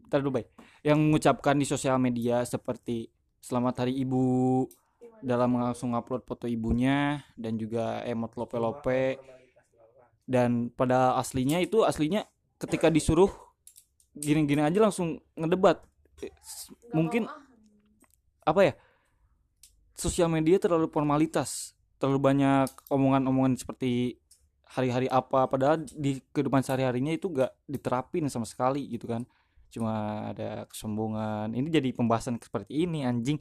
ntar 0.09 0.21
Bay. 0.29 0.45
yang 0.85 1.01
mengucapkan 1.01 1.57
di 1.57 1.65
sosial 1.65 1.97
media 1.97 2.45
seperti 2.45 3.09
selamat 3.41 3.85
hari 3.85 3.97
ibu 3.97 4.65
dalam 5.25 5.57
langsung 5.59 5.97
upload 5.97 6.23
foto 6.29 6.45
ibunya 6.45 7.25
dan 7.35 7.57
juga 7.57 8.05
emot 8.05 8.37
lope-lope. 8.37 9.17
Dan 10.29 10.69
pada 10.69 11.17
aslinya 11.17 11.57
itu 11.57 11.89
aslinya 11.89 12.29
ketika 12.61 12.93
disuruh 12.93 13.33
gini-gini 14.13 14.61
aja 14.61 14.77
langsung 14.77 15.25
ngedebat. 15.33 15.81
Mungkin 16.93 17.25
apa 18.45 18.61
ya 18.61 18.73
sosial 19.97 20.29
media 20.29 20.61
terlalu 20.61 20.93
formalitas. 20.93 21.73
Terlalu 21.99 22.21
banyak 22.21 22.69
omongan-omongan 22.93 23.59
seperti 23.59 24.21
hari-hari 24.69 25.09
apa 25.09 25.49
padahal 25.49 25.81
di 25.81 26.21
kehidupan 26.33 26.61
sehari-harinya 26.61 27.17
itu 27.17 27.33
gak 27.33 27.53
diterapin 27.65 28.29
sama 28.29 28.45
sekali 28.45 28.85
gitu 28.93 29.09
kan. 29.09 29.25
Cuma 29.73 30.25
ada 30.33 30.65
kesombongan. 30.69 31.53
Ini 31.53 31.69
jadi 31.69 31.89
pembahasan 31.93 32.41
seperti 32.41 32.85
ini 32.85 33.05
anjing. 33.05 33.41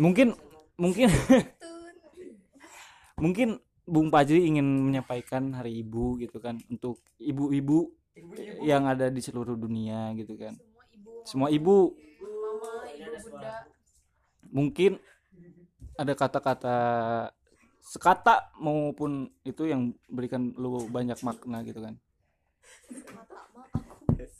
Mungkin 0.00 0.32
mungkin 0.76 1.08
mungkin 3.22 3.48
Bung 3.88 4.12
Pajri 4.12 4.44
ingin 4.44 4.64
menyampaikan 4.64 5.56
hari 5.56 5.80
ibu 5.80 6.20
gitu 6.20 6.40
kan 6.40 6.60
untuk 6.68 7.00
ibu-ibu. 7.16 7.92
yang 8.66 8.90
ada 8.90 9.14
di 9.14 9.22
seluruh 9.22 9.54
dunia 9.54 10.10
gitu 10.18 10.34
kan. 10.34 10.50
Semua 10.58 10.84
ibu. 10.90 11.12
Semua 11.22 11.48
ibu. 11.54 11.76
Mama 12.18 12.82
ibu 12.90 13.12
bunda. 13.22 13.54
Mungkin 14.50 14.92
ada 15.94 16.12
kata-kata 16.18 16.78
sekata 17.82 18.52
maupun 18.60 19.30
itu 19.46 19.64
yang 19.64 19.94
berikan 20.10 20.52
lu 20.56 20.86
banyak 20.90 21.16
makna 21.24 21.64
gitu 21.64 21.80
kan. 21.80 21.94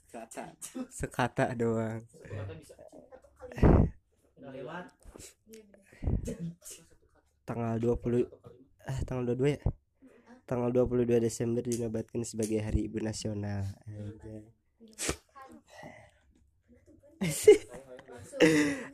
Sekata 0.08 0.44
sekata 0.92 1.44
doang. 1.54 2.02
Tanggal 7.48 7.76
20 7.80 8.28
ah 8.88 8.98
tanggal 9.04 9.24
22 9.36 9.56
ya? 9.56 9.62
Tanggal 10.48 10.70
22 10.72 11.20
Desember 11.20 11.60
dinobatkan 11.60 12.24
sebagai 12.24 12.60
Hari 12.64 12.88
Ibu 12.88 12.98
Nasional. 13.04 13.64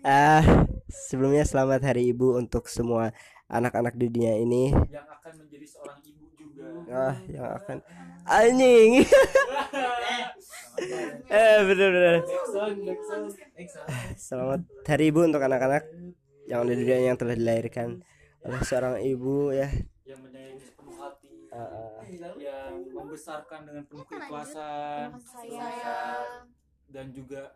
Ah 0.00 0.64
sebelumnya 0.88 1.44
selamat 1.44 1.84
Hari 1.84 2.14
Ibu 2.14 2.38
untuk 2.38 2.70
semua 2.70 3.12
anak-anak 3.48 3.94
di 3.96 4.06
dunia 4.08 4.34
ini. 4.40 4.72
Yang 4.88 5.06
akan 5.20 5.32
menjadi 5.44 5.66
seorang 5.68 5.98
ibu 6.04 6.24
juga. 6.36 6.64
Ah 6.88 7.16
yang 7.28 7.46
akan 7.58 7.76
anjing. 8.24 8.90
Eh 11.30 11.58
bener 11.70 12.26
selamat 14.18 14.66
Hari 14.82 15.14
Ibu 15.14 15.30
untuk 15.30 15.38
anak-anak 15.38 15.86
yang 16.50 16.66
ada 16.66 16.74
di 16.74 16.82
dunia 16.82 17.14
yang 17.14 17.16
telah 17.16 17.38
dilahirkan 17.38 18.02
oleh 18.42 18.60
seorang 18.66 18.98
ibu 18.98 19.54
ya. 19.54 19.70
Yang 20.02 20.20
menyayangi 20.26 20.62
sepenuh 20.66 20.96
hati. 20.98 21.30
Ah. 21.54 22.02
yang 22.42 22.74
membesarkan 22.90 23.60
dengan 23.70 23.86
penuh 23.86 24.02
keikhlasan 24.10 25.14
sayang 25.22 26.50
dan 26.90 27.06
juga 27.14 27.54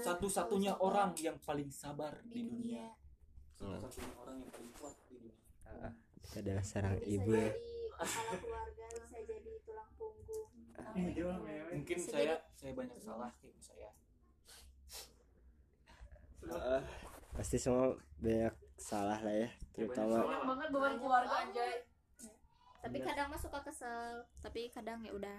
satu-satunya 0.00 0.78
orang 0.78 1.12
yang 1.18 1.36
paling 1.42 1.68
sabar 1.74 2.22
di 2.24 2.46
dunia 2.46 2.88
satu-satunya 3.60 4.16
orang 4.16 4.36
yang 4.40 4.50
paling 4.50 4.72
kuat 4.72 4.96
di 5.04 5.16
dunia. 5.20 5.88
Itu 6.20 6.36
adalah 6.40 6.64
seorang 6.64 6.94
bisa 6.96 7.10
ibu 7.10 7.30
ya. 7.30 7.50
jadi 7.50 7.52
kepala 8.00 8.34
keluarga 8.40 8.84
bisa 8.96 9.18
jadi 9.20 9.52
tulang 9.60 9.90
punggung. 9.94 10.48
Mungkin 11.70 11.98
saya 12.00 12.34
saya 12.50 12.72
banyak 12.72 12.98
salah 12.98 13.30
kayak 13.36 13.58
saya 13.60 13.88
Ah, 16.50 16.82
pasti 17.30 17.60
semua 17.60 17.94
banyak 18.16 18.54
salah 18.74 19.20
lah 19.20 19.34
ya 19.36 19.50
terutama 19.70 20.24
banyak 20.24 20.44
banget 20.48 20.68
beban 20.72 20.94
keluarga 20.96 21.34
anjay. 21.44 21.84
Tapi 22.80 22.96
kadang 22.98 23.28
mah 23.28 23.36
suka 23.36 23.60
kesel 23.60 24.24
tapi 24.40 24.72
kadang 24.72 25.04
ya 25.04 25.12
udah. 25.12 25.38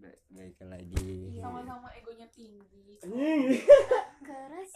Ba- 0.00 0.20
baik 0.32 0.58
lagi. 0.64 1.38
Sama-sama 1.38 1.92
egonya 1.92 2.26
tinggi. 2.32 2.98
Keras 4.26 4.72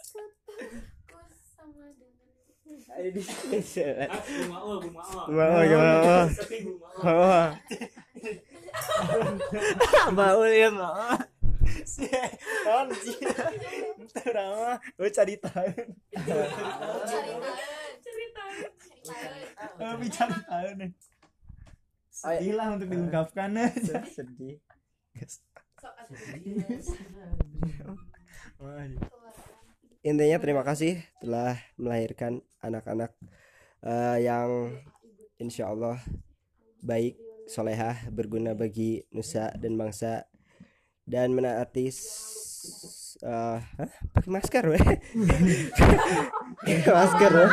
Terus 1.09 1.37
sama 1.51 1.89
dengan 1.97 2.28
bu 2.67 4.43
maul 4.51 4.77
mau 4.83 5.61
gimana 5.63 5.93
bu 5.99 6.09
maul 7.03 7.27
mau 7.31 7.59
mau 10.11 10.43
ya 10.45 10.69
mau 10.69 11.15
si 11.85 12.05
anjing 12.67 13.19
terama 14.13 14.77
gue 14.97 15.09
cari 15.09 15.35
tahu 15.39 15.69
cerita 18.03 18.43
Eh, 19.79 19.95
bicara 19.97 20.37
tahu 20.43 20.69
nih 20.77 20.91
sedih 22.19 22.51
lah 22.51 22.75
untuk 22.75 22.91
diungkapkan. 22.91 23.55
Aja 23.55 24.03
sedih. 24.03 24.59
Sok 25.79 25.95
intinya 30.01 30.37
terima 30.39 30.63
kasih 30.63 30.99
telah 31.19 31.59
melahirkan 31.75 32.39
anak-anak 32.59 33.11
eh, 33.83 34.17
yang 34.23 34.75
insya 35.37 35.71
Allah 35.71 35.99
baik 36.79 37.15
solehah 37.45 37.97
berguna 38.09 38.53
bagi 38.53 39.03
nusa 39.11 39.51
dan 39.55 39.75
bangsa. 39.75 40.23
Dan 41.09 41.33
menaati 41.33 41.89
s- 41.89 43.17
eh, 43.19 43.57
hah? 43.57 43.91
pakai 44.13 44.29
masker 44.29 44.63
weh. 44.69 44.85
Masker 46.85 47.31
weh. 47.33 47.51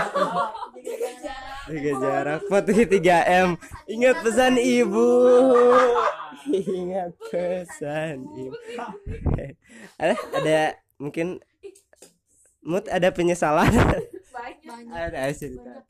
Jaga 1.66 1.92
jarak. 1.98 2.40
Patuhi 2.46 2.84
3 2.84 3.24
m. 3.26 3.48
Ingat 3.88 4.16
pesan 4.22 4.54
ibu. 4.60 5.08
Ingat 6.52 7.16
pesan 7.32 8.28
ibu. 8.36 8.54
Ada 9.96 10.14
ada 10.36 10.58
mungkin 11.00 11.40
mood 12.66 12.84
ada 12.90 13.08
penyesalan. 13.14 13.70
Banyak. 14.36 14.90
Ada 14.90 15.32
cerita 15.32 15.86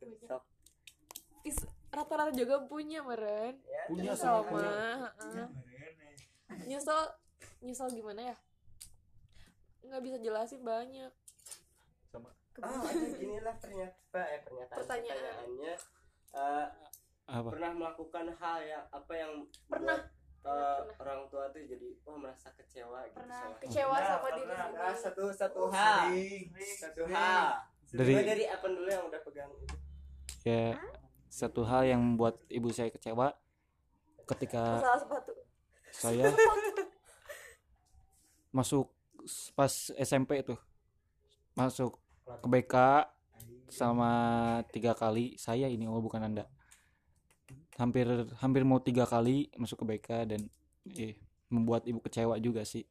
rata-rata 1.97 2.33
juga 2.37 2.61
punya 2.69 3.01
meren. 3.01 3.57
Punya 3.89 4.13
sama 4.13 4.45
punya 4.45 4.69
heeh. 5.17 5.49
nyesel 6.69 7.01
nyesel 7.65 7.89
gimana 7.97 8.21
ya? 8.21 8.37
Nggak 9.81 10.03
bisa 10.05 10.17
jelasin 10.21 10.61
banyak. 10.61 11.13
Oh 12.57 12.81
ada 12.89 13.07
inilah 13.21 13.57
ternyata 13.61 14.21
eh 14.33 14.41
pernyataan 14.45 14.77
Pertanyaan. 14.81 15.17
pertanyaannya. 15.17 15.75
Eh, 16.37 16.67
apa? 17.27 17.49
pernah 17.53 17.73
melakukan 17.77 18.27
hal 18.41 18.59
yang 18.65 18.85
apa 18.93 19.13
yang 19.13 19.33
Pernah. 19.69 19.99
buat, 20.01 20.16
eh, 20.47 20.81
orang 20.97 21.27
tua 21.27 21.51
tuh 21.51 21.59
jadi 21.61 21.89
wah 22.03 22.17
merasa 22.17 22.49
kecewa 22.53 23.03
gitu 23.05 23.19
Pernah 23.19 23.43
sama- 23.45 23.59
kecewa 23.59 23.97
sama 23.99 24.29
diri 24.31 24.47
sendiri. 24.47 24.79
Ah, 24.79 24.95
satu 24.95 25.25
satu 25.29 25.63
hal. 25.69 26.07
satu 26.79 27.03
hal. 27.07 27.47
Dari- 27.89 28.15
Coba 28.15 28.23
dari 28.25 28.45
apa 28.47 28.67
dulu 28.67 28.87
yang 28.87 29.05
udah 29.05 29.21
pegang 29.23 29.51
itu. 29.53 29.75
Ya 30.43 30.79
satu 31.29 31.61
hal 31.63 31.83
yang 31.85 32.01
membuat 32.01 32.39
ibu 32.49 32.71
saya 32.71 32.89
kecewa 32.89 33.35
ketika 34.25 34.79
masalah 34.79 34.99
sepatu. 34.99 35.33
saya 35.89 36.25
masuk 38.51 38.87
pas 39.53 39.73
SMP 39.93 40.43
tuh. 40.43 40.59
Masuk 41.53 41.99
ke 42.23 42.47
BK 42.47 42.75
sama 43.67 44.11
tiga 44.71 44.93
kali 44.93 45.35
saya 45.37 45.67
ini 45.67 45.87
oh 45.87 45.99
bukan 45.99 46.23
anda 46.23 46.47
hampir 47.77 48.09
hampir 48.41 48.63
mau 48.65 48.81
tiga 48.81 49.05
kali 49.05 49.53
masuk 49.57 49.85
ke 49.85 49.97
BK 49.97 50.09
dan 50.33 50.41
eh 50.97 51.17
membuat 51.53 51.85
ibu 51.87 52.01
kecewa 52.03 52.37
juga 52.41 52.65
sih. 52.67 52.85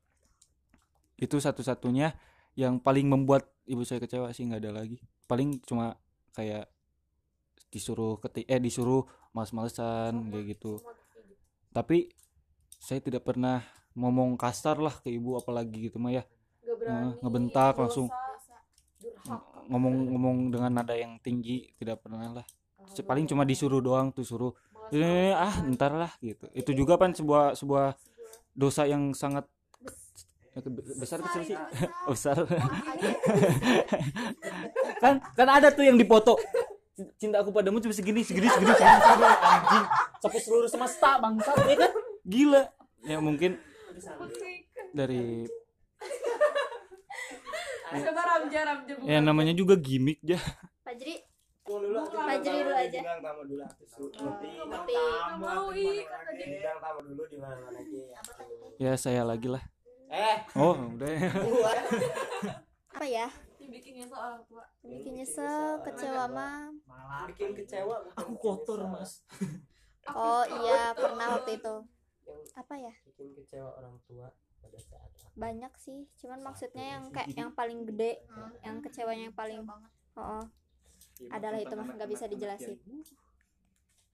Itu 1.18 1.42
satu-satunya 1.42 2.14
yang 2.56 2.80
paling 2.80 3.08
membuat 3.10 3.52
ibu 3.68 3.84
saya 3.84 4.00
kecewa 4.00 4.32
sih 4.32 4.48
nggak 4.48 4.62
ada 4.62 4.72
lagi. 4.72 5.02
Paling 5.28 5.60
cuma 5.66 5.98
kayak 6.36 6.70
disuruh 7.74 8.22
keti 8.24 8.48
eh 8.48 8.62
disuruh 8.62 9.04
males-malesan 9.36 10.32
kayak 10.32 10.46
gitu. 10.56 10.80
Tapi 11.76 12.08
saya 12.80 13.04
tidak 13.04 13.28
pernah 13.28 13.60
ngomong 13.96 14.40
kasar 14.40 14.80
lah 14.80 14.96
ke 15.04 15.12
ibu 15.12 15.40
apalagi 15.40 15.92
gitu 15.92 16.00
mah 16.00 16.12
ya 16.12 16.24
berani. 16.64 17.16
ngebentak 17.24 17.74
dosa, 17.76 17.82
langsung. 17.82 18.08
ngomong-ngomong 19.66 20.54
dengan 20.54 20.72
nada 20.78 20.94
yang 20.94 21.18
tinggi 21.24 21.74
tidak 21.80 22.06
pernah 22.06 22.30
lah. 22.30 22.46
Paling 23.02 23.26
cuma 23.26 23.44
disuruh 23.44 23.82
doang 23.82 24.14
tuh 24.14 24.22
suruh 24.22 24.54
"Eh, 24.94 25.34
ah 25.34 25.56
ntar 25.74 25.94
lah 25.96 26.12
gitu. 26.22 26.46
Itu 26.54 26.72
juga 26.76 27.00
kan 27.00 27.14
sebuah 27.16 27.58
sebuah 27.58 27.96
dosa 28.54 28.86
yang 28.86 29.14
sangat 29.16 29.46
besar 31.00 31.20
kecil 31.20 31.42
sih. 31.52 31.58
besar. 32.12 32.38
Kan 35.04 35.20
kan 35.36 35.48
ada 35.52 35.68
tuh 35.76 35.84
yang 35.84 36.00
dipoto 36.00 36.40
cinta 37.20 37.44
aku 37.44 37.52
padamu 37.52 37.84
cuma 37.84 37.92
segini 37.92 38.24
segini 38.24 38.48
segini 38.48 38.72
segini, 38.72 38.96
segini. 39.04 39.28
anjing. 39.44 39.86
Sampai 40.24 40.40
seluruh 40.40 40.70
semesta 40.72 41.20
bangsa 41.20 41.52
ya 41.68 41.76
kan? 41.76 41.92
Gila. 42.24 42.64
Ya 43.04 43.18
mungkin 43.20 43.60
dari 44.96 45.44
Coba 47.96 48.22
Ramja, 48.28 48.60
Ramja 48.66 48.94
buka. 48.98 49.08
ya 49.08 49.20
namanya 49.24 49.54
juga 49.56 49.76
gimmick 49.80 50.20
ya 50.24 50.40
dulu 50.86 51.16
Fajri 51.66 52.62
dulu 52.62 52.74
aja. 52.78 53.00
bilang 53.02 53.22
tamu 53.26 53.42
dulu 53.50 53.64
ih, 55.74 56.06
kan 56.06 56.22
tadi. 56.30 56.44
bilang 56.62 56.78
tamu 56.78 57.00
dulu 57.10 57.24
di 57.26 57.38
mana 57.42 57.58
mana 57.58 57.80
aja 57.82 58.02
ya 58.78 58.94
saya 58.94 59.26
lagi 59.26 59.50
lah. 59.50 59.64
Eh! 60.14 60.38
Oh 60.54 60.78
udah 60.78 61.10
apa 62.96 63.06
ya? 63.10 63.28
Bikin 63.66 63.98
nyesel 63.98 64.14
orang 64.14 64.46
tua. 64.46 64.64
bikin 64.86 65.14
nyesel 65.18 65.82
kecewa 65.82 66.30
mah 66.30 66.70
bikin 67.34 67.58
kecewa 67.58 68.14
aku 68.14 68.34
kotor 68.38 68.86
mas. 68.86 69.26
Oh 70.14 70.46
iya 70.46 70.94
pernah 70.94 71.34
waktu 71.34 71.58
itu. 71.58 71.76
Apa 72.54 72.78
ya? 72.78 72.94
bikin 73.10 73.34
kecewa 73.42 73.74
orang 73.82 73.98
tua 74.06 74.30
pada 74.62 74.78
saat 74.78 75.10
banyak 75.36 75.74
sih 75.76 76.08
cuman 76.16 76.40
maksudnya 76.40 76.96
yang 76.96 77.04
kayak 77.12 77.28
yang 77.36 77.52
paling 77.52 77.84
gede 77.84 78.24
yang 78.64 78.80
kecewanya 78.80 79.28
yang 79.28 79.36
paling 79.36 79.60
oh 80.16 80.46
adalah 81.32 81.58
itu 81.60 81.74
mah 81.76 81.88
nggak 81.96 82.10
bisa 82.12 82.26
dijelasin. 82.28 82.78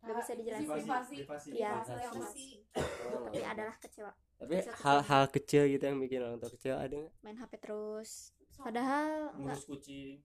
nggak 0.01 0.17
bisa 0.17 0.31
dijelasin. 0.33 0.67
Motivasi. 0.69 1.49
Iya. 1.53 1.71
Motivasi. 1.81 2.47
tapi 2.73 3.39
adalah 3.45 3.75
kecewa. 3.77 4.11
Tapi 4.41 4.55
hal-hal 4.65 5.23
kecil 5.29 5.63
gitu 5.69 5.83
yang 5.85 6.01
bikin 6.01 6.19
orang 6.25 6.41
tua 6.41 6.49
kecewa 6.49 6.77
ada 6.81 6.95
nggak? 6.97 7.13
Main 7.21 7.37
HP 7.37 7.53
terus. 7.61 8.33
Padahal 8.57 9.33
enggak 9.37 9.57
ngurus 9.57 9.65
kucing. 9.69 10.17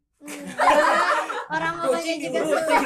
Orang 1.53 1.73
mamanya 1.77 2.15
juga 2.17 2.41
suka 2.49 2.77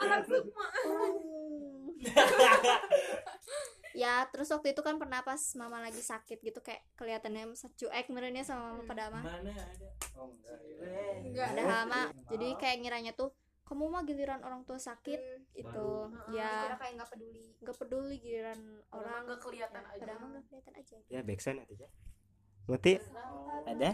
Anak 0.00 0.20
sukma. 0.24 0.64
ya 3.94 4.24
terus 4.28 4.48
waktu 4.48 4.72
itu 4.72 4.80
kan 4.80 4.96
pernah 4.96 5.20
pas 5.20 5.38
mama 5.54 5.78
lagi 5.78 6.00
sakit 6.00 6.38
gitu 6.38 6.58
kayak 6.58 6.80
kelihatannya 6.94 7.48
cuek 7.54 8.06
merenya 8.08 8.42
sama 8.42 8.72
mama 8.72 8.82
pada 8.84 9.08
mah 9.08 9.22
mana 9.22 9.52
ada? 9.52 9.88
Oh 10.14 10.32
enggak 10.32 10.58
Enggak. 11.22 11.48
ada 11.52 11.62
hama 11.64 12.00
jadi 12.28 12.46
kayak 12.56 12.76
ngiranya 12.80 13.12
tuh 13.12 13.30
kamu 13.62 13.88
mah 13.88 14.02
giliran 14.02 14.40
orang 14.42 14.66
tua 14.66 14.76
sakit 14.76 15.16
itu 15.54 15.86
ya. 16.28 16.66
Kira 16.66 16.76
kayak 16.76 16.92
nggak 16.98 17.08
peduli. 17.08 17.40
Nggak 17.56 17.76
peduli 17.78 18.16
giliran 18.18 18.58
Orang 18.90 19.00
orang. 19.00 19.20
nggak 19.24 19.40
kelihatan 19.40 19.82
aja. 19.82 19.96
padahal 19.96 20.18
mah 20.18 20.28
nggak 20.28 20.44
kelihatan 20.44 20.72
aja. 20.76 20.96
Ya 21.08 21.20
backsound 21.22 21.58
aja 21.62 21.86
Muti 22.62 22.94
ada? 23.64 23.90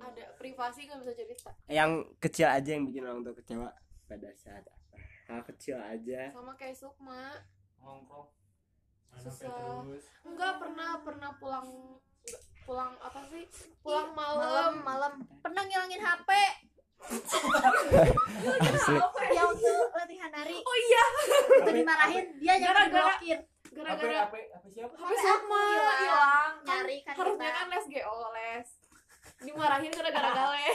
Ada. 0.00 0.24
Privasi 0.36 0.80
nggak 0.84 1.00
bisa 1.00 1.12
cerita. 1.14 1.50
yang 1.68 1.90
kecil 2.18 2.48
aja 2.48 2.70
yang 2.72 2.82
bikin 2.82 3.04
orang 3.04 3.22
tua 3.22 3.34
kecewa 3.34 3.68
pada 4.06 4.28
saat 4.34 4.64
apa. 4.64 4.98
Hal 5.28 5.40
kecil 5.44 5.76
aja. 5.78 6.32
Sama 6.32 6.52
kayak 6.54 6.74
Sukma. 6.74 7.46
ngongkrong 7.78 8.26
Susah. 9.18 9.82
Enggak 10.22 10.52
pernah 10.56 10.90
pernah 11.00 11.30
pulang 11.34 11.68
pulang 12.62 12.92
apa 12.98 13.20
sih? 13.26 13.44
Pulang 13.80 14.10
malam. 14.12 14.82
malam 14.82 15.12
pernah 15.38 15.62
ngilangin 15.62 16.00
HP 16.00 16.30
asli 18.56 18.96
ya 19.28 19.42
waktu 19.44 19.72
latihan 19.92 20.30
nari 20.32 20.56
Oh 20.58 20.76
iya. 20.80 21.04
itu 21.60 21.70
dimarahin 21.74 22.26
dia 22.36 22.52
yang 22.54 22.62
Gara-gara- 22.66 23.20
diblokir 23.20 23.38
Gara-gara 23.68 24.16
apa 24.24 24.36
apa 24.50 24.66
siapa 24.66 24.94
HP 24.96 25.12
Sukma 25.14 25.62
hilang. 25.94 26.52
Kan 26.56 26.64
nyari 26.64 26.96
kan 27.04 27.14
harusnya 27.14 27.50
kan 27.52 27.66
les 27.68 27.86
GO 27.86 28.16
les. 28.32 28.68
Dimarahin 29.38 29.92
gara-gara 29.92 30.30
gale. 30.38 30.66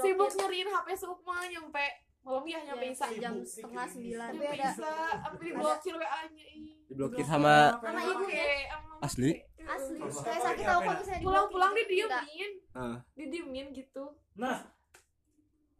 Sibuk 0.00 0.30
nyariin 0.32 0.68
HP 0.70 0.88
Sukma 0.96 1.36
nyampe 1.44 1.84
malam 2.22 2.44
ya 2.44 2.58
nyampe 2.62 2.84
Ya, 2.84 2.92
Isa. 2.92 3.06
jam 3.12 3.34
setengah 3.40 3.86
sembilan 3.88 4.30
Nyampe 4.32 4.54
Isa, 4.54 4.92
sampai 5.20 5.44
diblokir 5.44 5.94
WA-nya 5.94 6.44
ih. 6.48 6.74
diblokir 6.86 7.24
sama 7.24 7.54
sama 7.76 8.00
ibu 8.00 8.24
ya 8.26 8.44
Asli? 9.00 9.30
Asli 9.60 9.96
saya 10.08 10.38
sakit 10.44 10.64
tahu 10.64 10.80
kalau 10.80 10.96
misalnya 10.96 11.20
Pulang-pulang 11.20 11.72
diblokir. 11.72 12.06
didiemin, 12.08 12.52
Ah, 12.72 12.96
didiemin 13.12 13.66
gitu. 13.72 14.04
nah 14.32 14.70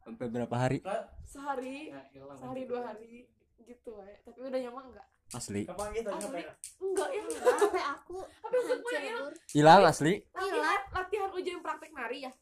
sampai 0.01 0.27
berapa 0.29 0.57
hari 0.57 0.79
Sehari, 1.25 1.95
sehari 2.35 2.63
dua 2.67 2.81
hari 2.85 3.31
gitu 3.63 3.93
ya. 3.97 4.17
Tapi 4.21 4.39
udah 4.43 4.61
nyamang 4.61 4.87
enggak? 4.91 5.07
asli 5.33 5.65
gitu 5.65 6.11
Asli. 6.11 6.43
Enggak 6.77 7.09
ya. 7.09 7.23
HP 7.25 7.75
aku 7.79 8.19
HP 8.21 8.55
Sukma 8.61 8.91
hancur 8.91 9.01
ya. 9.01 9.17
Hilang 9.49 9.83
asli 9.83 10.15
Latihan, 10.29 10.81
latihan 10.91 11.31
ujian 11.33 11.61
praktek 11.61 11.91
nari 11.91 12.19
ya. 12.23 12.33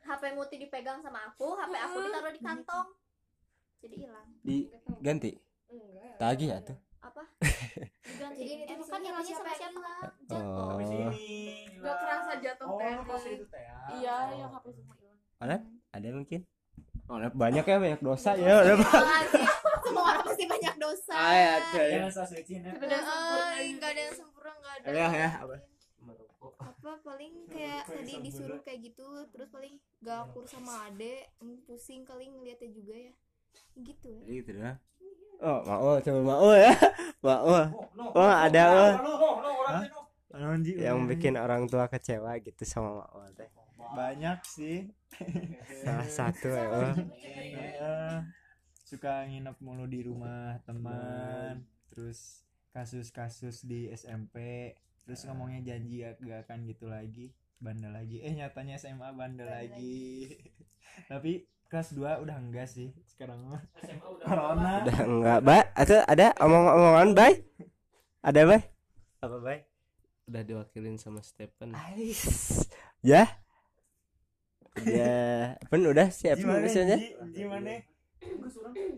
HP 0.00 0.22
Muti 0.32 0.56
dipegang 0.56 1.00
sama 1.00 1.20
aku 1.26 1.52
HP 1.52 1.74
aku 1.74 1.96
ditaruh 2.00 2.30
di 2.30 2.40
kantong 2.40 2.86
jadi 3.84 3.96
hilang. 4.00 4.26
Diganti 4.40 5.30
Enggak. 5.68 6.14
tagih 6.16 6.48
ya 6.48 6.58
tuh? 6.60 6.76
Apa? 7.00 7.22
Diganti. 8.06 8.40
jadi 8.40 8.52
ini 8.54 8.64
Emang 8.66 8.88
kan 8.88 9.00
hilangnya 9.00 9.24
siapa 9.26 9.44
sama 9.44 9.50
yang 9.52 9.58
siapa 9.58 9.80
oh. 10.34 10.78
Enggak 11.74 11.96
kerasa 12.00 12.32
jatuh 12.40 12.66
oh 12.66 12.78
teh 12.80 13.64
Iya, 13.94 14.16
yang 14.34 14.50
HP 14.50 14.66
Sukma 14.72 14.94
hilang. 14.96 15.18
ada? 15.38 15.56
Ada 15.92 16.06
mungkin? 16.10 16.40
Oh, 17.04 17.20
banyak 17.20 17.64
ya 17.64 17.76
banyak 17.78 18.00
dosa 18.00 18.30
ya 18.34 18.64
udah 18.64 18.76
semua 19.84 20.02
orang 20.08 20.24
pasti 20.24 20.44
banyak 20.48 20.74
dosa. 20.80 21.12
Sempurna 23.04 23.44
Eh, 23.52 23.60
gitu. 23.60 23.76
nggak 23.76 23.90
ada 23.92 24.00
yang 24.00 24.14
sempurna 24.16 24.52
nggak 24.56 24.74
ada. 24.74 24.86
Ya 24.88 25.06
ya 25.12 25.30
apa? 25.38 25.56
Apa 26.60 26.90
paling 27.00 27.34
kayak 27.46 27.82
tadi 27.86 28.12
disuruh 28.20 28.60
kayak 28.60 28.80
gitu 28.82 29.04
terus 29.30 29.48
paling 29.48 29.76
gak 30.00 30.24
akur 30.24 30.44
sama 30.44 30.88
ade 30.88 31.28
Hmm, 31.38 31.60
pusing 31.64 32.04
kali 32.04 32.28
ngeliatnya 32.28 32.68
juga 32.70 32.94
ya 32.94 33.12
gitu 33.78 34.06
ya. 34.08 34.22
Gitu 34.26 34.50
dah. 34.58 34.76
Oh 35.44 35.60
mau 35.66 35.98
coba 36.00 36.20
mau 36.22 36.50
ya. 36.54 36.72
Mau 37.24 37.56
oh 37.96 38.28
ada 38.28 38.64
oh. 38.68 38.92
yang 40.76 41.08
bikin 41.08 41.40
orang 41.40 41.64
tua 41.64 41.88
kecewa 41.88 42.36
gitu 42.44 42.68
sama 42.68 43.00
mau 43.00 43.24
teh. 43.32 43.48
Banyak 43.96 44.44
sih. 44.44 44.92
Salah 45.80 46.04
satu 46.04 46.52
ya. 46.52 46.68
Oh. 46.68 46.92
Eh, 47.24 48.18
suka 48.84 49.24
nginep 49.24 49.56
mulu 49.64 49.88
di 49.88 50.04
rumah 50.04 50.60
teman 50.68 51.64
terus 51.88 52.44
kasus-kasus 52.76 53.64
di 53.64 53.88
SMP 53.88 54.70
terus 55.08 55.24
ngomongnya 55.24 55.72
janji 55.72 56.04
gak, 56.04 56.20
gak 56.20 56.40
akan 56.44 56.58
gitu 56.68 56.92
lagi 56.92 57.32
bandel 57.64 57.96
lagi. 57.96 58.20
Eh 58.20 58.36
nyatanya 58.36 58.76
SMA 58.76 59.08
bandel 59.16 59.48
lagi. 59.48 60.28
Tapi 61.10 61.48
kelas 61.68 61.96
2 61.96 62.24
udah 62.24 62.36
enggak 62.38 62.68
sih 62.70 62.92
sekarang 63.08 63.40
mah. 63.44 63.62
Corona. 64.22 64.84
udah 64.84 64.98
enggak 65.04 65.38
bay. 65.42 65.62
Atau 65.74 65.98
ada 66.04 66.26
omong-omongan 66.40 67.10
bay? 67.16 67.32
Ada 68.24 68.40
bay? 68.48 68.62
Apa 69.20 69.36
bay? 69.40 69.58
Udah 70.24 70.42
diwakilin 70.44 70.96
sama 70.96 71.20
Stephen. 71.20 71.76
Ais. 71.76 72.64
ya? 73.04 73.28
Ya 74.82 75.54
pun 75.70 75.86
udah 75.86 76.10
siap 76.10 76.42
gimana 76.42 76.66
misalnya? 76.66 76.98
Gimana? 77.30 77.78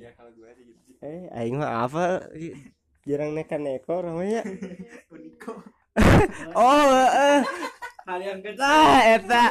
Ya 0.00 0.10
kalau 0.16 0.32
gue 0.32 0.48
sih 0.56 0.64
gitu. 0.72 0.96
Eh 1.04 1.28
aing 1.36 1.60
mah 1.60 1.84
apa? 1.84 2.32
Jarang 3.06 3.38
neka 3.38 3.54
neko 3.60 4.02
namanya 4.02 4.42
oh 6.58 6.90
eh. 7.14 7.40
Hal 8.06 8.20
yang 8.22 8.38
kecil 8.42 8.62
ah 8.62 8.98
eta 9.14 9.44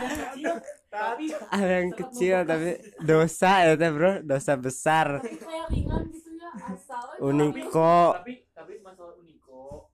tapi 0.96 1.24
hal 1.32 1.68
yang 1.78 1.90
kecil 1.94 2.38
tapi 2.44 2.70
dosa 3.02 3.52
eta 3.68 3.88
bro 3.92 4.12
dosa 4.24 4.54
besar. 4.56 5.08
Tapi 5.20 5.38
kayak 5.38 5.68
ringan 5.70 6.04
gitu 6.10 6.32
ya, 6.36 6.50
asal. 6.72 7.04
Uniko 7.20 8.16
tapi 8.16 8.34
tapi 8.52 8.74
masalah 8.80 9.14
Uniko 9.20 9.92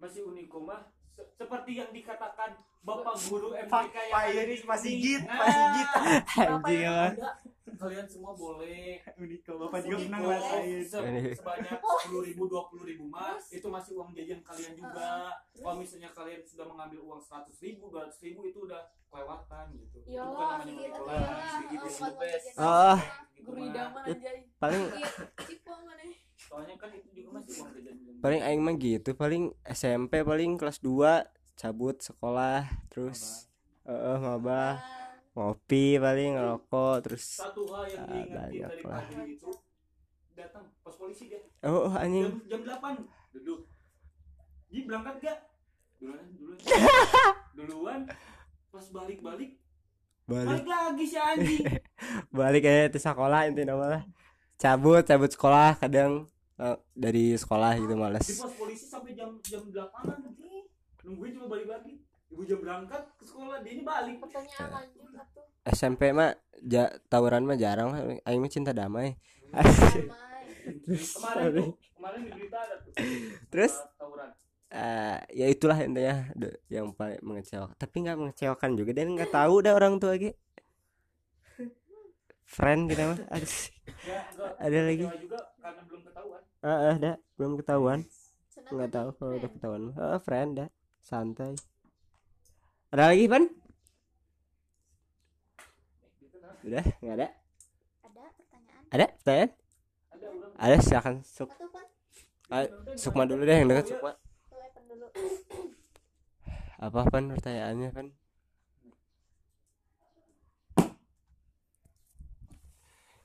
masih 0.00 0.22
Uniko 0.24 0.58
mah 0.64 0.88
se- 1.12 1.28
seperti 1.36 1.76
yang 1.76 1.90
dikatakan 1.92 2.56
Bapak 2.80 3.14
Guru 3.28 3.48
MTK 3.52 3.68
yang 3.94 4.10
Pak 4.10 4.22
Iris 4.32 4.62
Pak 4.64 4.78
sini. 4.78 4.92
Sigit, 4.96 5.22
Nah, 5.22 5.36
Pak 5.36 5.48
Sigit. 5.48 5.88
Anjing 6.50 6.80
emang. 6.82 7.14
Kalian 7.70 8.04
semua 8.04 8.32
boleh. 8.34 9.00
Uniko 9.16 9.52
bapak 9.56 9.80
juga 9.82 9.96
pernah 10.02 10.18
ngerasain. 10.20 10.80
Se- 10.82 11.32
sebanyak 11.34 11.80
sepuluh 11.80 12.22
ribu 12.22 12.42
dua 12.44 12.62
puluh 12.68 12.84
ribu 12.84 13.04
mas. 13.06 13.48
Itu 13.48 13.68
masih 13.68 13.92
uang 13.94 14.12
jajan 14.12 14.40
kalian 14.42 14.72
juga. 14.74 15.10
Kalau 15.54 15.76
misalnya 15.76 16.10
kalian 16.10 16.40
sudah 16.42 16.66
mengambil 16.66 17.00
uang 17.00 17.20
seratus 17.20 17.56
ribu 17.58 17.88
dua 17.88 18.04
ratus 18.04 18.20
ribu 18.20 18.44
itu 18.44 18.64
udah 18.64 18.80
kelewatan 19.06 19.64
gitu. 19.76 19.96
Itu 20.02 20.12
bukan 20.12 20.46
namanya 20.50 20.72
gitu, 20.72 21.00
manipulasi, 21.00 21.24
iyalah. 21.32 21.68
gitu, 21.68 21.86
Oh. 22.60 22.98
Oh, 23.40 24.04
anjay. 24.04 24.38
paling 24.58 24.82
mana 24.84 26.04
soalnya 26.36 26.74
kan 26.76 26.90
itu 26.92 27.08
juga 27.14 27.28
masih 27.34 27.52
uang 27.56 27.70
jajan. 27.74 27.94
Paling 28.20 28.40
aing 28.42 28.60
mah 28.60 28.74
gitu 28.76 29.10
paling 29.14 29.44
SMP 29.64 30.20
paling 30.20 30.50
kelas 30.56 30.78
2 30.78 31.24
cabut 31.58 31.96
sekolah 31.98 32.66
terus 32.90 33.50
eh 33.88 34.18
maba 34.18 34.78
ngopi 35.34 35.96
paling 35.96 36.36
ngerokok 36.36 36.94
terus 37.06 37.38
satu 37.38 37.64
hal 37.70 37.86
yang 37.86 38.04
diingetin 38.06 38.34
banyak 38.34 38.70
dari 38.70 38.82
lah. 38.82 39.02
pagi 39.06 39.34
itu 39.38 39.50
datang 40.34 40.64
pas 40.80 40.94
polisi 40.96 41.24
dia. 41.30 41.40
Oh 41.62 41.92
anjing. 41.92 42.26
Jam 42.26 42.40
jam 42.48 42.60
delapan 42.66 42.92
duduk. 43.30 43.60
Ji 44.70 44.78
berangkat 44.86 45.14
gak 45.22 45.38
duluan 46.00 46.26
duluan. 46.34 46.58
Duluan 47.58 48.00
pas 48.72 48.86
balik 48.90 49.18
balik. 49.20 49.50
Balik 50.26 50.62
balik 50.62 50.66
lagi 50.66 51.04
si 51.04 51.18
anjing. 51.18 51.64
Balik 52.38 52.62
kayak 52.62 52.94
ke 52.94 52.98
sekolah 53.02 53.50
intinya 53.50 53.74
malah 53.74 54.02
cabut 54.60 55.02
cabut 55.02 55.30
sekolah 55.32 55.76
kadang 55.80 56.28
eh, 56.60 56.76
dari 56.92 57.34
sekolah 57.34 57.80
gitu 57.80 57.92
di 57.92 57.96
males 57.96 58.28
pos 58.28 58.54
polisi 58.60 58.84
sampai 58.84 59.16
jam 59.16 59.40
jam 59.40 59.64
delapanan 59.72 60.20
nungguin 61.04 61.32
cuma 61.36 61.46
balik 61.48 61.68
lagi 61.68 61.94
ibu 62.30 62.42
jam 62.46 62.58
berangkat 62.62 63.02
ke 63.18 63.24
sekolah 63.26 63.58
dia 63.60 63.72
ini 63.74 63.82
balik. 63.82 64.16
Pertanyaan 64.22 64.68
lanjut 64.70 65.10
satu. 65.10 65.40
SMP 65.66 66.14
mah 66.14 66.30
ja, 66.62 66.88
tawuran 67.10 67.42
mah 67.44 67.58
jarang 67.58 67.90
aing 68.22 68.40
mah 68.40 68.50
cinta 68.52 68.70
damai. 68.70 69.18
Kemarin 70.86 71.50
tuh 71.50 71.68
kemarin 71.98 72.18
di 72.22 72.30
berita 72.30 72.58
ada 72.62 72.74
tuh. 72.78 72.92
Terus? 73.50 73.74
uh, 73.74 73.90
tawuran. 73.98 74.30
Eh, 74.70 75.18
ya 75.34 75.46
itulah 75.50 75.78
intinya 75.82 76.30
yang 76.70 76.94
paling 76.94 77.18
mengecewakan. 77.26 77.74
Tapi 77.74 77.96
nggak 78.06 78.18
mengecewakan 78.22 78.70
juga 78.78 78.90
dan 78.94 79.06
nggak 79.18 79.32
tahu 79.34 79.54
dah 79.66 79.74
orang 79.74 79.98
tua 79.98 80.14
lagi. 80.14 80.30
Friend 82.46 82.86
kita 82.86 83.02
mah. 83.10 83.18
Aduh. 83.34 83.50
enggak 83.50 84.22
Ada 84.64 84.78
lagi? 84.86 85.04
juga 85.18 85.38
karena 85.58 85.82
belum 85.86 86.00
ketahuan. 86.06 86.42
Ah 86.62 86.70
ah, 86.70 86.94
dah. 86.94 87.14
Belum 87.34 87.52
ketahuan. 87.58 88.00
Nggak 88.70 88.90
tahu 88.94 89.08
kalau 89.18 89.32
udah 89.34 89.50
ketahuan 89.50 89.82
ah 89.98 90.22
friend 90.22 90.50
dah 90.62 90.70
santai. 91.02 91.56
Ada 92.90 93.14
lagi 93.14 93.26
pan 93.26 93.44
udah 96.60 96.84
nggak 97.00 97.14
ada? 97.16 97.28
Ada 98.04 98.22
pertanyaan? 98.36 98.82
Ada 98.92 99.06
pertanyaan? 99.16 99.50
Ada 99.50 100.26
ada 100.60 100.76
silakan 100.84 101.14
suk. 101.24 101.50
Pan 101.56 101.86
ah, 102.52 102.66
sukma 102.98 103.24
dulu 103.24 103.48
deh 103.48 103.56
yang 103.56 103.70
dekat 103.70 103.96
sukma. 103.96 104.12
Apa 106.80 107.08
pan 107.08 107.24
pertanyaannya 107.32 107.88
pan 107.92 108.08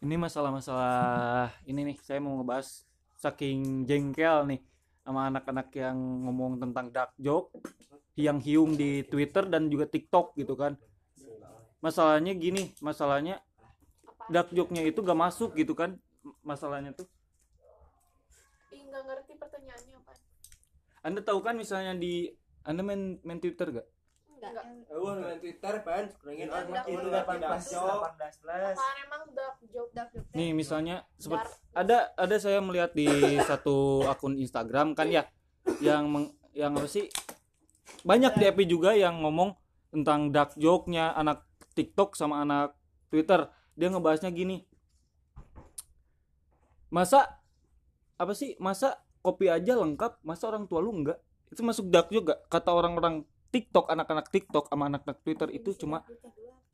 ini 0.06 0.22
masalah-masalah 0.22 1.50
ini 1.66 1.82
nih 1.92 1.98
saya 2.06 2.22
mau 2.22 2.38
ngebahas 2.38 2.86
saking 3.18 3.90
jengkel 3.90 4.46
nih 4.46 4.62
sama 5.06 5.30
anak-anak 5.30 5.70
yang 5.78 5.98
ngomong 6.26 6.58
tentang 6.58 6.90
dark 6.90 7.14
joke 7.22 7.54
yang 8.18 8.42
hiung 8.42 8.74
di 8.74 9.06
Twitter 9.06 9.46
dan 9.46 9.70
juga 9.70 9.86
TikTok 9.86 10.34
gitu 10.34 10.58
kan. 10.58 10.74
Masalahnya 11.80 12.34
gini 12.34 12.74
masalahnya 12.82 13.38
dark 14.34 14.50
joke-nya 14.50 14.82
itu 14.82 15.06
gak 15.06 15.20
masuk 15.20 15.54
gitu 15.54 15.78
kan 15.78 16.02
masalahnya 16.42 16.98
tuh. 16.98 17.06
Nggak 18.74 19.04
ngerti 19.12 19.34
pertanyaannya 19.36 19.96
apa 20.02 20.14
anda 21.06 21.22
tahu 21.22 21.40
kan 21.46 21.54
misalnya 21.54 21.94
di 21.94 22.34
anda 22.66 22.82
main 22.82 23.22
main 23.22 23.38
Twitter 23.38 23.70
gak 23.70 23.88
enggak. 24.52 24.66
Dengan 24.86 25.38
Twitter 25.40 25.74
pan, 25.82 26.04
kurangin 26.18 26.48
orang 26.50 26.68
mah 26.70 26.84
itu 26.86 26.98
itu 26.98 27.08
18 27.10 27.74
jok. 27.74 28.02
apaan 28.06 28.96
emang 29.02 29.22
dark 29.34 29.58
joke 29.68 29.92
dark 29.92 30.10
joke 30.14 30.28
nih 30.32 30.50
misalnya 30.52 30.96
seperti 31.16 31.50
Dark. 31.50 31.78
ada 31.78 31.98
ada 32.16 32.36
saya 32.38 32.60
melihat 32.62 32.92
di 32.94 33.08
satu 33.50 34.06
akun 34.06 34.38
Instagram 34.38 34.94
kan 34.94 35.08
ya 35.10 35.24
yang 35.82 36.06
meng- 36.08 36.34
yang 36.54 36.72
apa 36.74 36.88
sih? 36.88 37.10
Banyak 38.02 38.38
di 38.38 38.44
FB 38.48 38.60
juga 38.66 38.94
yang 38.94 39.20
ngomong 39.22 39.54
tentang 39.90 40.30
dark 40.30 40.54
joke-nya 40.56 41.12
anak 41.12 41.44
TikTok 41.74 42.14
sama 42.16 42.42
anak 42.42 42.74
Twitter. 43.10 43.50
Dia 43.76 43.92
ngebahasnya 43.92 44.32
gini. 44.32 44.64
Masa 46.88 47.42
apa 48.16 48.32
sih? 48.32 48.56
Masa 48.62 49.02
kopi 49.20 49.50
aja 49.52 49.76
lengkap 49.76 50.22
masa 50.22 50.48
orang 50.48 50.70
tua 50.70 50.80
lu 50.80 50.94
enggak? 50.94 51.20
Itu 51.52 51.66
masuk 51.66 51.90
dark 51.92 52.08
joke 52.10 52.32
gak 52.32 52.42
kata 52.48 52.72
orang-orang 52.72 53.26
TikTok 53.56 53.88
anak-anak 53.88 54.28
TikTok 54.28 54.68
sama 54.68 54.92
anak-anak 54.92 55.24
Twitter 55.24 55.48
itu 55.56 55.72
cuma 55.80 56.04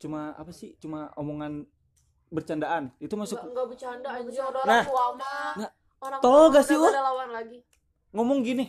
cuma 0.02 0.34
apa 0.34 0.50
sih? 0.50 0.74
Cuma 0.82 1.14
omongan 1.14 1.62
bercandaan. 2.26 2.90
Itu 2.98 3.14
masuk 3.14 3.38
nggak 3.38 3.54
nggak 3.54 3.66
bercanda 3.70 4.08
aja 4.10 4.42
orang 4.50 4.64
Nah. 4.66 4.82
tua 4.82 5.06
mah. 5.14 5.52
Nah. 5.62 5.70
orang 6.02 6.18
tua 6.18 6.50
gak 6.50 6.64
sih, 6.66 6.74
lawan 6.74 7.30
lagi. 7.30 7.58
Ngomong 8.10 8.38
gini. 8.42 8.66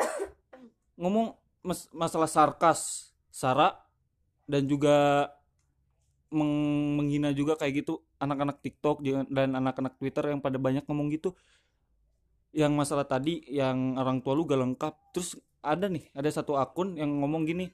Ngomong 1.00 1.36
mas- 1.60 1.92
masalah 1.92 2.24
sarkas 2.24 3.12
sara 3.28 3.76
dan 4.48 4.64
juga 4.64 5.28
meng- 6.32 6.96
menghina 6.96 7.36
juga 7.36 7.60
kayak 7.60 7.84
gitu. 7.84 8.00
Anak-anak 8.16 8.64
TikTok 8.64 9.04
dan 9.28 9.52
anak-anak 9.52 10.00
Twitter 10.00 10.24
yang 10.32 10.40
pada 10.40 10.56
banyak 10.56 10.88
ngomong 10.88 11.12
gitu. 11.12 11.36
Yang 12.54 12.72
masalah 12.72 13.04
tadi 13.04 13.44
yang 13.44 13.98
orang 14.00 14.24
tua 14.24 14.32
lu 14.32 14.48
gak 14.48 14.60
lengkap. 14.64 14.94
Terus 15.12 15.36
ada 15.64 15.88
nih 15.88 16.12
ada 16.12 16.28
satu 16.28 16.60
akun 16.60 17.00
yang 17.00 17.08
ngomong 17.24 17.48
gini 17.48 17.72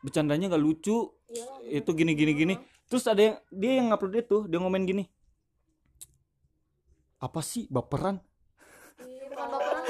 bercandanya 0.00 0.48
gak 0.48 0.62
lucu. 0.62 1.12
Iya, 1.30 1.84
itu 1.84 1.90
gini 1.94 2.12
gini 2.16 2.32
gini. 2.34 2.54
terus 2.90 3.06
ada 3.06 3.22
yang 3.22 3.36
dia 3.54 3.72
yang 3.78 3.86
ngupload 3.94 4.18
itu 4.18 4.38
dia 4.50 4.58
ngomen 4.58 4.82
gini. 4.82 5.04
Apa 7.22 7.38
sih 7.38 7.70
baperan? 7.70 8.18
Iya, 8.98 9.30
bukan 9.30 9.46
baperan. 9.46 9.84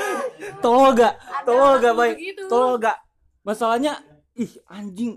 Tolol 0.61 0.91
gak 0.99 1.15
tolol 1.49 1.75
gak 1.81 1.95
baik 1.97 2.17
begitu. 2.21 2.45
tolol 2.53 2.77
gak 2.77 2.99
masalahnya 3.41 4.05
ih 4.37 4.53
anjing. 4.69 5.17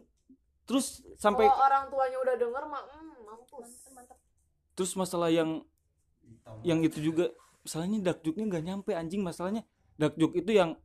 Terus 0.63 1.03
sampai 1.19 1.51
kalau 1.51 1.59
orang 1.67 1.83
tuanya 1.91 2.17
udah 2.23 2.35
denger 2.39 2.63
mah 2.71 2.83
hmm, 2.87 3.15
mampus. 3.27 3.71
Terus 4.79 4.91
masalah 4.95 5.27
yang 5.27 5.67
yang 6.63 6.79
itu 6.87 7.03
juga 7.03 7.35
masalahnya 7.67 7.99
dark 7.99 8.23
joke-nya 8.23 8.47
nggak 8.47 8.63
nyampe 8.63 8.91
anjing. 8.95 9.19
Masalahnya 9.19 9.67
dark 9.99 10.15
joke 10.15 10.39
itu 10.39 10.55
yang 10.55 10.79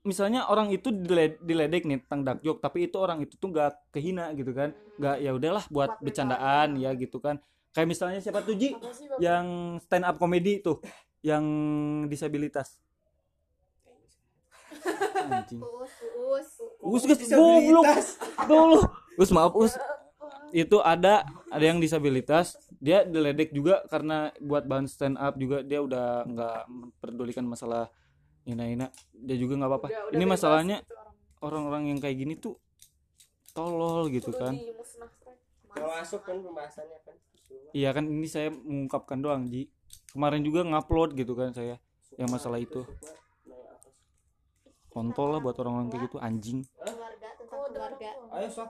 misalnya 0.00 0.48
orang 0.48 0.72
itu 0.72 0.88
dile- 0.88 1.40
diledek 1.44 1.84
nih 1.84 2.00
tentang 2.04 2.20
dark 2.24 2.40
joke 2.40 2.60
tapi 2.64 2.88
itu 2.88 2.96
orang 2.96 3.20
itu 3.24 3.36
tuh 3.36 3.52
nggak 3.52 3.92
kehina 3.92 4.32
gitu 4.36 4.52
kan. 4.52 4.72
Nggak 4.96 5.16
ya 5.20 5.30
udahlah 5.36 5.64
buat 5.68 6.00
bercandaan 6.00 6.76
bercanda. 6.76 6.92
ya 6.94 7.00
gitu 7.00 7.18
kan. 7.20 7.36
Kayak 7.70 7.88
misalnya 7.94 8.18
siapa 8.18 8.42
tuh 8.42 8.58
Ji? 8.58 8.74
Yang 9.22 9.46
stand 9.86 10.04
up 10.08 10.16
comedy 10.18 10.58
tuh 10.58 10.82
yang 11.20 11.44
disabilitas. 12.08 12.80
Anjing. 15.30 15.60
Us 16.80 17.04
guys, 17.04 17.20
goblok. 17.28 17.84
Goblok. 18.48 18.90
Us 19.20 19.30
maaf 19.30 19.54
Us. 19.54 19.74
Itu 20.50 20.82
ada 20.82 21.22
ada 21.46 21.62
yang 21.62 21.78
disabilitas, 21.78 22.58
dia 22.82 23.06
diledek 23.06 23.54
juga 23.54 23.86
karena 23.86 24.34
buat 24.42 24.66
bahan 24.66 24.90
stand 24.90 25.14
up 25.14 25.38
juga. 25.38 25.62
Dia 25.62 25.78
udah 25.78 26.26
nggak 26.26 26.60
memperdulikan 26.66 27.46
masalah 27.46 27.86
ina-ina. 28.44 28.88
Dia 29.12 29.36
juga 29.36 29.56
nggak 29.56 29.70
apa-apa. 29.70 29.88
Udah- 29.88 30.04
udah 30.06 30.16
Ini 30.16 30.24
bebas 30.24 30.32
masalahnya 30.36 30.76
orang. 30.80 31.08
orang-orang 31.40 31.82
yang 31.90 31.98
kayak 31.98 32.16
gini 32.16 32.34
tuh 32.36 32.54
tolol 33.50 34.08
gitu 34.08 34.30
Udah 34.30 34.48
kan. 34.48 34.54
masuk 35.70 36.20
kan 36.22 36.36
pembahasannya 36.38 36.98
kan. 37.04 37.16
Iya 37.70 37.90
kan 37.90 38.04
ini 38.04 38.26
saya 38.26 38.50
mengungkapkan 38.50 39.18
doang 39.18 39.46
Ji. 39.46 39.70
Kemarin 40.10 40.42
juga 40.42 40.62
ngupload 40.62 41.14
gitu 41.14 41.34
kan 41.34 41.50
saya 41.50 41.78
yang 42.16 42.30
masalah 42.30 42.58
itu. 42.58 42.82
Kontol 44.90 45.30
lah 45.30 45.40
buat 45.40 45.54
orang-orang 45.54 45.86
kayak 45.88 46.10
gitu 46.10 46.18
anjing. 46.18 46.66
keluarga 46.74 47.28
tentang 47.38 47.58
Oh, 47.62 47.70
keluarga. 47.70 48.10
Ayo 48.34 48.48
sok, 48.50 48.68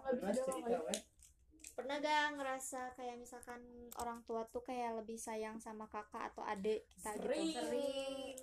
pernah 1.73 1.97
gak 1.97 2.37
ngerasa 2.37 2.93
kayak 2.93 3.17
misalkan 3.17 3.61
orang 3.97 4.21
tua 4.29 4.45
tuh 4.45 4.61
kayak 4.61 5.01
lebih 5.01 5.17
sayang 5.17 5.57
sama 5.57 5.89
kakak 5.89 6.29
atau 6.29 6.45
adik 6.45 6.85
kita 6.93 7.17
gitu 7.17 7.25
Sering. 7.25 8.37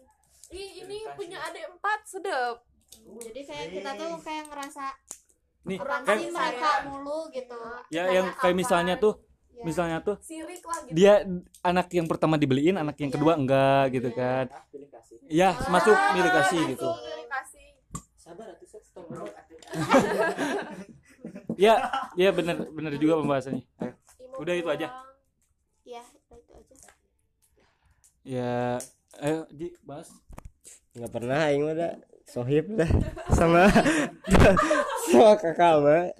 Ih, 0.49 0.69
ini 0.81 0.97
punya 1.13 1.37
adik 1.43 1.67
empat 1.69 1.99
sedep. 2.05 2.55
jadi 3.19 3.41
kayak 3.43 3.67
kita 3.73 3.89
tuh 3.93 4.09
kayak 4.23 4.43
ngerasa 4.47 4.85
Nih, 5.67 5.77
kan 5.77 6.15
mereka 6.15 6.71
mulu 6.87 7.27
gitu 7.29 7.59
ya 7.89 8.03
Kayak 8.03 8.15
yang 8.15 8.27
kayak 8.33 8.55
apa? 8.55 8.59
misalnya 8.59 8.95
tuh 8.97 9.13
Ya. 9.51 9.65
misalnya 9.65 9.97
tuh 9.99 10.15
Sirik 10.21 10.61
lah 10.61 10.85
gitu. 10.85 10.93
dia 10.93 11.25
anak 11.61 11.89
yang 11.89 12.05
pertama 12.05 12.37
dibeliin 12.37 12.77
anak 12.77 12.93
yang 12.95 13.09
Iya. 13.09 13.15
kedua 13.17 13.33
enggak 13.35 13.89
gitu 13.91 14.07
Iya. 14.07 14.15
kan 14.15 14.45
Ah, 14.47 14.63
kasih. 14.69 15.17
ya 15.27 15.49
masuk 15.67 15.97
Ah, 15.97 16.13
milih 16.13 16.31
kasih 16.31 16.59
masuk 16.61 16.71
gitu 16.71 16.89
milih 16.93 17.27
kasih. 17.27 17.67
Sabar 18.15 18.47
atuh, 18.47 18.67
Sas. 18.69 18.85
ya 21.57 21.73
ya 22.13 22.29
bener 22.29 22.69
bener 22.69 22.93
juga 22.95 23.17
pembahasannya 23.17 23.65
Ayo. 23.81 23.93
Udah 24.37 24.53
itu 24.53 24.69
aja. 24.69 24.87
ya 25.83 26.01
itu 26.05 26.33
aja 26.53 26.75
ya 28.23 28.77
ayo 29.21 29.47
Ji 29.53 29.73
bahas. 29.85 30.09
Nggak 30.97 31.11
pernah 31.13 31.37
aing 31.49 31.63
mah 31.65 31.75
dah. 31.75 31.93
Sohib 32.27 32.65
dah. 32.75 32.89
Sama 33.31 33.71
sama 35.09 35.33
kakak 35.39 35.73
mah. 35.81 36.11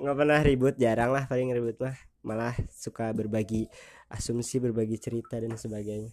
Nggak 0.00 0.16
pernah 0.16 0.38
ribut 0.42 0.74
jarang 0.76 1.10
lah 1.10 1.24
paling 1.26 1.50
ribut 1.54 1.78
mah. 1.80 1.96
Malah 2.24 2.56
suka 2.72 3.12
berbagi 3.12 3.68
asumsi 4.08 4.60
berbagi 4.62 4.96
cerita 5.00 5.36
dan 5.36 5.54
sebagainya. 5.58 6.12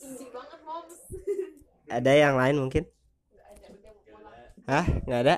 Indie 0.00 0.28
banget 0.30 0.60
moms 0.64 0.98
ada 1.90 2.12
yang 2.14 2.38
lain 2.38 2.56
mungkin? 2.62 2.84
Hah? 4.70 4.86
Nggak 5.02 5.20
ada? 5.26 5.36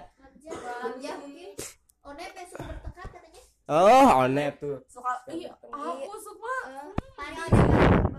Ya 1.00 1.16
katanya. 2.92 3.40
Oh 3.72 4.28
onep 4.28 4.60
tuh 4.60 4.84
suka 4.84 5.24
iya 5.32 5.56
aku 5.72 6.16
suka. 6.20 6.54
Banget 7.16 8.11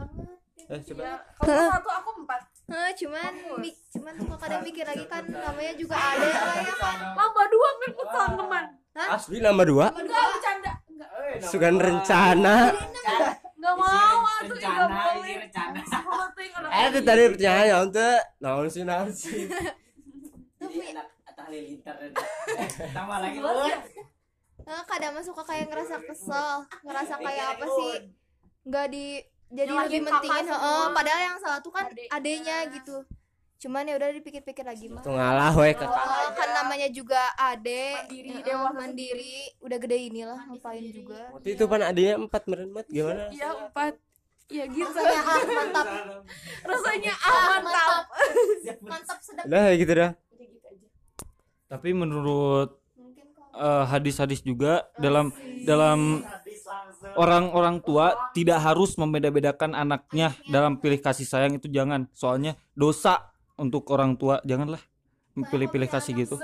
eh, 0.73 0.81
coba. 0.83 1.01
Ya 1.03 1.15
kalau 1.37 1.71
satu 1.71 1.89
aku 1.89 2.09
empat. 2.23 2.41
Heh, 2.63 2.89
cuman 2.95 3.31
mi- 3.59 3.79
cuman 3.91 4.13
suka 4.15 4.35
kadang 4.39 4.61
mikir 4.63 4.85
lagi 4.87 5.05
kan 5.05 5.23
namanya 5.27 5.73
juga 5.75 5.95
ada 5.99 6.25
ya 6.25 6.73
kan. 6.79 6.97
lamba 7.13 7.43
dua 7.51 7.69
pesan 7.81 8.29
teman. 8.39 8.65
Asli 8.93 9.37
nama 9.41 9.63
dua? 9.65 9.85
Enggak 9.93 10.23
bercanda. 10.31 10.71
Enggak. 10.87 11.09
Sugan 11.43 11.75
rencana. 11.77 12.55
Enggak 13.53 13.75
mau 13.75 14.19
atuh 14.39 14.55
enggak 14.55 14.75
rencana. 14.75 15.01
Boleh 15.13 15.35
tuh 15.49 16.69
eh 16.73 16.85
itu 16.89 16.99
tadi 17.05 17.21
pertanyaan 17.29 17.65
ya 17.69 17.77
untuk 17.85 18.17
naon 18.41 18.67
sih 18.67 18.83
naon 18.83 19.09
sih? 19.13 19.45
Atau 21.29 21.43
halilintar 21.49 21.95
tambah 22.95 23.17
lagi? 23.21 23.37
Nah, 24.63 24.81
kadang 24.87 25.19
suka 25.19 25.43
kayak 25.43 25.67
ngerasa 25.69 25.95
kesel 26.07 26.65
ngerasa 26.81 27.13
kayak 27.19 27.45
apa 27.57 27.65
sih? 27.67 27.93
Nggak 28.63 28.85
di 28.89 29.05
jadi 29.53 29.69
Nyalahin 29.69 29.85
lebih 29.85 30.01
mentingin 30.09 30.45
kakak 30.49 30.59
heeh, 30.59 30.85
padahal 30.89 31.21
yang 31.21 31.37
salah 31.37 31.59
tuh 31.61 31.71
kan 31.71 31.85
adenya 32.09 32.57
gitu. 32.73 32.97
Cuman 33.63 33.87
ya 33.87 33.95
udah 33.95 34.09
dipikir-pikir 34.11 34.65
lagi 34.67 34.91
mah 34.91 34.99
tuh 34.99 35.15
ngalah 35.15 35.55
we 35.55 35.71
kakak 35.71 35.87
Oh, 35.93 36.29
kan 36.35 36.49
namanya 36.51 36.89
juga 36.91 37.21
ade 37.39 37.95
Mandiri, 37.95 38.33
dewasa 38.43 38.75
mandiri. 38.75 39.37
Udah 39.63 39.77
gede 39.79 39.97
inilah 40.11 40.41
ngapain 40.51 40.83
juga. 40.91 41.31
Waktu 41.31 41.49
itu 41.55 41.63
pan 41.69 41.81
adanya 41.85 42.13
empat 42.19 42.43
meremet 42.49 42.87
gimana? 42.91 43.31
Iya 43.31 43.49
empat. 43.55 43.93
Ya 44.51 44.67
gitu. 44.67 44.91
Rasanya 44.91 45.21
ah 45.23 45.41
mantap. 45.47 45.87
Rasanya 46.67 47.13
ah 47.15 47.43
mantap. 47.63 48.03
mantap. 48.83 49.17
Sedap. 49.23 49.43
Udah 49.47 49.61
ya 49.71 49.75
gitu 49.79 49.91
dah. 49.95 50.11
Udah 50.11 50.45
gitu 50.51 50.65
aja. 50.67 50.87
Tapi 51.71 51.89
menurut 51.95 52.69
mungkin 52.99 53.25
kalau 53.31 53.63
eh, 53.63 53.83
hadis-hadis 53.87 54.43
juga 54.43 54.83
dalam 54.99 55.31
dalam 55.63 56.19
orang-orang 57.19 57.83
tua 57.83 58.15
tidak 58.31 58.63
harus 58.63 58.95
membeda-bedakan 58.95 59.75
anaknya 59.75 60.33
dalam 60.47 60.79
pilih 60.79 60.99
kasih 60.99 61.27
sayang 61.27 61.59
itu 61.59 61.67
jangan. 61.69 62.07
Soalnya 62.15 62.55
dosa 62.73 63.33
untuk 63.59 63.89
orang 63.93 64.17
tua 64.17 64.39
janganlah 64.47 64.81
pilih-pilih 65.35 65.89
kasih 65.89 66.13
gitu. 66.25 66.35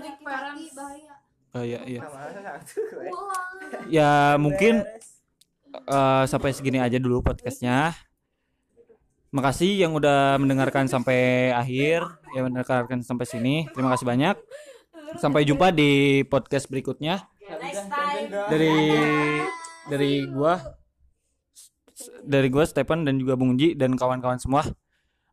Iya 1.56 1.82
iya. 1.90 2.02
Pulang 2.06 3.50
ya 3.90 4.38
mungkin 4.38 4.86
eh, 5.74 6.24
sampai 6.30 6.54
segini 6.54 6.82
aja 6.82 6.98
dulu 7.02 7.26
podcastnya. 7.26 7.94
Makasih 9.30 9.86
yang 9.86 9.94
udah 9.94 10.42
mendengarkan 10.42 10.90
sampai 10.90 11.54
akhir 11.54 12.02
yang 12.34 12.50
mendengarkan 12.50 13.06
sampai 13.06 13.30
sini. 13.30 13.56
Terima 13.78 13.94
kasih 13.94 14.10
banyak. 14.10 14.36
Sampai 15.22 15.46
jumpa 15.46 15.70
di 15.70 16.22
podcast 16.26 16.66
berikutnya. 16.66 17.30
Next 17.46 17.90
time. 17.90 18.30
Dari 18.50 18.74
dari 19.90 20.30
gua 20.30 20.62
dari 22.24 22.48
gua 22.48 22.64
Stephen 22.64 23.04
dan 23.04 23.18
juga 23.18 23.34
Bung 23.36 23.58
Ji 23.58 23.74
dan 23.74 23.98
kawan-kawan 23.98 24.38
semua. 24.38 24.64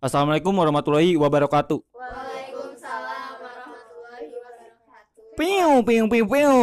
Assalamualaikum 0.01 0.57
warahmatullahi 0.57 1.15
wabarakatuh. 1.21 1.79
Waalaikumsalam 1.93 3.33
warahmatullahi 3.45 4.33
wabarakatuh. 4.33 5.37
Piu 5.37 5.71
piu 5.85 6.05
piu 6.09 6.25
piu 6.25 6.57